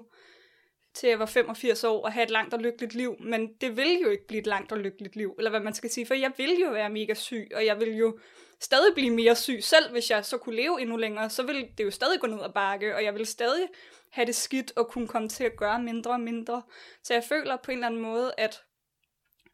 til 0.93 1.09
jeg 1.09 1.19
var 1.19 1.25
85 1.25 1.83
år 1.83 2.05
og 2.05 2.11
have 2.13 2.23
et 2.23 2.29
langt 2.31 2.53
og 2.53 2.59
lykkeligt 2.59 2.93
liv, 2.95 3.15
men 3.19 3.53
det 3.61 3.77
vil 3.77 3.99
jo 4.03 4.09
ikke 4.09 4.27
blive 4.27 4.39
et 4.41 4.47
langt 4.47 4.71
og 4.71 4.77
lykkeligt 4.77 5.15
liv, 5.15 5.35
eller 5.37 5.49
hvad 5.49 5.59
man 5.59 5.73
skal 5.73 5.89
sige, 5.89 6.05
for 6.05 6.13
jeg 6.13 6.31
vil 6.37 6.59
jo 6.65 6.69
være 6.71 6.89
mega 6.89 7.13
syg, 7.13 7.47
og 7.55 7.65
jeg 7.65 7.79
vil 7.79 7.95
jo 7.97 8.17
stadig 8.61 8.93
blive 8.93 9.09
mere 9.09 9.35
syg, 9.35 9.59
selv 9.63 9.91
hvis 9.91 10.11
jeg 10.11 10.25
så 10.25 10.37
kunne 10.37 10.55
leve 10.55 10.81
endnu 10.81 10.97
længere, 10.97 11.29
så 11.29 11.43
ville 11.43 11.67
det 11.77 11.83
jo 11.83 11.91
stadig 11.91 12.19
gå 12.19 12.27
ned 12.27 12.43
ad 12.43 12.53
bakke, 12.53 12.95
og 12.95 13.03
jeg 13.03 13.13
vil 13.15 13.25
stadig 13.25 13.67
have 14.11 14.25
det 14.25 14.35
skidt 14.35 14.73
og 14.75 14.87
kunne 14.87 15.07
komme 15.07 15.29
til 15.29 15.43
at 15.43 15.55
gøre 15.57 15.81
mindre 15.81 16.11
og 16.11 16.19
mindre. 16.19 16.61
Så 17.03 17.13
jeg 17.13 17.23
føler 17.23 17.57
på 17.63 17.71
en 17.71 17.77
eller 17.77 17.87
anden 17.87 18.01
måde, 18.01 18.33
at 18.37 18.61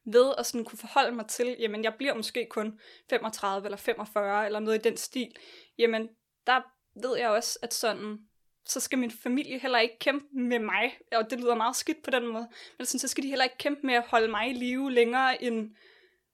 ved 0.08 0.34
at 0.38 0.46
sådan 0.46 0.66
kunne 0.66 0.80
forholde 0.80 1.16
mig 1.16 1.28
til, 1.28 1.56
jamen 1.60 1.84
jeg 1.84 1.94
bliver 1.94 2.14
måske 2.14 2.48
kun 2.50 2.80
35 3.10 3.66
eller 3.66 3.78
45 3.78 4.46
eller 4.46 4.60
noget 4.60 4.78
i 4.78 4.90
den 4.90 4.98
stil, 4.98 5.36
jamen 5.78 6.10
der 6.48 6.62
ved 7.02 7.18
jeg 7.18 7.30
også, 7.30 7.60
at 7.62 7.74
sådan, 7.74 8.18
så 8.66 8.80
skal 8.80 9.00
min 9.00 9.12
familie 9.12 9.60
heller 9.60 9.80
ikke 9.80 10.00
kæmpe 10.00 10.26
med 10.32 10.60
mig, 10.60 10.98
og 11.12 11.30
det 11.30 11.40
lyder 11.40 11.56
meget 11.56 11.76
skidt 11.76 12.04
på 12.04 12.12
den 12.12 12.28
måde, 12.28 12.48
men 12.78 12.86
sådan, 12.86 13.00
så 13.00 13.08
skal 13.08 13.24
de 13.24 13.30
heller 13.30 13.44
ikke 13.44 13.58
kæmpe 13.58 13.88
med 13.88 13.96
at 13.96 14.04
holde 14.08 14.28
mig 14.28 14.50
i 14.50 14.54
live 14.54 14.92
længere 14.92 15.44
end 15.44 15.72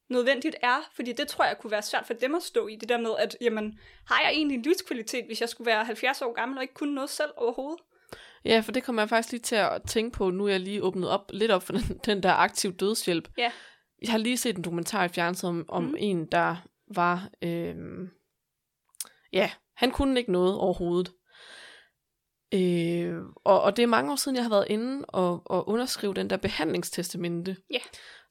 nødvendigt 0.09 0.55
er, 0.61 0.89
fordi 0.95 1.11
det 1.11 1.27
tror 1.27 1.45
jeg 1.45 1.57
kunne 1.57 1.71
være 1.71 1.81
svært 1.81 2.07
for 2.07 2.13
dem 2.13 2.35
at 2.35 2.43
stå 2.43 2.67
i, 2.67 2.75
det 2.75 2.89
der 2.89 2.97
med, 2.97 3.11
at 3.19 3.37
jamen, 3.41 3.79
har 4.07 4.21
jeg 4.21 4.31
egentlig 4.31 4.55
en 4.55 4.61
livskvalitet, 4.61 5.25
hvis 5.25 5.41
jeg 5.41 5.49
skulle 5.49 5.65
være 5.65 5.85
70 5.85 6.21
år 6.21 6.33
gammel 6.33 6.57
og 6.57 6.63
ikke 6.63 6.73
kunne 6.73 6.95
noget 6.95 7.09
selv 7.09 7.31
overhovedet? 7.37 7.79
Ja, 8.45 8.59
for 8.59 8.71
det 8.71 8.83
kommer 8.83 9.01
jeg 9.01 9.09
faktisk 9.09 9.31
lige 9.31 9.41
til 9.41 9.55
at 9.55 9.81
tænke 9.87 10.17
på, 10.17 10.29
nu 10.29 10.47
jeg 10.47 10.59
lige 10.59 10.83
åbnet 10.83 11.09
op, 11.09 11.31
lidt 11.33 11.51
op 11.51 11.63
for 11.63 11.73
den, 11.77 11.99
den 12.05 12.23
der 12.23 12.33
aktiv 12.33 12.73
dødshjælp. 12.73 13.29
Ja. 13.37 13.51
Jeg 14.01 14.11
har 14.11 14.17
lige 14.17 14.37
set 14.37 14.57
en 14.57 14.63
dokumentar 14.63 15.03
i 15.03 15.09
fjernsynet 15.09 15.49
om, 15.49 15.65
om 15.69 15.83
mm. 15.83 15.95
en, 15.99 16.25
der 16.25 16.55
var, 16.95 17.29
øh, 17.41 17.75
ja, 19.33 19.51
han 19.75 19.91
kunne 19.91 20.19
ikke 20.19 20.31
noget 20.31 20.57
overhovedet. 20.57 21.13
Øh, 22.53 23.21
og, 23.45 23.61
og 23.61 23.77
det 23.77 23.83
er 23.83 23.87
mange 23.87 24.11
år 24.11 24.15
siden, 24.15 24.35
jeg 24.35 24.43
har 24.43 24.49
været 24.49 24.67
inde 24.69 25.05
og, 25.07 25.41
og 25.45 25.69
underskrive 25.69 26.13
den 26.13 26.29
der 26.29 26.37
behandlingstestamente. 26.37 27.57
Ja. 27.71 27.79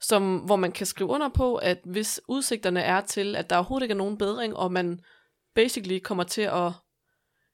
Som, 0.01 0.39
hvor 0.39 0.57
man 0.57 0.73
kan 0.73 0.87
skrive 0.87 1.11
under 1.11 1.29
på, 1.29 1.57
at 1.57 1.81
hvis 1.85 2.21
udsigterne 2.29 2.81
er 2.81 3.01
til, 3.01 3.37
at 3.37 3.51
der 3.51 3.57
overhovedet 3.57 3.85
ikke 3.85 3.93
er 3.93 3.97
nogen 3.97 4.19
bedring, 4.19 4.57
og 4.57 4.73
man 4.73 5.01
basically 5.55 5.99
kommer 5.99 6.25
til 6.25 6.43
at 6.43 6.73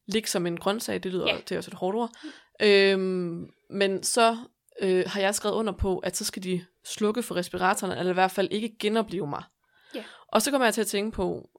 ligge 0.08 0.28
som 0.28 0.46
en 0.46 0.56
grøntsag, 0.56 1.02
det 1.02 1.12
lyder 1.12 1.36
det 1.36 1.52
er 1.52 1.56
også 1.56 1.70
et 1.70 1.74
hårdt 1.74 1.96
ord, 1.96 2.10
øhm, 2.62 3.50
men 3.70 4.02
så 4.02 4.36
øh, 4.80 5.04
har 5.06 5.20
jeg 5.20 5.34
skrevet 5.34 5.54
under 5.54 5.72
på, 5.72 5.98
at 5.98 6.16
så 6.16 6.24
skal 6.24 6.42
de 6.42 6.66
slukke 6.84 7.22
for 7.22 7.34
respiratoren, 7.34 7.98
eller 7.98 8.10
i 8.10 8.14
hvert 8.14 8.30
fald 8.30 8.48
ikke 8.50 8.76
genopleve 8.78 9.26
mig. 9.26 9.42
Ja. 9.94 10.04
Og 10.28 10.42
så 10.42 10.50
kommer 10.50 10.66
jeg 10.66 10.74
til 10.74 10.80
at 10.80 10.86
tænke 10.86 11.14
på, 11.14 11.50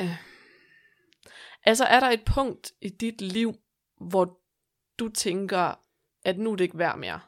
øh, 0.00 0.16
altså 1.64 1.84
er 1.84 2.00
der 2.00 2.10
et 2.10 2.24
punkt 2.24 2.72
i 2.80 2.88
dit 2.88 3.20
liv, 3.20 3.54
hvor 4.00 4.40
du 4.98 5.08
tænker, 5.08 5.74
at 6.24 6.38
nu 6.38 6.52
er 6.52 6.56
det 6.56 6.64
ikke 6.64 6.78
værd 6.78 6.98
mere? 6.98 7.20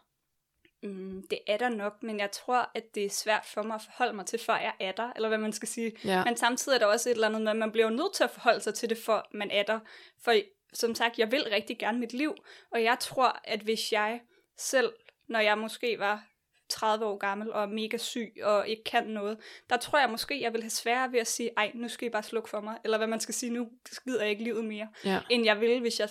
Mm, 0.87 1.27
det 1.31 1.39
er 1.47 1.57
der 1.57 1.69
nok, 1.69 2.03
men 2.03 2.19
jeg 2.21 2.31
tror, 2.31 2.71
at 2.75 2.95
det 2.95 3.05
er 3.05 3.11
svært 3.11 3.45
for 3.45 3.63
mig 3.63 3.75
at 3.75 3.83
forholde 3.83 4.13
mig 4.13 4.27
til, 4.27 4.39
før 4.39 4.57
jeg 4.57 4.73
er 4.81 4.93
der, 4.93 5.13
eller 5.17 5.29
hvad 5.29 5.39
man 5.39 5.53
skal 5.53 5.69
sige. 5.69 5.93
Ja. 6.05 6.25
Men 6.25 6.37
samtidig 6.37 6.75
er 6.77 6.79
der 6.79 6.87
også 6.87 7.09
et 7.11 7.15
eller 7.15 7.27
andet 7.29 7.43
med, 7.43 7.51
at 7.51 7.57
man 7.57 7.73
bliver 7.73 7.91
nødt 7.91 8.15
til 8.15 8.25
at 8.25 8.31
forholde 8.31 8.61
sig 8.61 8.75
til 8.75 8.89
det, 8.89 8.99
for 8.99 9.29
man 9.35 9.51
er 9.51 9.63
der. 9.63 9.79
For 10.25 10.35
som 10.73 10.95
sagt, 10.95 11.19
jeg 11.19 11.33
vil 11.33 11.45
rigtig 11.53 11.79
gerne 11.79 11.99
mit 11.99 12.13
liv, 12.13 12.35
og 12.71 12.83
jeg 12.83 12.97
tror, 13.01 13.41
at 13.45 13.61
hvis 13.61 13.93
jeg 13.93 14.21
selv, 14.59 14.93
når 15.29 15.41
jeg 15.41 15.59
måske 15.59 15.99
var 15.99 16.25
30 16.69 17.05
år 17.07 17.17
gammel 17.19 17.53
og 17.53 17.63
er 17.63 17.67
mega 17.67 17.97
syg 17.97 18.33
og 18.43 18.69
ikke 18.69 18.85
kan 18.85 19.07
noget, 19.07 19.39
der 19.71 19.77
tror 19.77 19.99
jeg 19.99 20.11
måske, 20.11 20.43
jeg 20.43 20.53
vil 20.53 20.63
have 20.63 20.71
sværere 20.71 21.13
ved 21.13 21.21
at 21.21 21.27
sige, 21.27 21.51
ej, 21.57 21.71
nu 21.75 21.89
skal 21.89 22.07
I 22.07 22.11
bare 22.11 22.23
slukke 22.23 22.49
for 22.51 22.61
mig, 22.61 22.79
eller 22.85 22.97
hvad 22.99 23.07
man 23.07 23.21
skal 23.21 23.35
sige, 23.35 23.53
nu 23.53 23.69
gider 24.05 24.21
jeg 24.21 24.31
ikke 24.31 24.43
livet 24.45 24.65
mere, 24.65 24.89
Ja. 25.05 25.21
end 25.31 25.45
jeg 25.45 25.61
ville, 25.61 25.81
hvis 25.81 26.01
jeg 26.01 26.09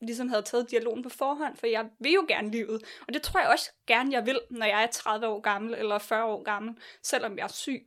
ligesom 0.00 0.28
havde 0.28 0.42
taget 0.42 0.70
dialogen 0.70 1.02
på 1.02 1.08
forhånd, 1.08 1.56
for 1.56 1.66
jeg 1.66 1.86
vil 2.00 2.12
jo 2.12 2.24
gerne 2.28 2.50
livet. 2.50 2.82
Og 3.08 3.14
det 3.14 3.22
tror 3.22 3.40
jeg 3.40 3.48
også 3.48 3.70
gerne, 3.86 4.12
jeg 4.12 4.26
vil, 4.26 4.40
når 4.50 4.66
jeg 4.66 4.82
er 4.82 4.86
30 4.86 5.26
år 5.26 5.40
gammel 5.40 5.74
eller 5.74 5.98
40 5.98 6.24
år 6.24 6.42
gammel, 6.42 6.74
selvom 7.02 7.36
jeg 7.38 7.44
er 7.44 7.48
syg. 7.48 7.86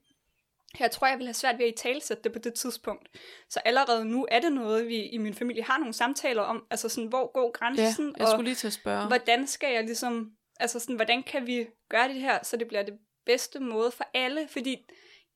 Jeg 0.80 0.92
tror, 0.92 1.08
jeg 1.08 1.18
vil 1.18 1.26
have 1.28 1.34
svært 1.34 1.58
ved 1.58 1.66
at 1.66 1.72
italesætte 1.72 2.24
det 2.24 2.34
på 2.34 2.40
det 2.40 2.54
tidspunkt. 2.54 3.08
Så 3.50 3.60
allerede 3.66 4.06
nu 4.06 4.28
er 4.32 4.40
det 4.40 4.52
noget, 4.52 4.88
vi 4.88 4.96
i 5.02 5.18
min 5.18 5.34
familie 5.34 5.64
har 5.64 5.78
nogle 5.78 5.94
samtaler 5.94 6.42
om. 6.42 6.66
Altså 6.70 6.90
sådan, 6.90 7.08
hvor 7.08 7.32
går 7.32 7.46
Ja, 7.46 7.52
grænsen? 7.66 8.16
jeg 8.18 8.28
skulle 8.28 8.44
lige 8.44 8.56
til 8.56 8.68
at 8.68 8.74
spørge. 8.74 9.08
hvordan 9.08 9.48
skal 9.48 9.74
jeg 9.74 9.84
ligesom, 9.84 10.32
altså 10.60 10.80
sådan, 10.80 10.96
hvordan 10.96 11.24
kan 11.24 11.48
vi 11.48 11.68
gøre 11.90 12.08
det 12.08 12.16
her, 12.16 12.40
så 12.44 12.58
det 12.58 12.68
bliver 12.68 12.84
det 12.84 12.98
bedste 13.26 13.60
måde 13.60 13.92
for 13.92 14.06
alle? 14.14 14.48
Fordi 14.48 14.86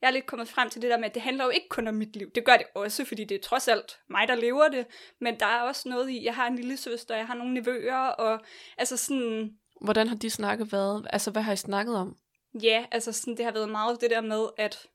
jeg 0.01 0.07
er 0.07 0.11
lidt 0.11 0.25
kommet 0.25 0.47
frem 0.47 0.69
til 0.69 0.81
det 0.81 0.89
der 0.89 0.97
med, 0.97 1.05
at 1.05 1.13
det 1.13 1.21
handler 1.21 1.43
jo 1.43 1.49
ikke 1.49 1.69
kun 1.69 1.87
om 1.87 1.93
mit 1.93 2.15
liv. 2.15 2.31
Det 2.35 2.45
gør 2.45 2.57
det 2.57 2.65
også, 2.75 3.05
fordi 3.05 3.23
det 3.23 3.35
er 3.35 3.41
trods 3.41 3.67
alt 3.67 3.99
mig, 4.09 4.27
der 4.27 4.35
lever 4.35 4.67
det. 4.67 4.85
Men 5.21 5.39
der 5.39 5.45
er 5.45 5.61
også 5.61 5.89
noget 5.89 6.09
i, 6.09 6.25
jeg 6.25 6.35
har 6.35 6.47
en 6.47 6.55
lille 6.55 6.77
søster, 6.77 7.15
jeg 7.15 7.27
har 7.27 7.35
nogle 7.35 7.53
nevøer, 7.53 7.97
og 7.97 8.39
altså 8.77 8.97
sådan, 8.97 9.51
Hvordan 9.81 10.07
har 10.07 10.15
de 10.15 10.29
snakket 10.29 10.71
været? 10.71 11.07
Altså, 11.09 11.31
hvad 11.31 11.41
har 11.41 11.53
I 11.53 11.55
snakket 11.57 11.95
om? 11.95 12.17
Ja, 12.61 12.85
altså 12.91 13.11
sådan, 13.11 13.37
det 13.37 13.45
har 13.45 13.51
været 13.51 13.69
meget 13.69 14.01
det 14.01 14.09
der 14.09 14.21
med, 14.21 14.45
at 14.57 14.87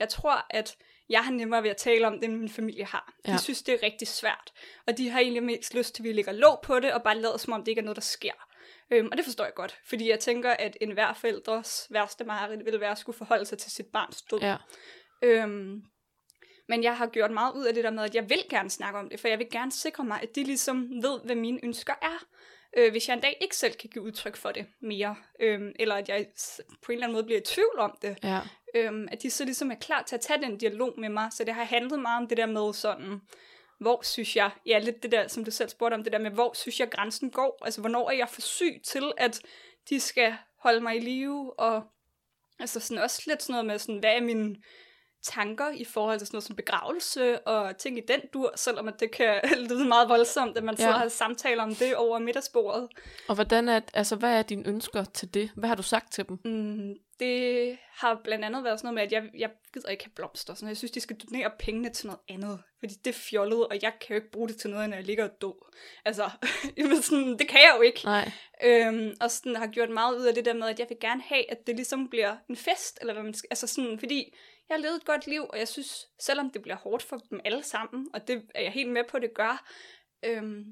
jeg 0.00 0.08
tror, 0.08 0.46
at 0.50 0.76
jeg 1.08 1.20
har 1.24 1.32
nemmere 1.32 1.62
ved 1.62 1.70
at 1.70 1.76
tale 1.76 2.06
om 2.06 2.12
det, 2.12 2.24
end 2.24 2.36
min 2.36 2.48
familie 2.48 2.84
har. 2.84 3.12
De 3.26 3.30
Ja. 3.30 3.36
synes, 3.36 3.62
det 3.62 3.74
er 3.74 3.82
rigtig 3.82 4.08
svært. 4.08 4.52
Og 4.86 4.98
de 4.98 5.08
har 5.10 5.20
egentlig 5.20 5.42
mest 5.42 5.74
lyst 5.74 5.94
til, 5.94 6.02
at 6.02 6.04
vi 6.04 6.12
lægger 6.12 6.32
låg 6.32 6.58
på 6.62 6.80
det, 6.80 6.92
og 6.92 7.02
bare 7.02 7.18
lader 7.18 7.36
som 7.36 7.52
om, 7.52 7.60
det 7.60 7.68
ikke 7.68 7.78
er 7.80 7.84
noget, 7.84 7.96
der 7.96 8.00
sker. 8.02 8.47
Øhm, 8.90 9.08
og 9.10 9.16
det 9.16 9.24
forstår 9.24 9.44
jeg 9.44 9.54
godt, 9.54 9.78
fordi 9.84 10.10
jeg 10.10 10.20
tænker, 10.20 10.50
at 10.50 10.76
enhver 10.80 11.12
forældres 11.12 11.86
værste 11.90 12.24
mareridt 12.24 12.64
ville 12.64 12.80
være 12.80 12.90
at 12.90 12.98
skulle 12.98 13.18
forholde 13.18 13.44
sig 13.46 13.58
til 13.58 13.72
sit 13.72 13.86
barns 13.86 14.22
død. 14.22 14.38
Ja. 14.40 14.56
Øhm, 15.22 15.82
men 16.68 16.82
jeg 16.82 16.96
har 16.96 17.06
gjort 17.06 17.30
meget 17.30 17.52
ud 17.54 17.64
af 17.64 17.74
det 17.74 17.84
der 17.84 17.90
med, 17.90 18.02
at 18.04 18.14
jeg 18.14 18.30
vil 18.30 18.42
gerne 18.50 18.70
snakke 18.70 18.98
om 18.98 19.08
det, 19.08 19.20
for 19.20 19.28
jeg 19.28 19.38
vil 19.38 19.50
gerne 19.50 19.72
sikre 19.72 20.04
mig, 20.04 20.20
at 20.22 20.34
de 20.34 20.44
ligesom 20.44 20.90
ved, 21.02 21.20
hvad 21.24 21.34
mine 21.36 21.60
ønsker 21.64 21.94
er. 22.02 22.24
Øh, 22.76 22.90
hvis 22.90 23.08
jeg 23.08 23.14
en 23.14 23.20
dag 23.20 23.38
ikke 23.40 23.56
selv 23.56 23.74
kan 23.74 23.90
give 23.90 24.04
udtryk 24.04 24.36
for 24.36 24.50
det 24.52 24.66
mere, 24.80 25.16
øhm, 25.40 25.72
eller 25.78 25.94
at 25.94 26.08
jeg 26.08 26.26
på 26.82 26.92
en 26.92 26.96
eller 26.96 27.06
anden 27.06 27.12
måde 27.14 27.24
bliver 27.24 27.40
i 27.40 27.44
tvivl 27.44 27.78
om 27.78 27.98
det, 28.02 28.18
Ja. 28.24 28.40
øhm, 28.74 29.08
at 29.12 29.22
de 29.22 29.30
så 29.30 29.44
ligesom 29.44 29.70
er 29.70 29.74
klar 29.74 30.02
til 30.02 30.14
at 30.14 30.20
tage 30.20 30.42
den 30.42 30.58
dialog 30.58 30.94
med 31.00 31.08
mig. 31.08 31.28
Så 31.32 31.44
det 31.44 31.54
har 31.54 31.64
handlet 31.64 31.98
meget 32.00 32.22
om 32.22 32.28
det 32.28 32.36
der 32.36 32.46
med 32.46 32.72
sådan, 32.72 33.20
hvor 33.78 34.02
synes 34.02 34.36
jeg, 34.36 34.50
ja 34.66 34.78
lidt 34.78 35.02
det 35.02 35.12
der, 35.12 35.28
som 35.28 35.44
du 35.44 35.50
selv 35.50 35.68
spurgte 35.68 35.94
om, 35.94 36.02
det 36.02 36.12
der 36.12 36.18
med, 36.18 36.30
hvor 36.30 36.52
synes 36.54 36.80
jeg 36.80 36.90
grænsen 36.90 37.30
går? 37.30 37.58
Altså, 37.64 37.80
hvornår 37.80 38.10
er 38.10 38.14
jeg 38.14 38.28
for 38.28 38.40
syg 38.40 38.80
til, 38.84 39.12
at 39.16 39.42
de 39.88 40.00
skal 40.00 40.36
holde 40.56 40.80
mig 40.80 40.96
i 40.96 41.00
live, 41.00 41.60
og 41.60 41.82
altså 42.58 42.80
sådan 42.80 43.02
også 43.02 43.22
lidt 43.26 43.42
sådan 43.42 43.52
noget 43.52 43.66
med, 43.66 43.78
sådan, 43.78 43.98
hvad 43.98 44.16
er 44.16 44.20
min 44.20 44.64
tanker 45.22 45.70
i 45.74 45.84
forhold 45.84 46.18
til 46.18 46.26
sådan 46.26 46.36
noget 46.36 46.44
som 46.44 46.56
begravelse 46.56 47.38
og 47.46 47.76
ting 47.76 47.98
i 47.98 48.02
den 48.08 48.20
dur, 48.32 48.52
selvom 48.56 48.88
at 48.88 48.94
det 49.00 49.10
kan 49.10 49.40
lyde 49.70 49.84
meget 49.88 50.08
voldsomt, 50.08 50.58
at 50.58 50.64
man 50.64 50.76
sidder 50.76 51.02
Ja. 51.02 51.08
samtaler 51.08 51.62
om 51.62 51.74
det 51.74 51.96
over 51.96 52.18
middagsbordet. 52.18 52.88
Og 53.28 53.34
hvordan 53.34 53.68
er, 53.68 53.80
altså, 53.94 54.16
hvad 54.16 54.38
er 54.38 54.42
dine 54.42 54.68
ønsker 54.68 55.04
til 55.04 55.34
det? 55.34 55.50
Hvad 55.56 55.68
har 55.68 55.76
du 55.76 55.82
sagt 55.82 56.12
til 56.12 56.28
dem? 56.28 56.38
Mm, 56.44 56.94
det 57.20 57.78
har 57.92 58.20
blandt 58.24 58.44
andet 58.44 58.64
været 58.64 58.78
sådan 58.80 58.94
noget 58.94 59.10
med, 59.10 59.18
at 59.18 59.22
jeg, 59.24 59.30
jeg 59.40 59.50
gider 59.74 59.88
ikke 59.88 60.04
have 60.04 60.12
blomster. 60.14 60.54
Sådan. 60.54 60.68
Jeg 60.68 60.76
synes, 60.76 60.90
de 60.90 61.00
skal 61.00 61.16
donere 61.16 61.50
pengene 61.58 61.90
til 61.90 62.06
noget 62.06 62.20
andet. 62.28 62.62
Fordi 62.78 62.94
det 62.94 63.10
er 63.10 63.18
fjollet, 63.30 63.66
og 63.66 63.78
jeg 63.82 63.92
kan 64.00 64.08
jo 64.10 64.14
ikke 64.14 64.30
bruge 64.30 64.48
det 64.48 64.56
til 64.56 64.70
noget, 64.70 64.88
når 64.88 64.96
jeg 64.96 65.04
ligger 65.06 65.24
og 65.24 65.30
død. 65.42 65.64
Altså, 66.04 66.30
jamen 66.78 67.02
sådan, 67.02 67.38
det 67.38 67.48
kan 67.48 67.60
jeg 67.60 67.72
jo 67.76 67.82
ikke. 67.82 68.00
Nej. 68.04 68.30
Øhm, 68.64 69.14
og 69.20 69.30
sådan 69.30 69.56
har 69.56 69.66
gjort 69.66 69.90
meget 69.90 70.16
ud 70.18 70.24
af 70.24 70.34
det 70.34 70.44
der 70.44 70.54
med, 70.54 70.68
at 70.68 70.78
jeg 70.78 70.86
vil 70.88 70.98
gerne 71.00 71.22
have, 71.22 71.50
at 71.50 71.66
det 71.66 71.76
ligesom 71.76 72.08
bliver 72.08 72.36
en 72.50 72.56
fest, 72.56 72.98
eller 73.00 73.12
hvad 73.12 73.22
man 73.22 73.34
skal, 73.34 73.48
altså 73.50 73.66
sådan, 73.66 73.98
fordi 73.98 74.34
jeg 74.68 74.76
har 74.76 74.82
levet 74.82 74.96
et 74.96 75.04
godt 75.04 75.26
liv, 75.26 75.46
og 75.50 75.58
jeg 75.58 75.68
synes, 75.68 76.06
selvom 76.20 76.50
det 76.50 76.62
bliver 76.62 76.76
hårdt 76.76 77.02
for 77.02 77.16
dem 77.16 77.40
alle 77.44 77.62
sammen, 77.62 78.08
og 78.14 78.28
det 78.28 78.42
er 78.54 78.62
jeg 78.62 78.72
helt 78.72 78.90
med 78.90 79.04
på, 79.08 79.18
det 79.18 79.34
gør, 79.34 79.66
øhm, 80.24 80.64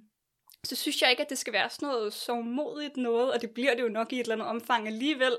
så 0.64 0.76
synes 0.76 1.02
jeg 1.02 1.10
ikke, 1.10 1.22
at 1.22 1.30
det 1.30 1.38
skal 1.38 1.52
være 1.52 1.70
sådan 1.70 1.88
noget 1.88 2.12
så 2.12 2.34
modigt 2.34 2.96
noget, 2.96 3.32
og 3.32 3.40
det 3.40 3.50
bliver 3.50 3.74
det 3.74 3.82
jo 3.82 3.88
nok 3.88 4.12
i 4.12 4.16
et 4.16 4.20
eller 4.20 4.34
andet 4.34 4.48
omfang 4.48 4.86
alligevel, 4.86 5.38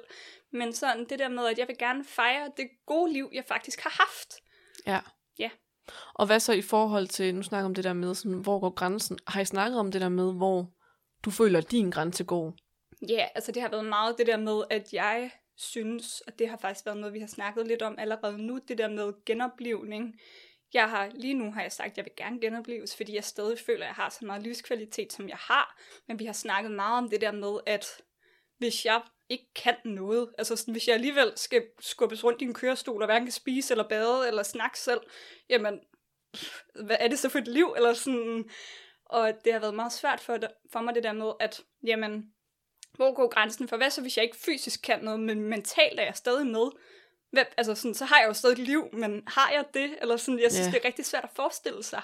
men 0.51 0.73
sådan 0.73 1.05
det 1.09 1.19
der 1.19 1.29
med, 1.29 1.45
at 1.45 1.57
jeg 1.57 1.67
vil 1.67 1.77
gerne 1.77 2.05
fejre 2.05 2.51
det 2.57 2.67
gode 2.85 3.13
liv, 3.13 3.29
jeg 3.33 3.43
faktisk 3.47 3.81
har 3.81 3.89
haft. 3.89 4.33
Ja. 4.85 4.99
Ja. 5.39 5.49
Og 6.13 6.25
hvad 6.25 6.39
så 6.39 6.53
i 6.53 6.61
forhold 6.61 7.07
til, 7.07 7.35
nu 7.35 7.43
snakker 7.43 7.65
om 7.65 7.75
det 7.75 7.83
der 7.83 7.93
med, 7.93 8.15
sådan, 8.15 8.37
hvor 8.37 8.59
går 8.59 8.69
grænsen? 8.69 9.19
Har 9.27 9.41
I 9.41 9.45
snakket 9.45 9.79
om 9.79 9.91
det 9.91 10.01
der 10.01 10.09
med, 10.09 10.33
hvor 10.33 10.71
du 11.25 11.31
føler, 11.31 11.59
at 11.59 11.71
din 11.71 11.89
grænse 11.91 12.23
går? 12.23 12.53
Ja, 13.09 13.27
altså 13.35 13.51
det 13.51 13.61
har 13.61 13.69
været 13.69 13.85
meget 13.85 14.17
det 14.17 14.27
der 14.27 14.37
med, 14.37 14.63
at 14.69 14.93
jeg 14.93 15.31
synes, 15.57 16.21
og 16.21 16.39
det 16.39 16.49
har 16.49 16.57
faktisk 16.57 16.85
været 16.85 16.97
noget, 16.97 17.13
vi 17.13 17.19
har 17.19 17.27
snakket 17.27 17.67
lidt 17.67 17.81
om 17.81 17.95
allerede 17.99 18.37
nu, 18.37 18.59
det 18.67 18.77
der 18.77 18.87
med 18.89 19.13
genoplivning. 19.25 20.19
Jeg 20.73 20.89
har, 20.89 21.11
lige 21.13 21.33
nu 21.33 21.51
har 21.51 21.61
jeg 21.61 21.71
sagt, 21.71 21.91
at 21.91 21.97
jeg 21.97 22.05
vil 22.05 22.13
gerne 22.17 22.41
genopleves, 22.41 22.95
fordi 22.95 23.15
jeg 23.15 23.23
stadig 23.23 23.59
føler, 23.59 23.81
at 23.81 23.87
jeg 23.87 23.95
har 23.95 24.09
så 24.09 24.25
meget 24.25 24.43
livskvalitet, 24.43 25.13
som 25.13 25.29
jeg 25.29 25.37
har. 25.37 25.81
Men 26.07 26.19
vi 26.19 26.25
har 26.25 26.33
snakket 26.33 26.71
meget 26.71 26.97
om 26.97 27.09
det 27.09 27.21
der 27.21 27.31
med, 27.31 27.59
at 27.65 28.01
hvis 28.57 28.85
jeg 28.85 29.01
ikke 29.29 29.53
kan 29.55 29.75
noget, 29.85 30.33
altså 30.37 30.55
sådan, 30.55 30.71
hvis 30.71 30.87
jeg 30.87 30.95
alligevel 30.95 31.33
skal 31.35 31.67
skubbes 31.79 32.23
rundt 32.23 32.41
i 32.41 32.45
en 32.45 32.53
kørestol, 32.53 33.01
og 33.01 33.07
hverken 33.07 33.25
kan 33.25 33.31
spise 33.31 33.73
eller 33.73 33.89
bade 33.89 34.27
eller 34.27 34.43
snakke 34.43 34.79
selv, 34.79 35.01
jamen, 35.49 35.79
hvad 36.85 36.97
er 36.99 37.07
det 37.07 37.19
så 37.19 37.29
for 37.29 37.39
et 37.39 37.47
liv? 37.47 37.73
Eller 37.77 37.93
sådan, 37.93 38.49
og 39.05 39.33
det 39.45 39.53
har 39.53 39.59
været 39.59 39.75
meget 39.75 39.93
svært 39.93 40.19
for, 40.19 40.37
for 40.71 40.81
mig 40.81 40.95
det 40.95 41.03
der 41.03 41.13
med, 41.13 41.31
at 41.39 41.61
jamen, 41.83 42.33
hvor 42.95 43.13
går 43.13 43.27
grænsen 43.27 43.67
for, 43.67 43.77
hvad 43.77 43.89
så 43.89 44.01
hvis 44.01 44.17
jeg 44.17 44.23
ikke 44.25 44.37
fysisk 44.37 44.81
kan 44.83 44.99
noget, 45.03 45.19
men 45.19 45.41
mentalt 45.41 45.99
er 45.99 46.03
jeg 46.03 46.15
stadig 46.15 46.47
med? 46.47 46.67
Hvad, 47.31 47.43
altså 47.57 47.75
sådan, 47.75 47.95
så 47.95 48.05
har 48.05 48.19
jeg 48.19 48.27
jo 48.27 48.33
stadig 48.33 48.53
et 48.53 48.59
liv, 48.67 48.89
men 48.93 49.23
har 49.27 49.51
jeg 49.51 49.65
det? 49.73 49.97
Eller 50.01 50.17
sådan, 50.17 50.39
jeg 50.39 50.51
synes, 50.51 50.67
Ja. 50.67 50.71
det 50.71 50.79
er 50.81 50.85
rigtig 50.87 51.05
svært 51.05 51.23
at 51.23 51.29
forestille 51.35 51.83
sig. 51.83 52.01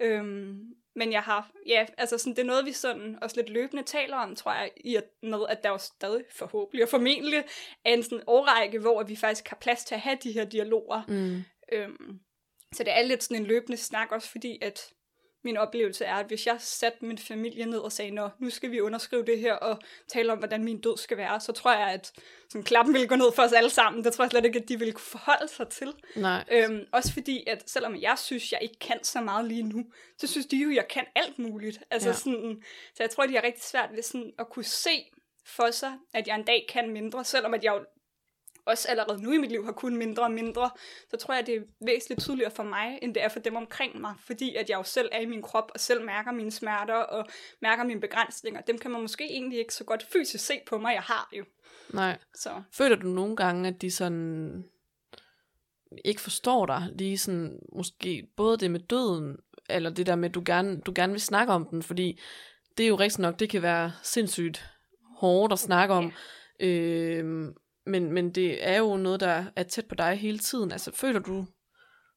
Øhm, 0.00 0.60
men 0.96 1.12
jeg 1.12 1.22
har, 1.22 1.50
ja, 1.66 1.86
altså 1.98 2.18
sådan, 2.18 2.32
det 2.32 2.42
er 2.42 2.46
noget, 2.46 2.66
vi 2.66 2.72
sådan 2.72 3.18
også 3.22 3.36
lidt 3.36 3.48
løbende 3.48 3.82
taler 3.82 4.16
om, 4.16 4.36
tror 4.36 4.52
jeg, 4.52 4.70
i 4.76 4.96
at, 4.96 5.04
med, 5.22 5.38
at 5.48 5.62
der 5.64 5.70
jo 5.70 5.78
stadig 5.78 6.24
forhåbentlig 6.38 6.82
og 6.84 6.88
formentlig 6.88 7.44
er 7.84 7.92
en 7.94 8.02
sådan 8.02 8.22
årrække, 8.26 8.78
hvor 8.78 9.02
vi 9.02 9.16
faktisk 9.16 9.48
har 9.48 9.56
plads 9.56 9.84
til 9.84 9.94
at 9.94 10.00
have 10.00 10.18
de 10.22 10.32
her 10.32 10.44
dialoger. 10.44 11.02
Mm. 11.08 11.42
Øhm, 11.72 12.20
så 12.74 12.84
det 12.84 12.92
er 12.92 13.02
lidt 13.02 13.22
sådan 13.22 13.36
en 13.36 13.46
løbende 13.46 13.76
snak 13.76 14.12
også, 14.12 14.30
fordi 14.30 14.58
at 14.62 14.80
min 15.44 15.56
oplevelse 15.56 16.04
er, 16.04 16.14
at 16.14 16.26
hvis 16.26 16.46
jeg 16.46 16.56
satte 16.58 17.04
min 17.04 17.18
familie 17.18 17.66
ned 17.66 17.78
og 17.78 17.92
sagde, 17.92 18.10
Nå, 18.10 18.28
nu 18.38 18.50
skal 18.50 18.70
vi 18.70 18.80
underskrive 18.80 19.24
det 19.24 19.38
her 19.38 19.54
og 19.54 19.78
tale 20.08 20.32
om, 20.32 20.38
hvordan 20.38 20.64
min 20.64 20.80
død 20.80 20.96
skal 20.98 21.16
være, 21.16 21.40
så 21.40 21.52
tror 21.52 21.72
jeg, 21.72 21.88
at 21.88 22.12
sådan, 22.48 22.62
klappen 22.64 22.94
ville 22.94 23.08
gå 23.08 23.16
ned 23.16 23.32
for 23.34 23.42
os 23.42 23.52
alle 23.52 23.70
sammen. 23.70 24.04
Det 24.04 24.12
tror 24.12 24.24
jeg 24.24 24.30
slet 24.30 24.44
ikke, 24.44 24.58
at 24.58 24.68
de 24.68 24.78
ville 24.78 24.92
kunne 24.92 25.04
forholde 25.04 25.48
sig 25.48 25.68
til. 25.68 25.92
Nej. 26.16 26.44
Øhm, 26.50 26.80
også 26.92 27.12
fordi, 27.12 27.44
at 27.46 27.70
selvom 27.70 27.96
jeg 28.02 28.14
synes, 28.18 28.52
jeg 28.52 28.58
ikke 28.62 28.78
kan 28.78 29.04
så 29.04 29.20
meget 29.20 29.44
lige 29.48 29.62
nu, 29.62 29.84
så 30.18 30.26
synes 30.26 30.46
de 30.46 30.56
jo, 30.56 30.70
at 30.70 30.76
jeg 30.76 30.88
kan 30.88 31.04
alt 31.16 31.38
muligt. 31.38 31.80
Altså 31.90 32.08
Ja. 32.08 32.14
sådan, 32.14 32.62
så 32.94 33.02
jeg 33.02 33.10
tror, 33.10 33.26
de 33.26 33.34
har 33.34 33.42
rigtig 33.42 33.62
svært 33.62 33.88
ved 33.94 34.02
sådan 34.02 34.32
at 34.38 34.48
kunne 34.48 34.64
se 34.64 35.10
for 35.46 35.70
sig, 35.70 35.92
at 36.14 36.26
jeg 36.28 36.34
en 36.36 36.44
dag 36.44 36.66
kan 36.68 36.90
mindre, 36.90 37.24
selvom 37.24 37.54
at 37.54 37.64
jeg 37.64 37.72
jo 37.72 37.84
også 38.66 38.88
allerede 38.88 39.22
nu 39.22 39.32
i 39.32 39.38
mit 39.38 39.50
liv 39.50 39.64
har 39.64 39.72
kun 39.72 39.96
mindre 39.96 40.22
og 40.22 40.30
mindre, 40.30 40.70
så 41.10 41.16
tror 41.16 41.34
jeg, 41.34 41.46
det 41.46 41.56
er 41.56 41.60
væsentligt 41.80 42.20
tydeligere 42.20 42.50
for 42.50 42.62
mig, 42.62 42.98
end 43.02 43.14
det 43.14 43.24
er 43.24 43.28
for 43.28 43.40
dem 43.40 43.56
omkring 43.56 44.00
mig, 44.00 44.14
fordi 44.26 44.54
at 44.54 44.70
jeg 44.70 44.76
jo 44.76 44.82
selv 44.82 45.08
er 45.12 45.20
i 45.20 45.26
min 45.26 45.42
krop, 45.42 45.70
og 45.74 45.80
selv 45.80 46.04
mærker 46.04 46.32
mine 46.32 46.50
smerter, 46.50 46.94
og 46.94 47.26
mærker 47.62 47.84
mine 47.84 48.00
begrænsninger. 48.00 48.60
Dem 48.60 48.78
kan 48.78 48.90
man 48.90 49.00
måske 49.00 49.24
egentlig 49.24 49.58
ikke 49.58 49.74
så 49.74 49.84
godt 49.84 50.06
fysisk 50.12 50.46
se 50.46 50.60
på 50.66 50.78
mig, 50.78 50.94
jeg 50.94 51.02
har 51.02 51.28
jo. 51.32 51.44
Nej. 51.92 52.18
Så 52.34 52.62
Føler 52.72 52.96
du 52.96 53.08
nogle 53.08 53.36
gange, 53.36 53.68
at 53.68 53.82
de 53.82 53.90
sådan 53.90 54.64
ikke 56.04 56.20
forstår 56.20 56.66
dig, 56.66 56.88
lige 56.98 57.18
sådan, 57.18 57.58
måske 57.72 58.28
både 58.36 58.58
det 58.58 58.70
med 58.70 58.80
døden, 58.80 59.36
eller 59.70 59.90
det 59.90 60.06
der 60.06 60.16
med, 60.16 60.28
at 60.28 60.34
du 60.34 60.42
gerne, 60.46 60.80
du 60.80 60.92
gerne 60.94 61.12
vil 61.12 61.20
snakke 61.20 61.52
om 61.52 61.66
den, 61.70 61.82
fordi 61.82 62.20
det 62.78 62.84
er 62.84 62.88
jo 62.88 62.96
rigtig 62.96 63.20
nok, 63.20 63.40
det 63.40 63.50
kan 63.50 63.62
være 63.62 63.92
sindssygt 64.02 64.70
hårdt 65.16 65.52
at 65.52 65.58
snakke 65.58 65.94
om, 65.94 66.12
øhm, 66.60 67.54
men, 67.86 68.12
men 68.12 68.30
det 68.30 68.68
er 68.68 68.78
jo 68.78 68.96
noget, 68.96 69.20
der 69.20 69.44
er 69.56 69.62
tæt 69.62 69.86
på 69.86 69.94
dig 69.94 70.16
hele 70.16 70.38
tiden. 70.38 70.72
Altså, 70.72 70.92
føler 70.92 71.20
du, 71.20 71.46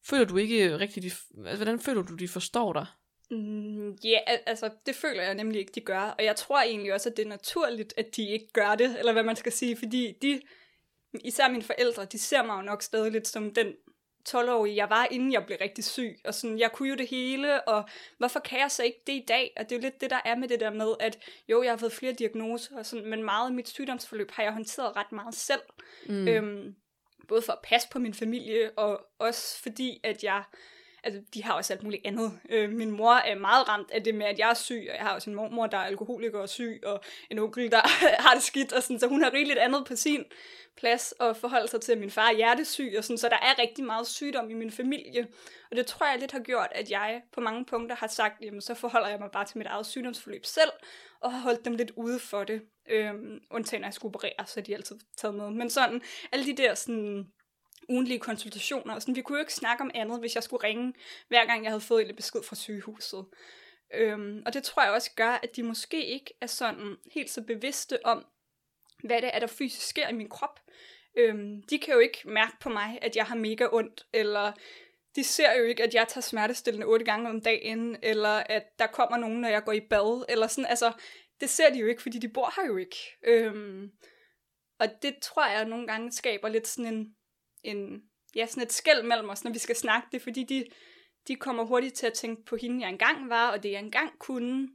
føler 0.05 0.25
du 0.25 0.37
ikke 0.37 0.77
rigtig, 0.77 1.03
de, 1.03 1.11
altså, 1.45 1.55
hvordan 1.55 1.79
føler 1.79 2.01
du, 2.01 2.15
de 2.15 2.27
forstår 2.27 2.73
dig? 2.73 2.85
Mm, 3.31 3.91
Ja, 4.03 4.19
altså 4.45 4.69
det 4.85 4.95
føler 4.95 5.23
jeg 5.23 5.35
nemlig 5.35 5.59
ikke, 5.59 5.71
de 5.75 5.81
gør. 5.81 6.01
Og 6.01 6.23
jeg 6.23 6.35
tror 6.35 6.61
egentlig 6.61 6.93
også, 6.93 7.09
at 7.09 7.17
det 7.17 7.25
er 7.25 7.29
naturligt, 7.29 7.93
at 7.97 8.15
de 8.15 8.29
ikke 8.29 8.47
gør 8.53 8.75
det, 8.75 8.99
eller 8.99 9.13
hvad 9.13 9.23
man 9.23 9.35
skal 9.35 9.51
sige, 9.51 9.77
fordi 9.77 10.13
de, 10.21 10.41
især 11.23 11.49
mine 11.49 11.63
forældre, 11.63 12.05
de 12.05 12.19
ser 12.19 12.43
mig 12.43 12.57
jo 12.57 12.61
nok 12.61 12.81
stadig 12.81 13.11
lidt 13.11 13.27
som 13.27 13.53
den 13.53 13.73
12-årige, 14.27 14.75
jeg 14.75 14.89
var, 14.89 15.07
inden 15.11 15.31
jeg 15.31 15.45
blev 15.45 15.57
rigtig 15.61 15.83
syg. 15.83 16.19
Og 16.25 16.33
sådan, 16.33 16.59
jeg 16.59 16.71
kunne 16.71 16.89
jo 16.89 16.95
det 16.95 17.07
hele, 17.07 17.67
og 17.67 17.89
hvorfor 18.17 18.39
kan 18.39 18.59
jeg 18.59 18.71
så 18.71 18.83
ikke 18.83 19.01
det 19.07 19.13
i 19.13 19.25
dag? 19.27 19.53
Og 19.57 19.63
det 19.63 19.71
er 19.71 19.75
jo 19.75 19.81
lidt 19.81 20.01
det, 20.01 20.09
der 20.09 20.19
er 20.25 20.35
med 20.35 20.47
det 20.47 20.59
der 20.59 20.69
med, 20.69 20.93
at 20.99 21.19
jo, 21.49 21.63
jeg 21.63 21.71
har 21.71 21.77
fået 21.77 21.93
flere 21.93 22.13
diagnoser, 22.13 22.77
og 22.77 22.85
sådan, 22.85 23.09
men 23.09 23.23
meget 23.23 23.47
af 23.47 23.53
mit 23.53 23.69
sygdomsforløb 23.69 24.31
har 24.31 24.43
jeg 24.43 24.53
håndteret 24.53 24.95
ret 24.95 25.11
meget 25.11 25.35
selv. 25.35 25.61
Mm. 26.05 26.27
Øhm, 26.27 26.75
både 27.27 27.41
for 27.41 27.53
at 27.53 27.59
passe 27.63 27.87
på 27.91 27.99
min 27.99 28.13
familie, 28.13 28.71
og 28.77 29.07
også 29.19 29.61
fordi, 29.61 29.99
at 30.03 30.23
jeg 30.23 30.43
altså, 31.03 31.21
de 31.33 31.43
har 31.43 31.53
også 31.53 31.73
alt 31.73 31.83
muligt 31.83 32.07
andet. 32.07 32.39
Øh, 32.49 32.69
min 32.69 32.91
mor 32.91 33.13
er 33.13 33.35
meget 33.35 33.67
ramt 33.69 33.91
af 33.91 34.03
det 34.03 34.15
med, 34.15 34.25
at 34.25 34.39
jeg 34.39 34.49
er 34.49 34.53
syg, 34.53 34.87
og 34.89 34.95
jeg 34.97 35.05
har 35.05 35.13
også 35.13 35.29
en 35.29 35.35
mormor, 35.35 35.67
der 35.67 35.77
er 35.77 35.85
alkoholiker 35.85 36.39
og 36.39 36.49
syg, 36.49 36.81
og 36.85 37.01
en 37.29 37.39
onkel, 37.39 37.71
der 37.71 37.81
har 38.25 38.33
det 38.33 38.43
skidt, 38.43 38.73
og 38.73 38.83
sådan, 38.83 38.99
så 38.99 39.07
hun 39.07 39.23
har 39.23 39.33
rigeligt 39.33 39.59
andet 39.59 39.85
på 39.85 39.95
sin 39.95 40.23
plads 40.77 41.11
og 41.11 41.37
forholde 41.37 41.67
sig 41.67 41.81
til, 41.81 41.91
at 41.91 41.97
min 41.97 42.11
far 42.11 42.29
er 42.29 42.35
hjertesyg, 42.35 42.93
og 42.97 43.03
sådan, 43.03 43.17
så 43.17 43.29
der 43.29 43.35
er 43.35 43.61
rigtig 43.61 43.85
meget 43.85 44.07
sygdom 44.07 44.49
i 44.49 44.53
min 44.53 44.71
familie. 44.71 45.27
Og 45.71 45.77
det 45.77 45.85
tror 45.85 46.05
jeg 46.05 46.19
lidt 46.19 46.31
har 46.31 46.39
gjort, 46.39 46.67
at 46.71 46.91
jeg 46.91 47.21
på 47.31 47.41
mange 47.41 47.65
punkter 47.65 47.95
har 47.95 48.07
sagt, 48.07 48.41
jamen 48.41 48.61
så 48.61 48.73
forholder 48.73 49.07
jeg 49.07 49.19
mig 49.19 49.29
bare 49.31 49.45
til 49.45 49.57
mit 49.57 49.67
eget 49.67 49.85
sygdomsforløb 49.85 50.45
selv, 50.45 50.71
og 51.19 51.31
har 51.31 51.39
holdt 51.39 51.65
dem 51.65 51.73
lidt 51.73 51.91
ude 51.95 52.19
for 52.19 52.43
det. 52.43 52.61
Øhm, 52.89 53.39
undtagen 53.51 53.81
når 53.81 53.87
jeg 53.87 53.93
skulle 53.93 54.15
operere, 54.15 54.45
så 54.45 54.61
de 54.61 54.75
altid 54.75 54.95
taget 55.17 55.35
med. 55.35 55.49
Men 55.49 55.69
sådan, 55.69 56.01
alle 56.31 56.45
de 56.45 56.57
der 56.57 56.73
sådan, 56.75 57.27
ugenlige 57.89 58.19
konsultationer. 58.19 58.95
Og 58.95 59.01
sådan, 59.01 59.15
vi 59.15 59.21
kunne 59.21 59.37
jo 59.37 59.41
ikke 59.41 59.53
snakke 59.53 59.81
om 59.81 59.91
andet, 59.93 60.19
hvis 60.19 60.35
jeg 60.35 60.43
skulle 60.43 60.63
ringe, 60.63 60.93
hver 61.27 61.45
gang 61.45 61.63
jeg 61.63 61.71
havde 61.71 61.81
fået 61.81 62.09
en 62.09 62.15
besked 62.15 62.43
fra 62.43 62.55
sygehuset. 62.55 63.25
Øhm, 63.93 64.43
og 64.45 64.53
det 64.53 64.63
tror 64.63 64.83
jeg 64.83 64.91
også 64.91 65.11
gør, 65.15 65.39
at 65.43 65.55
de 65.55 65.63
måske 65.63 66.05
ikke 66.05 66.33
er 66.41 66.47
sådan 66.47 66.95
helt 67.13 67.29
så 67.29 67.41
bevidste 67.41 68.05
om, 68.05 68.25
hvad 69.03 69.21
det 69.21 69.29
er, 69.33 69.39
der 69.39 69.47
fysisk 69.47 69.87
sker 69.87 70.07
i 70.07 70.13
min 70.13 70.29
krop. 70.29 70.59
Øhm, 71.17 71.63
de 71.69 71.79
kan 71.79 71.93
jo 71.93 71.99
ikke 71.99 72.21
mærke 72.25 72.53
på 72.61 72.69
mig, 72.69 72.99
at 73.01 73.15
jeg 73.15 73.25
har 73.25 73.35
mega 73.35 73.67
ondt, 73.71 74.05
eller 74.13 74.51
de 75.15 75.23
ser 75.23 75.57
jo 75.57 75.63
ikke, 75.63 75.83
at 75.83 75.93
jeg 75.93 76.07
tager 76.07 76.21
smertestillende 76.21 76.85
otte 76.85 77.05
gange 77.05 77.29
om 77.29 77.41
dagen, 77.41 77.97
eller 78.03 78.29
at 78.29 78.63
der 78.79 78.87
kommer 78.87 79.17
nogen, 79.17 79.41
når 79.41 79.49
jeg 79.49 79.63
går 79.63 79.71
i 79.71 79.87
bad, 79.89 80.25
eller 80.29 80.47
sådan, 80.47 80.65
altså, 80.65 80.91
det 81.41 81.49
ser 81.49 81.69
de 81.69 81.79
jo 81.79 81.87
ikke, 81.87 82.01
fordi 82.01 82.19
de 82.19 82.29
bor 82.29 82.53
her 82.55 82.67
jo 82.67 82.77
ikke. 82.77 82.97
Øhm, 83.23 83.91
og 84.79 84.87
det 85.01 85.15
tror 85.21 85.47
jeg 85.47 85.65
nogle 85.65 85.87
gange 85.87 86.11
skaber 86.11 86.49
lidt 86.49 86.67
sådan 86.67 86.93
en, 86.93 87.15
en 87.67 88.01
ja, 88.35 88.45
sådan 88.45 88.63
et 88.63 88.73
skæld 88.73 89.03
mellem 89.03 89.29
os, 89.29 89.43
når 89.43 89.51
vi 89.51 89.59
skal 89.59 89.75
snakke 89.75 90.07
det, 90.11 90.21
fordi 90.21 90.43
de, 90.43 90.65
de 91.27 91.35
kommer 91.35 91.63
hurtigt 91.63 91.95
til 91.95 92.07
at 92.07 92.13
tænke 92.13 92.45
på 92.45 92.55
hende, 92.55 92.81
jeg 92.81 92.89
engang 92.89 93.29
var, 93.29 93.51
og 93.51 93.63
det 93.63 93.71
jeg 93.71 93.79
engang 93.79 94.19
kunne. 94.19 94.69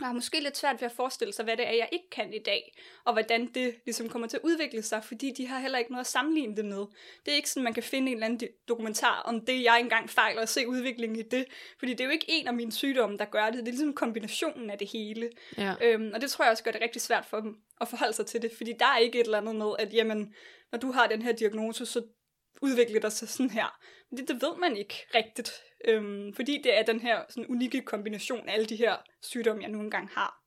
Og 0.00 0.06
har 0.06 0.12
måske 0.12 0.40
lidt 0.40 0.56
svært 0.56 0.80
ved 0.80 0.86
at 0.86 0.96
forestille 0.96 1.32
sig, 1.32 1.44
hvad 1.44 1.56
det 1.56 1.66
er, 1.68 1.72
jeg 1.72 1.88
ikke 1.92 2.10
kan 2.10 2.34
i 2.34 2.38
dag, 2.38 2.74
og 3.04 3.12
hvordan 3.12 3.46
det 3.54 3.74
ligesom 3.86 4.08
kommer 4.08 4.28
til 4.28 4.36
at 4.36 4.42
udvikle 4.42 4.82
sig, 4.82 5.04
fordi 5.04 5.32
de 5.36 5.46
har 5.46 5.58
heller 5.58 5.78
ikke 5.78 5.90
noget 5.90 6.04
at 6.04 6.10
sammenligne 6.10 6.56
det 6.56 6.64
med. 6.64 6.86
Det 7.24 7.32
er 7.32 7.34
ikke 7.34 7.50
sådan, 7.50 7.64
man 7.64 7.74
kan 7.74 7.82
finde 7.82 8.10
en 8.10 8.16
eller 8.16 8.26
anden 8.26 8.48
dokumentar 8.68 9.22
om 9.22 9.46
det, 9.46 9.62
jeg 9.62 9.80
engang 9.80 10.10
fejler, 10.10 10.42
og 10.42 10.48
se 10.48 10.68
udviklingen 10.68 11.18
i 11.18 11.22
det, 11.22 11.44
fordi 11.78 11.92
det 11.92 12.00
er 12.00 12.04
jo 12.04 12.10
ikke 12.10 12.26
en 12.28 12.46
af 12.46 12.54
mine 12.54 12.72
sygdomme, 12.72 13.18
der 13.18 13.24
gør 13.24 13.44
det, 13.44 13.54
det 13.54 13.60
er 13.60 13.72
ligesom 13.72 13.94
kombinationen 13.94 14.70
af 14.70 14.78
det 14.78 14.88
hele. 14.92 15.30
Ja. 15.58 15.74
Øhm, 15.82 16.10
og 16.14 16.20
det 16.20 16.30
tror 16.30 16.44
jeg 16.44 16.52
også 16.52 16.64
gør 16.64 16.70
det 16.70 16.82
rigtig 16.82 17.02
svært 17.02 17.26
for 17.26 17.40
dem 17.40 17.56
at 17.80 17.88
forholde 17.88 18.12
sig 18.12 18.26
til 18.26 18.42
det, 18.42 18.52
fordi 18.56 18.72
der 18.78 18.86
er 18.86 18.98
ikke 18.98 19.20
et 19.20 19.24
eller 19.24 19.38
andet 19.38 19.56
med, 19.56 19.72
at 19.78 19.94
jamen, 19.94 20.34
når 20.72 20.78
du 20.78 20.92
har 20.92 21.06
den 21.06 21.22
her 21.22 21.32
diagnose, 21.32 21.86
så 21.86 22.02
udvikler 22.62 23.00
det 23.00 23.12
sig 23.12 23.28
sådan 23.28 23.50
her. 23.50 23.78
Men 24.10 24.18
det, 24.18 24.28
det 24.28 24.42
ved 24.42 24.56
man 24.56 24.76
ikke 24.76 24.94
rigtigt, 25.14 25.50
øhm, 25.88 26.34
fordi 26.34 26.60
det 26.64 26.78
er 26.78 26.82
den 26.82 27.00
her 27.00 27.24
sådan 27.28 27.46
unikke 27.46 27.82
kombination 27.82 28.48
af 28.48 28.52
alle 28.52 28.66
de 28.66 28.76
her 28.76 28.96
sygdomme, 29.22 29.62
jeg 29.62 29.70
nu 29.70 29.80
engang 29.80 30.08
har. 30.08 30.40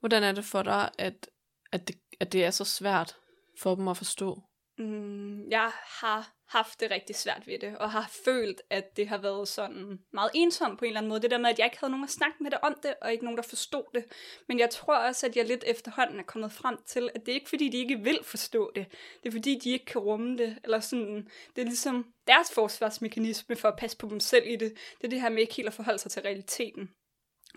Hvordan 0.00 0.22
er 0.22 0.32
det 0.32 0.44
for 0.44 0.62
dig, 0.62 0.90
at, 0.98 1.30
at, 1.72 1.88
det, 1.88 1.96
at 2.20 2.32
det 2.32 2.44
er 2.44 2.50
så 2.50 2.64
svært 2.64 3.16
for 3.60 3.74
dem 3.74 3.88
at 3.88 3.96
forstå? 3.96 4.42
Mm, 4.78 5.50
jeg 5.50 5.72
har 6.00 6.34
haft 6.52 6.80
det 6.80 6.90
rigtig 6.90 7.16
svært 7.16 7.46
ved 7.46 7.58
det, 7.58 7.76
og 7.78 7.90
har 7.90 8.10
følt, 8.24 8.62
at 8.70 8.96
det 8.96 9.08
har 9.08 9.18
været 9.18 9.48
sådan 9.48 9.98
meget 10.12 10.30
ensomt 10.34 10.78
på 10.78 10.84
en 10.84 10.88
eller 10.88 11.00
anden 11.00 11.08
måde. 11.08 11.22
Det 11.22 11.30
der 11.30 11.38
med, 11.38 11.50
at 11.50 11.58
jeg 11.58 11.66
ikke 11.66 11.78
havde 11.80 11.90
nogen 11.90 12.04
at 12.04 12.10
snakke 12.10 12.36
med 12.40 12.50
det 12.50 12.58
om 12.62 12.76
det, 12.82 12.94
og 13.02 13.12
ikke 13.12 13.24
nogen, 13.24 13.36
der 13.36 13.42
forstod 13.42 13.84
det. 13.94 14.04
Men 14.48 14.58
jeg 14.58 14.70
tror 14.70 14.94
også, 14.94 15.26
at 15.26 15.36
jeg 15.36 15.46
lidt 15.46 15.64
efterhånden 15.66 16.18
er 16.18 16.22
kommet 16.22 16.52
frem 16.52 16.76
til, 16.86 17.10
at 17.14 17.20
det 17.26 17.32
er 17.32 17.34
ikke 17.34 17.48
fordi, 17.48 17.68
de 17.68 17.78
ikke 17.78 18.00
vil 18.00 18.18
forstå 18.22 18.72
det. 18.74 18.86
Det 19.22 19.28
er 19.28 19.32
fordi, 19.32 19.58
de 19.58 19.70
ikke 19.70 19.84
kan 19.84 20.00
rumme 20.00 20.38
det. 20.38 20.58
Eller 20.64 20.80
sådan, 20.80 21.28
det 21.56 21.62
er 21.62 21.66
ligesom 21.66 22.12
deres 22.26 22.52
forsvarsmekanisme 22.52 23.56
for 23.56 23.68
at 23.68 23.76
passe 23.78 23.96
på 23.96 24.08
dem 24.08 24.20
selv 24.20 24.46
i 24.46 24.56
det. 24.56 24.72
Det 24.98 25.04
er 25.04 25.08
det 25.08 25.20
her 25.20 25.28
med 25.28 25.40
ikke 25.40 25.54
helt 25.54 25.68
at 25.68 25.74
forholde 25.74 25.98
sig 25.98 26.10
til 26.10 26.22
realiteten. 26.22 26.90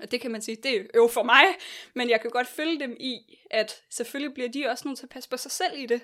Og 0.01 0.11
det 0.11 0.21
kan 0.21 0.31
man 0.31 0.41
sige, 0.41 0.57
det 0.63 0.75
er 0.75 0.85
jo 0.95 1.07
for 1.07 1.23
mig, 1.23 1.45
men 1.93 2.09
jeg 2.09 2.21
kan 2.21 2.29
godt 2.29 2.47
følge 2.47 2.79
dem 2.79 2.97
i, 2.99 3.39
at 3.51 3.81
selvfølgelig 3.89 4.33
bliver 4.33 4.49
de 4.49 4.67
også 4.67 4.87
nødt 4.87 4.97
til 4.97 5.05
at 5.05 5.09
passe 5.09 5.29
på 5.29 5.37
sig 5.37 5.51
selv 5.51 5.77
i 5.77 5.85
det. 5.85 6.01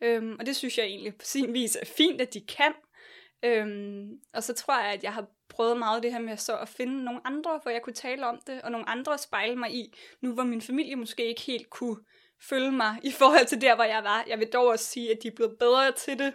Øhm, 0.00 0.36
og 0.38 0.46
det 0.46 0.56
synes 0.56 0.78
jeg 0.78 0.86
egentlig 0.86 1.14
på 1.14 1.24
sin 1.24 1.52
vis 1.52 1.76
er 1.76 1.84
fint, 1.84 2.20
at 2.20 2.34
de 2.34 2.40
kan. 2.40 2.72
Øhm, 3.44 4.08
og 4.34 4.42
så 4.42 4.54
tror 4.54 4.80
jeg, 4.82 4.92
at 4.92 5.04
jeg 5.04 5.12
har 5.12 5.26
prøvet 5.48 5.78
meget 5.78 6.02
det 6.02 6.12
her 6.12 6.20
med 6.20 6.36
så 6.36 6.58
at 6.58 6.68
finde 6.68 7.04
nogle 7.04 7.20
andre, 7.24 7.60
hvor 7.62 7.70
jeg 7.70 7.82
kunne 7.82 7.94
tale 7.94 8.26
om 8.26 8.40
det, 8.46 8.62
og 8.62 8.70
nogle 8.70 8.88
andre 8.88 9.14
at 9.14 9.20
spejle 9.20 9.56
mig 9.56 9.74
i, 9.74 9.94
nu 10.20 10.34
hvor 10.34 10.44
min 10.44 10.62
familie 10.62 10.96
måske 10.96 11.26
ikke 11.26 11.42
helt 11.42 11.70
kunne 11.70 11.96
følge 12.48 12.72
mig 12.72 12.98
i 13.02 13.12
forhold 13.12 13.46
til 13.46 13.60
der, 13.60 13.74
hvor 13.74 13.84
jeg 13.84 14.04
var. 14.04 14.24
Jeg 14.28 14.38
vil 14.38 14.48
dog 14.52 14.66
også 14.66 14.84
sige, 14.84 15.10
at 15.10 15.22
de 15.22 15.28
er 15.28 15.34
blevet 15.36 15.58
bedre 15.58 15.92
til 15.92 16.18
det, 16.18 16.34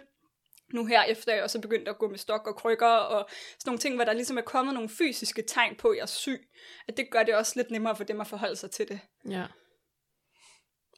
nu 0.74 0.86
her, 0.86 1.02
efter 1.02 1.34
jeg 1.34 1.42
også 1.42 1.58
er 1.58 1.62
begyndt 1.62 1.88
at 1.88 1.98
gå 1.98 2.08
med 2.08 2.18
stok 2.18 2.46
og 2.46 2.56
krykker, 2.56 2.86
og 2.86 3.28
sådan 3.30 3.68
nogle 3.68 3.78
ting, 3.78 3.94
hvor 3.94 4.04
der 4.04 4.12
ligesom 4.12 4.38
er 4.38 4.42
kommet 4.42 4.74
nogle 4.74 4.88
fysiske 4.88 5.42
tegn 5.42 5.76
på, 5.76 5.88
at 5.88 5.96
jeg 5.96 6.02
er 6.02 6.06
syg, 6.06 6.48
at 6.88 6.96
det 6.96 7.10
gør 7.10 7.22
det 7.22 7.34
også 7.34 7.52
lidt 7.56 7.70
nemmere 7.70 7.96
for 7.96 8.04
dem 8.04 8.20
at 8.20 8.26
forholde 8.26 8.56
sig 8.56 8.70
til 8.70 8.88
det. 8.88 9.00
Ja. 9.28 9.46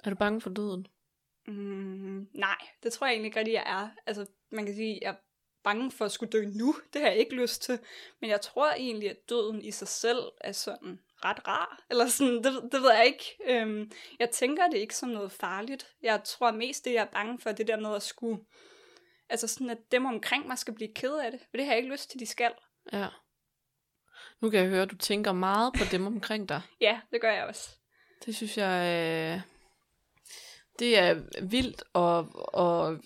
Er 0.04 0.10
du 0.10 0.16
bange 0.16 0.40
for 0.40 0.50
døden? 0.50 0.86
Mm, 1.48 2.28
nej, 2.34 2.56
det 2.82 2.92
tror 2.92 3.06
jeg 3.06 3.12
egentlig 3.12 3.26
ikke 3.26 3.38
rigtig, 3.38 3.52
jeg 3.52 3.64
er. 3.66 3.88
Altså, 4.06 4.26
man 4.50 4.66
kan 4.66 4.74
sige, 4.74 4.98
jeg 5.02 5.08
er 5.08 5.14
bange 5.64 5.90
for 5.90 6.04
at 6.04 6.12
skulle 6.12 6.30
dø 6.30 6.44
nu. 6.44 6.74
Det 6.92 7.00
har 7.00 7.08
jeg 7.08 7.18
ikke 7.18 7.34
lyst 7.34 7.62
til. 7.62 7.78
Men 8.20 8.30
jeg 8.30 8.40
tror 8.40 8.70
egentlig, 8.70 9.10
at 9.10 9.28
døden 9.28 9.64
i 9.64 9.70
sig 9.70 9.88
selv 9.88 10.22
er 10.40 10.52
sådan 10.52 11.00
ret 11.24 11.48
rar. 11.48 11.82
Eller 11.90 12.06
sådan, 12.06 12.44
det, 12.44 12.72
det 12.72 12.82
ved 12.82 12.92
jeg 12.92 13.06
ikke. 13.06 13.36
Øhm, 13.46 13.90
jeg 14.18 14.30
tænker 14.30 14.68
det 14.68 14.78
ikke 14.78 14.96
som 14.96 15.08
noget 15.08 15.32
farligt. 15.32 15.86
Jeg 16.02 16.24
tror 16.24 16.50
mest, 16.50 16.84
det 16.84 16.92
jeg 16.92 17.02
er 17.02 17.10
bange 17.12 17.38
for, 17.38 17.52
det 17.52 17.68
der 17.68 17.80
med 17.80 17.94
at 17.94 18.02
skulle... 18.02 18.44
Altså 19.28 19.46
sådan, 19.48 19.70
at 19.70 19.78
dem 19.92 20.06
omkring 20.06 20.46
mig 20.46 20.58
skal 20.58 20.74
blive 20.74 20.94
ked 20.94 21.14
af 21.14 21.30
det. 21.30 21.40
For 21.40 21.56
det 21.56 21.64
har 21.64 21.72
jeg 21.72 21.78
ikke 21.78 21.92
lyst 21.92 22.10
til, 22.10 22.20
de 22.20 22.26
skal. 22.26 22.52
Ja. 22.92 23.08
Nu 24.40 24.50
kan 24.50 24.60
jeg 24.60 24.68
høre, 24.68 24.82
at 24.82 24.90
du 24.90 24.96
tænker 24.96 25.32
meget 25.32 25.72
på 25.78 25.84
dem 25.90 26.06
omkring 26.06 26.48
dig. 26.48 26.62
Ja, 26.80 27.00
det 27.12 27.20
gør 27.20 27.32
jeg 27.32 27.44
også. 27.44 27.70
Det 28.24 28.36
synes 28.36 28.58
jeg, 28.58 28.86
øh, 28.86 29.57
det 30.78 30.98
er 30.98 31.20
vildt, 31.42 31.84
og, 31.92 32.28
og 32.54 32.98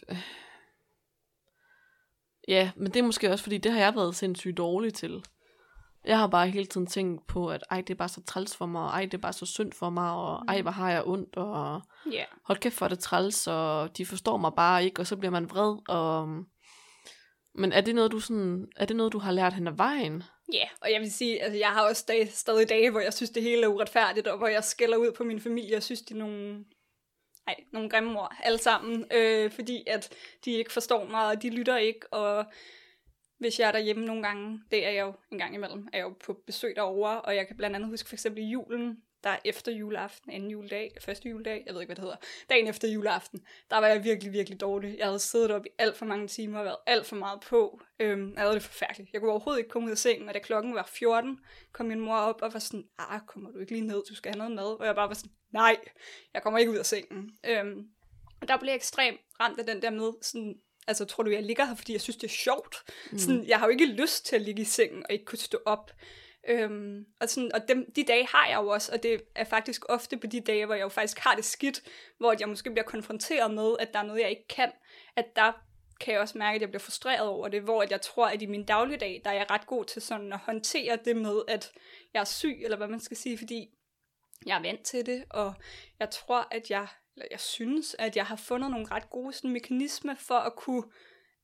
ja, 2.49 2.71
men 2.77 2.87
det 2.87 2.97
er 2.97 3.03
måske 3.03 3.31
også, 3.31 3.43
fordi 3.43 3.59
det 3.59 3.73
har 3.73 3.81
jeg 3.81 3.95
været 3.95 4.17
sindssygt 4.17 4.57
dårlig 4.57 4.95
til. 4.95 5.25
Jeg 6.05 6.19
har 6.19 6.27
bare 6.27 6.49
hele 6.49 6.67
tiden 6.67 6.87
tænkt 6.87 7.27
på, 7.27 7.49
at 7.51 7.65
ej, 7.71 7.81
det 7.81 7.91
er 7.91 7.95
bare 7.99 8.09
så 8.09 8.23
træls 8.27 8.57
for 8.57 8.67
mig, 8.67 8.83
og 8.83 8.89
ej, 8.89 9.05
det 9.05 9.15
er 9.15 9.19
bare 9.19 9.33
så 9.33 9.47
synd 9.47 9.73
for 9.73 9.91
mig, 9.91 10.11
og 10.13 10.45
ej, 10.49 10.63
hvor 10.63 10.71
har 10.71 10.91
jeg 10.91 11.03
ondt, 11.07 11.37
og 11.37 11.81
Ja. 12.13 12.25
hold 12.45 12.59
kæft 12.59 12.75
for 12.75 12.89
det 12.89 12.99
træls, 12.99 13.47
og 13.47 13.97
de 13.97 14.07
forstår 14.07 14.37
mig 14.37 14.53
bare 14.57 14.85
ikke, 14.85 15.01
og 15.01 15.07
så 15.07 15.17
bliver 15.17 15.33
man 15.33 15.51
vred, 15.51 15.77
og... 15.89 16.29
Men 17.55 17.73
er 17.73 17.81
det 17.81 17.95
noget, 17.95 18.13
du 18.13 18.21
sådan, 18.21 18.67
er 18.77 18.85
det 18.85 18.97
noget, 18.97 19.13
du 19.13 19.19
har 19.19 19.33
lært 19.33 19.53
hen 19.53 19.67
ad 19.67 19.73
vejen? 19.73 20.23
Ja, 20.53 20.65
og 20.81 20.93
jeg 20.93 21.01
vil 21.01 21.13
sige, 21.13 21.43
altså 21.43 21.59
jeg 21.59 21.69
har 21.69 21.89
også 21.89 22.05
dage, 22.09 22.31
stadig 22.31 22.69
dage, 22.69 22.91
hvor 22.91 23.01
jeg 23.01 23.13
synes, 23.13 23.31
det 23.31 23.43
hele 23.43 23.63
er 23.63 23.69
uretfærdigt, 23.69 24.27
og 24.27 24.39
hvor 24.39 24.47
jeg 24.47 24.65
skælder 24.65 24.97
ud 24.97 25.13
på 25.17 25.25
min 25.25 25.41
familie, 25.41 25.77
og 25.77 25.83
synes, 25.83 26.03
de 26.03 26.15
er 26.15 26.19
nogle, 26.19 26.65
ej, 27.47 27.57
nogle 27.73 27.91
grimme 27.91 28.21
ord, 28.21 28.37
alle 28.43 28.59
sammen, 28.59 29.07
øh, 29.11 29.51
fordi 29.51 29.85
at 29.87 30.15
de 30.45 30.51
ikke 30.51 30.73
forstår 30.73 31.05
mig, 31.05 31.27
og 31.27 31.43
de 31.43 31.51
lytter 31.51 31.77
ikke, 31.77 32.13
og 32.13 32.45
hvis 33.39 33.61
jeg 33.61 33.69
er 33.69 33.73
derhjemme 33.73 34.05
nogle 34.05 34.23
gange, 34.23 34.63
det 34.71 34.87
er 34.87 34.91
jeg 34.91 35.03
jo 35.03 35.13
en 35.33 35.39
gang 35.39 35.55
imellem, 35.55 35.89
er 35.93 35.99
jeg 35.99 36.05
jo 36.05 36.15
på 36.25 36.43
besøg 36.47 36.77
derovre, 36.77 37.21
og 37.21 37.37
jeg 37.37 37.47
kan 37.47 37.57
blandt 37.57 37.77
andet 37.77 37.89
huske 37.89 38.09
for 38.09 38.15
eksempel 38.15 38.45
julen, 38.45 39.03
der 39.25 39.37
efter 39.45 39.73
juleaften, 39.73 40.33
anden 40.33 40.51
juledag, 40.51 40.93
første 41.01 41.29
juledag, 41.29 41.63
jeg 41.67 41.75
ved 41.75 41.81
ikke, 41.81 41.89
hvad 41.89 41.97
det 41.97 42.05
hedder, 42.05 42.17
dagen 42.49 42.69
efter 42.69 42.89
juleaften, 42.89 43.47
der 43.71 43.79
var 43.79 43.87
jeg 43.87 44.05
virkelig, 44.05 44.33
virkelig 44.33 44.61
dårlig. 44.61 44.99
Jeg 44.99 45.07
havde 45.07 45.19
siddet 45.19 45.51
op 45.51 45.67
i 45.67 45.69
alt 45.79 45.97
for 45.97 46.05
mange 46.05 46.29
timer 46.29 46.59
og 46.59 46.65
været 46.65 46.77
alt 46.87 47.07
for 47.07 47.17
meget 47.17 47.41
på. 47.41 47.81
Øhm, 48.01 48.33
jeg 48.33 48.41
havde 48.41 48.55
det 48.55 48.63
forfærdeligt. 48.63 49.13
Jeg 49.13 49.21
kunne 49.21 49.31
overhovedet 49.31 49.59
ikke 49.61 49.71
komme 49.71 49.87
ud 49.87 49.91
af 49.91 49.99
sengen, 49.99 50.29
og 50.29 50.35
da 50.35 50.39
klokken 50.39 50.75
var 50.75 50.89
14, 50.93 51.39
kom 51.73 51.87
min 51.87 52.01
mor 52.01 52.17
op 52.17 52.43
og 52.43 52.53
var 52.53 52.59
sådan, 52.59 52.85
ah, 52.99 53.21
kommer 53.27 53.51
du 53.51 53.59
ikke 53.59 53.73
lige 53.73 53.87
ned, 53.87 54.03
du 54.09 54.15
skal 54.15 54.33
have 54.33 54.39
noget 54.39 54.53
mad? 54.53 54.81
Og 54.81 54.87
jeg 54.87 54.95
bare 54.95 55.09
var 55.09 55.15
sådan, 55.15 55.33
nej, 55.53 55.77
jeg 56.35 56.43
kommer 56.43 56.59
ikke 56.59 56.73
ud 56.73 56.77
af 56.77 56.87
sengen. 56.87 57.31
Øhm, 57.47 57.89
og 58.41 58.49
der 58.49 58.57
blev 58.57 58.69
jeg 58.69 58.77
ekstremt 58.77 59.21
ramt 59.41 59.59
af 59.59 59.67
den 59.67 59.83
der 59.83 59.91
med, 59.91 60.13
sådan, 60.23 60.55
altså 60.87 61.05
tror 61.05 61.23
du, 61.23 61.31
jeg 61.31 61.43
ligger 61.43 61.65
her, 61.65 61.75
fordi 61.75 61.93
jeg 61.93 62.01
synes, 62.01 62.17
det 62.17 62.25
er 62.25 62.33
sjovt? 62.33 62.77
Mm. 63.13 63.19
Sådan, 63.19 63.45
jeg 63.49 63.59
har 63.59 63.67
jo 63.67 63.71
ikke 63.71 63.87
lyst 63.87 64.27
til 64.27 64.37
at 64.37 64.43
ligge 64.43 64.63
i 64.63 64.65
sengen 64.65 65.03
og 65.07 65.13
ikke 65.13 65.25
kunne 65.25 65.39
stå 65.39 65.59
op. 65.67 65.91
Øhm, 66.49 67.07
og 67.21 67.29
sådan, 67.29 67.55
og 67.55 67.69
dem, 67.69 67.93
de 67.93 68.05
dage 68.05 68.27
har 68.27 68.49
jeg 68.49 68.57
jo 68.57 68.69
også, 68.69 68.93
og 68.93 69.03
det 69.03 69.23
er 69.35 69.45
faktisk 69.45 69.85
ofte 69.89 70.17
på 70.17 70.27
de 70.27 70.41
dage, 70.41 70.67
hvor 70.67 70.75
jeg 70.75 70.83
jo 70.83 70.89
faktisk 70.89 71.19
har 71.19 71.35
det 71.35 71.45
skidt, 71.45 71.83
hvor 72.19 72.35
jeg 72.41 72.49
måske 72.49 72.71
bliver 72.71 72.85
konfronteret 72.85 73.55
med, 73.55 73.75
at 73.79 73.93
der 73.93 73.99
er 73.99 74.03
noget, 74.03 74.21
jeg 74.21 74.31
ikke 74.31 74.49
kan, 74.49 74.73
at 75.17 75.37
der 75.37 75.53
kan 76.01 76.13
jeg 76.13 76.21
også 76.21 76.39
mærke, 76.39 76.55
at 76.55 76.61
jeg 76.61 76.69
bliver 76.69 76.81
frustreret 76.81 77.29
over 77.29 77.49
det, 77.49 77.63
hvor 77.63 77.85
jeg 77.91 78.01
tror, 78.01 78.27
at 78.27 78.43
i 78.43 78.47
min 78.47 78.65
dagligdag, 78.65 79.23
der 79.25 79.31
er 79.31 79.35
jeg 79.35 79.47
ret 79.51 79.67
god 79.67 79.85
til 79.85 80.03
sådan 80.03 80.33
at 80.33 80.39
håndtere 80.39 80.99
det 81.05 81.17
med, 81.17 81.43
at 81.49 81.73
jeg 82.15 82.21
er 82.21 82.25
syg, 82.25 82.61
eller 82.65 82.77
hvad 82.77 82.89
man 82.89 83.01
skal 83.01 83.17
sige, 83.17 83.39
fordi 83.39 83.69
jeg 84.47 84.57
er 84.57 84.63
vant 84.63 84.83
til 84.83 85.07
det, 85.07 85.25
og 85.31 85.55
jeg 86.01 86.11
tror, 86.11 86.49
at 86.51 86.71
jeg, 86.71 86.87
eller 87.17 87.27
jeg 87.31 87.41
synes, 87.41 87.97
at 87.99 88.17
jeg 88.17 88.27
har 88.27 88.37
fundet 88.37 88.71
nogle 88.71 88.87
ret 88.91 89.11
gode 89.11 89.33
sådan, 89.33 89.51
mekanismer 89.51 90.15
for 90.15 90.35
at 90.35 90.57
kunne 90.57 90.85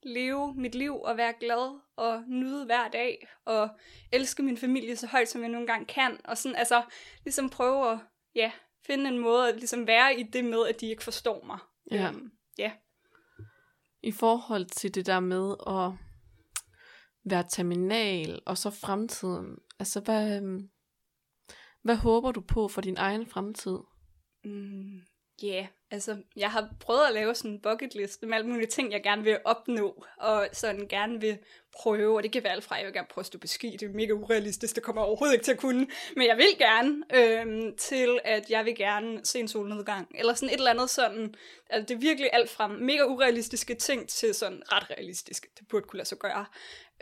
leve 0.02 0.54
mit 0.54 0.74
liv 0.74 1.00
og 1.00 1.16
være 1.16 1.34
glad 1.40 1.80
og 1.96 2.22
nyde 2.28 2.64
hver 2.64 2.88
dag 2.88 3.28
og 3.44 3.68
elske 4.12 4.42
min 4.42 4.56
familie 4.56 4.96
så 4.96 5.06
højt, 5.06 5.28
som 5.28 5.40
jeg 5.40 5.50
nogle 5.50 5.66
gange 5.66 5.86
kan. 5.86 6.20
Og 6.24 6.38
sådan, 6.38 6.56
altså, 6.56 6.82
ligesom 7.24 7.50
prøve 7.50 7.92
at 7.92 7.98
ja, 8.34 8.52
finde 8.86 9.08
en 9.08 9.18
måde 9.18 9.48
at 9.48 9.56
ligesom 9.56 9.86
være 9.86 10.20
i 10.20 10.22
det 10.22 10.44
med, 10.44 10.66
at 10.68 10.80
de 10.80 10.86
ikke 10.86 11.04
forstår 11.04 11.44
mig. 11.44 11.58
Ja. 11.90 12.08
Øhm, 12.08 12.30
ja. 12.58 12.72
I 14.02 14.12
forhold 14.12 14.66
til 14.66 14.94
det 14.94 15.06
der 15.06 15.20
med 15.20 15.54
at 15.66 15.92
være 17.24 17.44
terminal, 17.50 18.40
og 18.46 18.58
så 18.58 18.70
fremtiden, 18.70 19.56
altså 19.78 20.00
hvad, 20.00 20.36
øhm, 20.36 20.68
hvad 21.88 21.96
håber 21.96 22.32
du 22.32 22.40
på 22.40 22.68
for 22.68 22.80
din 22.80 22.96
egen 22.96 23.26
fremtid? 23.26 23.78
Mm, 24.44 25.00
Ja, 25.42 25.48
yeah, 25.48 25.66
altså 25.90 26.16
jeg 26.36 26.50
har 26.50 26.68
prøvet 26.80 27.06
at 27.08 27.14
lave 27.14 27.34
sådan 27.34 27.50
en 27.50 27.60
bucket 27.60 27.94
list 27.94 28.22
med 28.22 28.36
alle 28.36 28.48
mulige 28.48 28.66
ting, 28.66 28.92
jeg 28.92 29.02
gerne 29.02 29.24
vil 29.24 29.38
opnå, 29.44 30.04
og 30.18 30.48
sådan 30.52 30.88
gerne 30.88 31.20
vil 31.20 31.38
prøve, 31.72 32.16
og 32.16 32.22
det 32.22 32.32
kan 32.32 32.44
være 32.44 32.52
alt 32.52 32.64
fra, 32.64 32.76
jeg 32.76 32.86
vil 32.86 32.94
gerne 32.94 33.06
prøve 33.10 33.22
at 33.22 33.26
stå 33.26 33.38
beski, 33.38 33.76
det 33.80 33.82
er 33.82 33.92
mega 33.92 34.12
urealistisk, 34.12 34.74
det 34.74 34.82
kommer 34.82 35.02
jeg 35.02 35.06
overhovedet 35.06 35.34
ikke 35.34 35.44
til 35.44 35.52
at 35.52 35.58
kunne, 35.58 35.86
men 36.16 36.26
jeg 36.26 36.36
vil 36.36 36.58
gerne, 36.58 37.02
øhm, 37.14 37.76
til 37.76 38.20
at 38.24 38.50
jeg 38.50 38.64
vil 38.64 38.76
gerne 38.76 39.20
se 39.24 39.40
en 39.40 39.48
solnedgang, 39.48 40.08
eller 40.14 40.34
sådan 40.34 40.48
et 40.48 40.58
eller 40.58 40.70
andet 40.70 40.90
sådan, 40.90 41.34
altså 41.70 41.86
det 41.88 41.94
er 41.94 42.00
virkelig 42.08 42.30
alt 42.32 42.50
fra 42.50 42.68
mega 42.68 43.04
urealistiske 43.04 43.74
ting 43.74 44.08
til 44.08 44.34
sådan 44.34 44.62
ret 44.72 44.90
realistiske, 44.90 45.48
det 45.58 45.68
burde 45.68 45.86
kunne 45.86 45.98
lade 45.98 46.08
sig 46.08 46.18
gøre. 46.18 46.46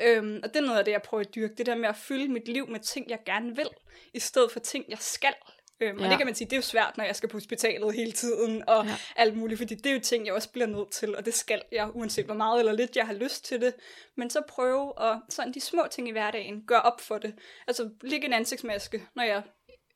Øhm, 0.00 0.40
og 0.42 0.54
det 0.54 0.56
er 0.56 0.66
noget 0.66 0.78
af 0.78 0.84
det, 0.84 0.92
jeg 0.92 1.02
prøver 1.02 1.24
at 1.24 1.34
dyrke, 1.34 1.54
det 1.54 1.66
der 1.66 1.74
med 1.74 1.88
at 1.88 1.96
fylde 1.96 2.28
mit 2.28 2.48
liv 2.48 2.68
med 2.68 2.80
ting, 2.80 3.10
jeg 3.10 3.18
gerne 3.26 3.56
vil, 3.56 3.68
i 4.14 4.20
stedet 4.20 4.50
for 4.50 4.60
ting, 4.60 4.84
jeg 4.88 4.98
skal. 5.00 5.34
Øhm, 5.80 5.98
ja. 5.98 6.04
Og 6.04 6.10
det 6.10 6.18
kan 6.18 6.26
man 6.26 6.34
sige, 6.34 6.44
det 6.44 6.52
er 6.52 6.56
jo 6.56 6.62
svært, 6.62 6.96
når 6.96 7.04
jeg 7.04 7.16
skal 7.16 7.28
på 7.28 7.36
hospitalet 7.36 7.94
hele 7.94 8.12
tiden, 8.12 8.68
og 8.68 8.86
ja. 8.86 8.96
alt 9.16 9.36
muligt, 9.36 9.58
fordi 9.58 9.74
det 9.74 9.86
er 9.86 9.94
jo 9.94 10.00
ting, 10.00 10.26
jeg 10.26 10.34
også 10.34 10.50
bliver 10.50 10.66
nødt 10.66 10.90
til, 10.90 11.16
og 11.16 11.24
det 11.24 11.34
skal 11.34 11.62
jeg, 11.72 11.96
uanset 11.96 12.24
hvor 12.24 12.34
meget 12.34 12.58
eller 12.58 12.72
lidt 12.72 12.96
jeg 12.96 13.06
har 13.06 13.14
lyst 13.14 13.44
til 13.44 13.60
det. 13.60 13.74
Men 14.16 14.30
så 14.30 14.42
prøve 14.48 14.92
at, 15.00 15.20
sådan 15.28 15.54
de 15.54 15.60
små 15.60 15.82
ting 15.90 16.08
i 16.08 16.12
hverdagen, 16.12 16.66
gøre 16.66 16.82
op 16.82 17.00
for 17.00 17.18
det. 17.18 17.34
Altså, 17.66 17.90
ligge 18.02 18.26
en 18.26 18.32
ansigtsmaske, 18.32 19.02
når 19.14 19.22
jeg 19.22 19.42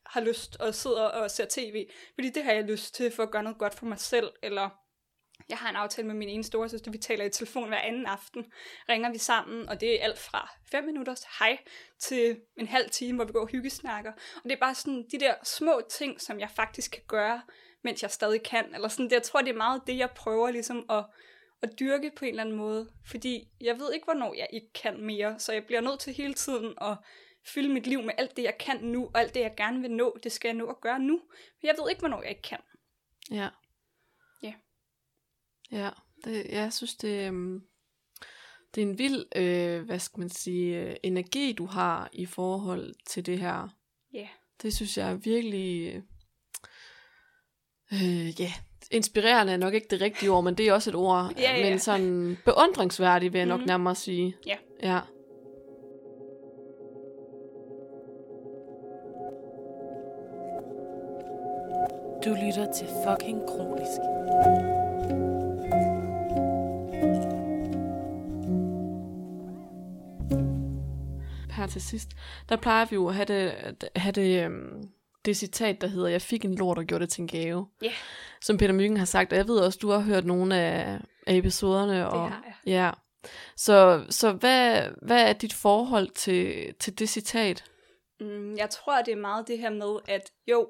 har 0.07 0.21
lyst 0.21 0.57
og 0.61 0.75
sidder 0.75 1.03
og 1.03 1.31
ser 1.31 1.47
tv, 1.51 1.87
fordi 2.15 2.31
det 2.31 2.43
har 2.43 2.53
jeg 2.53 2.65
lyst 2.65 2.95
til 2.95 3.11
for 3.11 3.23
at 3.23 3.31
gøre 3.31 3.43
noget 3.43 3.59
godt 3.59 3.75
for 3.75 3.87
mig 3.87 3.99
selv, 3.99 4.29
eller 4.43 4.71
jeg 5.49 5.59
har 5.59 5.71
en 5.71 5.77
aftale 5.77 6.07
med 6.07 6.15
min 6.15 6.29
ene 6.29 6.45
store 6.45 6.69
søster, 6.69 6.91
vi 6.91 6.99
taler 6.99 7.25
i 7.25 7.31
telefon 7.31 7.69
hver 7.69 7.79
anden 7.79 8.07
aften, 8.07 8.53
ringer 8.89 9.13
vi 9.13 9.19
sammen, 9.19 9.69
og 9.69 9.81
det 9.81 10.01
er 10.01 10.05
alt 10.05 10.19
fra 10.19 10.51
5 10.71 10.85
minutters 10.85 11.27
hej 11.39 11.59
til 11.99 12.41
en 12.57 12.67
halv 12.67 12.91
time, 12.91 13.17
hvor 13.17 13.25
vi 13.25 13.33
går 13.33 13.41
og 13.41 13.49
hyggesnakker. 13.49 14.13
Og 14.13 14.45
det 14.45 14.53
er 14.53 14.61
bare 14.61 14.75
sådan 14.75 15.07
de 15.13 15.21
der 15.21 15.35
små 15.45 15.81
ting, 15.91 16.21
som 16.21 16.41
jeg 16.41 16.51
faktisk 16.51 16.91
kan 16.91 17.03
gøre, 17.07 17.43
mens 17.85 18.03
jeg 18.03 18.11
stadig 18.11 18.43
kan. 18.43 18.75
Eller 18.75 18.89
sådan, 18.89 19.05
det, 19.05 19.13
jeg 19.13 19.23
tror, 19.23 19.41
det 19.41 19.51
er 19.51 19.57
meget 19.57 19.83
det, 19.87 19.99
jeg 19.99 20.11
prøver 20.11 20.51
ligesom 20.51 20.87
at, 20.91 21.05
at 21.63 21.71
dyrke 21.81 22.13
på 22.17 22.25
en 22.25 22.29
eller 22.29 22.43
anden 22.43 22.57
måde. 22.57 22.91
Fordi 23.07 23.49
jeg 23.61 23.79
ved 23.79 23.93
ikke, 23.93 24.05
hvornår 24.05 24.35
jeg 24.35 24.49
ikke 24.53 24.73
kan 24.73 25.03
mere, 25.03 25.39
så 25.39 25.53
jeg 25.53 25.65
bliver 25.65 25.81
nødt 25.81 26.01
til 26.01 26.13
hele 26.13 26.35
tiden 26.35 26.75
at 26.81 26.97
fylde 27.47 27.69
mit 27.69 27.87
liv 27.87 28.03
med 28.03 28.15
alt 28.19 28.37
det, 28.37 28.43
jeg 28.43 28.59
kan 28.59 28.77
nu, 28.83 29.11
og 29.15 29.21
alt 29.21 29.35
det, 29.35 29.41
jeg 29.41 29.55
gerne 29.57 29.81
vil 29.81 29.91
nå, 29.91 30.19
det 30.23 30.33
skal 30.33 30.49
jeg 30.49 30.57
nå 30.57 30.67
at 30.67 30.81
gøre 30.81 30.99
nu. 30.99 31.21
Men 31.63 31.67
jeg 31.67 31.75
ved 31.79 31.91
ikke, 31.91 32.01
hvornår 32.01 32.23
jeg 32.23 32.31
ikke 32.31 32.43
kan. 32.43 32.59
Ja. 33.31 33.37
Ja. 33.37 33.49
Ja, 35.73 35.91
det, 36.25 36.47
jeg 36.51 36.73
synes, 36.73 36.95
det, 36.97 37.27
øhm, 37.27 37.61
det 38.75 38.83
er 38.83 38.87
en 38.87 38.99
vild, 38.99 39.25
øh, 39.37 39.85
hvad 39.85 39.99
skal 39.99 40.21
man 40.21 40.29
sige, 40.31 40.81
øh, 40.81 40.97
energi, 41.03 41.53
du 41.53 41.67
har 41.67 42.09
i 42.13 42.27
forhold 42.27 42.95
til 43.07 43.27
det 43.27 43.39
her. 43.39 43.69
Ja. 44.13 44.19
Yeah. 44.19 44.29
Det 44.63 44.75
synes 44.75 44.99
jeg 44.99 45.11
er 45.11 45.15
virkelig, 45.15 46.03
øh, 47.93 48.41
ja, 48.41 48.53
inspirerende 48.91 49.53
er 49.53 49.57
nok 49.57 49.75
ikke 49.75 49.87
det 49.91 50.01
rigtige 50.01 50.31
ord, 50.31 50.45
men 50.45 50.55
det 50.55 50.69
er 50.69 50.73
også 50.73 50.91
et 50.91 50.97
ord, 50.97 51.33
Ja, 51.39 51.57
ja. 51.59 51.71
men 51.71 51.79
sådan 51.79 52.39
beundringsværdigt 52.45 53.33
vil 53.33 53.39
jeg 53.39 53.49
nok 53.49 53.61
Mhm. 53.61 53.67
nærmere 53.67 53.95
sige. 53.95 54.37
Ja. 54.47 54.57
Ja. 54.83 55.01
Du 62.25 62.31
lytter 62.35 62.73
til 62.73 62.87
fucking 63.05 63.41
kronisk. 63.47 64.01
Her 71.61 71.67
til 71.67 71.83
sidst, 71.83 72.09
der 72.49 72.57
plejer 72.57 72.85
vi 72.85 72.95
jo 72.95 73.09
at 73.09 73.15
have 73.15 73.25
det, 73.25 73.55
have 73.97 74.13
det, 74.13 74.45
øhm, 74.45 74.91
det 75.25 75.37
citat, 75.37 75.81
der 75.81 75.87
hedder, 75.87 76.09
jeg 76.09 76.23
fik 76.23 76.45
en 76.45 76.55
lort 76.55 76.79
og 76.79 76.85
gjorde 76.85 77.03
det 77.03 77.13
til 77.13 77.23
en 77.23 77.29
gave. 77.29 77.67
Ja. 77.83 77.93
Som 78.41 78.57
Peter 78.57 78.73
Myggen 78.73 78.97
har 78.97 79.05
sagt, 79.05 79.33
og 79.33 79.39
jeg 79.39 79.49
ved 79.49 79.59
også, 79.59 79.79
du 79.83 79.91
har 79.91 80.01
hørt 80.01 80.25
nogle 80.25 80.57
af, 80.57 81.01
af 81.27 81.37
episoderne. 81.37 82.11
Og, 82.11 82.31
har 82.31 82.45
jeg. 82.47 82.55
Ja. 82.67 82.91
Så, 83.57 84.05
så 84.11 84.33
hvad, 84.33 84.83
hvad 85.03 85.29
er 85.29 85.33
dit 85.33 85.53
forhold 85.53 86.09
til, 86.09 86.75
til 86.81 86.99
det 86.99 87.09
citat? 87.09 87.65
Mm, 88.21 88.57
jeg 88.57 88.71
tror, 88.71 89.03
det 89.03 89.13
er 89.13 89.17
meget 89.17 89.49
det 89.49 89.59
her 89.59 89.71
med, 89.71 89.99
at 90.09 90.31
jo, 90.47 90.69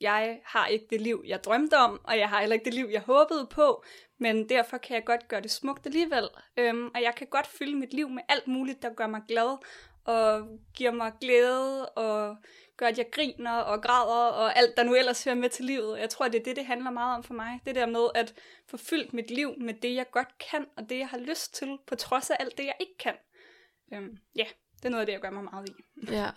jeg 0.00 0.40
har 0.44 0.66
ikke 0.66 0.86
det 0.90 1.00
liv, 1.00 1.24
jeg 1.26 1.44
drømte 1.44 1.74
om, 1.74 2.00
og 2.04 2.18
jeg 2.18 2.28
har 2.28 2.40
heller 2.40 2.54
ikke 2.54 2.64
det 2.64 2.74
liv, 2.74 2.88
jeg 2.92 3.00
håbede 3.00 3.46
på, 3.50 3.84
men 4.18 4.48
derfor 4.48 4.78
kan 4.78 4.94
jeg 4.94 5.04
godt 5.04 5.28
gøre 5.28 5.40
det 5.40 5.50
smukt 5.50 5.86
alligevel. 5.86 6.28
Øhm, 6.56 6.86
og 6.94 7.02
jeg 7.02 7.14
kan 7.16 7.26
godt 7.30 7.46
fylde 7.46 7.76
mit 7.76 7.94
liv 7.94 8.08
med 8.08 8.22
alt 8.28 8.48
muligt, 8.48 8.82
der 8.82 8.94
gør 8.94 9.06
mig 9.06 9.22
glad, 9.28 9.58
og 10.04 10.48
giver 10.74 10.90
mig 10.90 11.12
glæde, 11.20 11.88
og 11.88 12.36
gør, 12.76 12.86
at 12.86 12.98
jeg 12.98 13.06
griner 13.12 13.52
og 13.56 13.82
græder, 13.82 14.30
og 14.30 14.58
alt, 14.58 14.76
der 14.76 14.82
nu 14.82 14.94
ellers 14.94 15.24
hører 15.24 15.34
med 15.36 15.48
til 15.50 15.64
livet. 15.64 15.98
Jeg 15.98 16.10
tror, 16.10 16.28
det 16.28 16.40
er 16.40 16.44
det, 16.44 16.56
det 16.56 16.66
handler 16.66 16.90
meget 16.90 17.16
om 17.16 17.22
for 17.22 17.34
mig. 17.34 17.60
Det 17.66 17.74
der 17.74 17.86
med 17.86 18.08
at 18.14 18.34
få 18.66 18.76
fyldt 18.76 19.12
mit 19.12 19.30
liv 19.30 19.54
med 19.58 19.74
det, 19.74 19.94
jeg 19.94 20.06
godt 20.10 20.38
kan, 20.50 20.66
og 20.76 20.88
det, 20.88 20.98
jeg 20.98 21.08
har 21.08 21.18
lyst 21.18 21.54
til, 21.54 21.78
på 21.86 21.94
trods 21.94 22.30
af 22.30 22.36
alt 22.40 22.58
det, 22.58 22.64
jeg 22.64 22.74
ikke 22.80 22.98
kan. 22.98 23.14
Øhm, 23.94 24.18
ja, 24.36 24.44
det 24.76 24.84
er 24.84 24.88
noget 24.88 25.00
af 25.00 25.06
det, 25.06 25.12
jeg 25.12 25.20
gør 25.20 25.30
mig 25.30 25.44
meget 25.44 25.68
i. 25.68 25.72
Ja. 26.16 26.30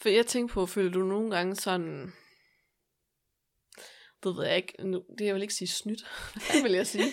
For 0.00 0.08
jeg 0.08 0.26
tænker 0.26 0.54
på, 0.54 0.66
føler 0.66 0.90
du 0.90 1.02
nogle 1.02 1.30
gange 1.36 1.56
sådan... 1.56 2.12
Det 4.24 4.36
ved 4.36 4.46
jeg 4.46 4.56
ikke. 4.56 4.86
Nu, 4.86 5.02
det 5.18 5.26
jeg 5.26 5.34
vil 5.34 5.42
ikke 5.42 5.54
sige 5.54 5.68
snydt. 5.68 6.00
Hvad 6.50 6.62
vil 6.62 6.72
jeg 6.72 6.86
sige? 6.86 7.04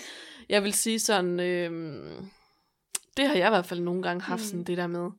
Jeg 0.50 0.64
vil 0.64 0.74
sige 0.74 1.00
sådan... 1.00 1.40
Øhm, 1.40 2.30
det 3.18 3.28
har 3.28 3.36
jeg 3.36 3.48
i 3.48 3.50
hvert 3.50 3.66
fald 3.66 3.80
nogle 3.80 4.04
gange 4.04 4.22
haft 4.22 4.42
sådan 4.42 4.60
Mm. 4.60 4.66
det 4.66 4.78
der 4.78 4.88
med 4.88 5.10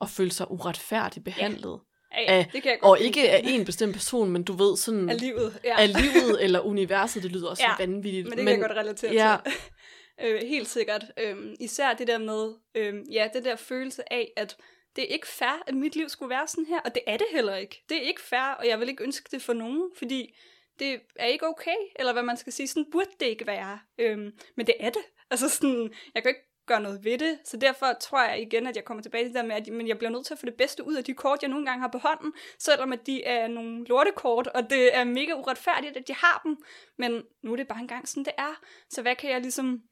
at 0.00 0.08
føle 0.10 0.32
sig 0.32 0.50
uretfærdigt 0.50 1.24
behandlet. 1.24 1.80
Ja, 2.12 2.20
ja, 2.22 2.38
Af- 2.38 2.50
det 2.52 2.62
kan 2.62 2.70
jeg 2.70 2.80
godt 2.80 2.90
Og 2.90 2.96
lide. 2.96 3.06
ikke 3.06 3.30
af 3.30 3.40
en 3.44 3.64
bestemt 3.64 3.92
person, 3.94 4.30
men 4.30 4.42
du 4.44 4.52
ved 4.52 4.76
sådan... 4.76 5.08
af 5.08 5.20
livet. 5.20 5.60
Ja. 5.64 5.80
af 5.82 5.88
livet 6.02 6.44
eller 6.44 6.60
universet, 6.60 7.22
det 7.22 7.32
lyder 7.32 7.48
også 7.48 7.62
Ja, 7.62 7.86
vanvittigt. 7.86 8.28
Men 8.28 8.38
det 8.38 8.46
kan 8.46 8.60
jeg 8.60 8.68
godt 8.68 8.78
relatere 8.78 9.12
ja. 9.12 9.36
til. 9.44 9.52
øh, 10.26 10.40
helt 10.48 10.68
sikkert. 10.68 11.04
Øhm, 11.18 11.54
især 11.60 11.94
det 11.94 12.06
der 12.06 12.18
med, 12.18 12.54
øhm, 12.74 13.02
ja, 13.12 13.28
det 13.34 13.44
der 13.44 13.56
følelse 13.56 14.12
af, 14.12 14.32
at 14.36 14.56
det 14.96 15.04
er 15.10 15.14
ikke 15.14 15.26
fair, 15.28 15.62
at 15.66 15.74
mit 15.74 15.96
liv 15.96 16.08
skulle 16.08 16.30
være 16.30 16.46
sådan 16.48 16.66
her, 16.66 16.80
og 16.80 16.94
det 16.94 17.02
er 17.06 17.16
det 17.16 17.26
heller 17.32 17.56
ikke. 17.56 17.84
Det 17.88 17.96
er 17.96 18.00
ikke 18.02 18.20
fair, 18.20 18.54
og 18.58 18.68
jeg 18.68 18.80
vil 18.80 18.88
ikke 18.88 19.04
ønske 19.04 19.28
det 19.30 19.42
for 19.42 19.52
nogen, 19.52 19.90
fordi 19.98 20.34
det 20.78 21.00
er 21.16 21.26
ikke 21.26 21.46
okay, 21.46 21.76
eller 21.96 22.12
hvad 22.12 22.22
man 22.22 22.36
skal 22.36 22.52
sige, 22.52 22.68
sådan 22.68 22.86
burde 22.92 23.10
det 23.20 23.26
ikke 23.26 23.46
være. 23.46 23.78
Øhm, 23.98 24.30
men 24.56 24.66
det 24.66 24.74
er 24.80 24.90
det. 24.90 25.02
Altså 25.30 25.48
sådan, 25.48 25.90
jeg 26.14 26.22
kan 26.22 26.30
ikke 26.30 26.40
gøre 26.68 26.80
noget 26.80 27.04
ved 27.04 27.18
det. 27.18 27.38
Så 27.44 27.56
derfor 27.56 27.92
tror 28.00 28.22
jeg 28.22 28.42
igen, 28.42 28.66
at 28.66 28.76
jeg 28.76 28.84
kommer 28.84 29.02
tilbage 29.02 29.24
til 29.24 29.28
det 29.28 29.34
der 29.34 29.46
med, 29.46 29.56
at 29.56 29.68
men 29.68 29.88
jeg 29.88 29.98
bliver 29.98 30.10
nødt 30.10 30.26
til 30.26 30.34
at 30.34 30.38
få 30.38 30.46
det 30.46 30.54
bedste 30.54 30.86
ud 30.86 30.94
af 30.94 31.04
de 31.04 31.14
kort, 31.14 31.42
jeg 31.42 31.50
nogle 31.50 31.66
gange 31.66 31.80
har 31.80 31.88
på 31.88 31.98
hånden, 31.98 32.32
selvom 32.58 32.92
at 32.92 33.06
de 33.06 33.24
er 33.24 33.48
nogle 33.48 33.84
lortekort, 33.84 34.46
og 34.46 34.70
det 34.70 34.96
er 34.96 35.04
mega 35.04 35.32
uretfærdigt, 35.32 35.96
at 35.96 36.08
de 36.08 36.14
har 36.14 36.40
dem. 36.44 36.56
Men 36.98 37.22
nu 37.42 37.52
er 37.52 37.56
det 37.56 37.68
bare 37.68 37.80
engang 37.80 38.08
sådan, 38.08 38.24
det 38.24 38.32
er. 38.38 38.60
Så 38.90 39.02
hvad 39.02 39.16
kan 39.16 39.30
jeg 39.30 39.40
ligesom... 39.40 39.82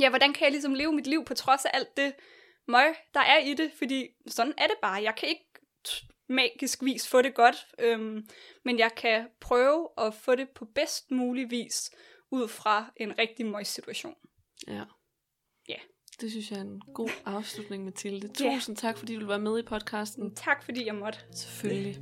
Ja, 0.00 0.08
hvordan 0.08 0.32
kan 0.32 0.44
jeg 0.44 0.50
ligesom 0.50 0.74
leve 0.74 0.92
mit 0.92 1.06
liv 1.06 1.24
på 1.24 1.34
trods 1.34 1.64
af 1.64 1.70
alt 1.74 1.96
det 1.96 2.14
møg, 2.68 2.94
der 3.14 3.20
er 3.20 3.38
i 3.38 3.54
det? 3.54 3.72
Fordi 3.78 4.08
sådan 4.26 4.54
er 4.58 4.66
det 4.66 4.76
bare. 4.82 5.02
Jeg 5.02 5.14
kan 5.16 5.28
ikke 5.28 5.44
magisk 6.28 6.82
vis 6.82 7.08
få 7.08 7.22
det 7.22 7.34
godt, 7.34 7.66
øhm, 7.78 8.28
men 8.64 8.78
jeg 8.78 8.94
kan 8.96 9.28
prøve 9.40 9.88
at 9.98 10.14
få 10.14 10.34
det 10.34 10.48
på 10.50 10.64
bedst 10.64 11.10
mulig 11.10 11.50
vis 11.50 11.90
ud 12.30 12.48
fra 12.48 12.92
en 12.96 13.18
rigtig 13.18 13.46
møg 13.46 13.66
situation. 13.66 14.16
Ja. 14.66 14.84
Det 16.20 16.30
synes 16.30 16.50
jeg 16.50 16.58
er 16.58 16.62
en 16.62 16.82
god 16.94 17.10
afslutning, 17.26 17.84
Mathilde. 17.84 18.28
Tusind 18.28 18.76
tak, 18.76 18.98
fordi 18.98 19.14
du 19.14 19.18
vil 19.18 19.28
være 19.28 19.38
med 19.38 19.58
i 19.58 19.62
podcasten. 19.62 20.34
Tak 20.34 20.64
fordi 20.64 20.86
jeg 20.86 20.94
måtte. 20.94 21.18
Selvfølgelig. 21.32 21.98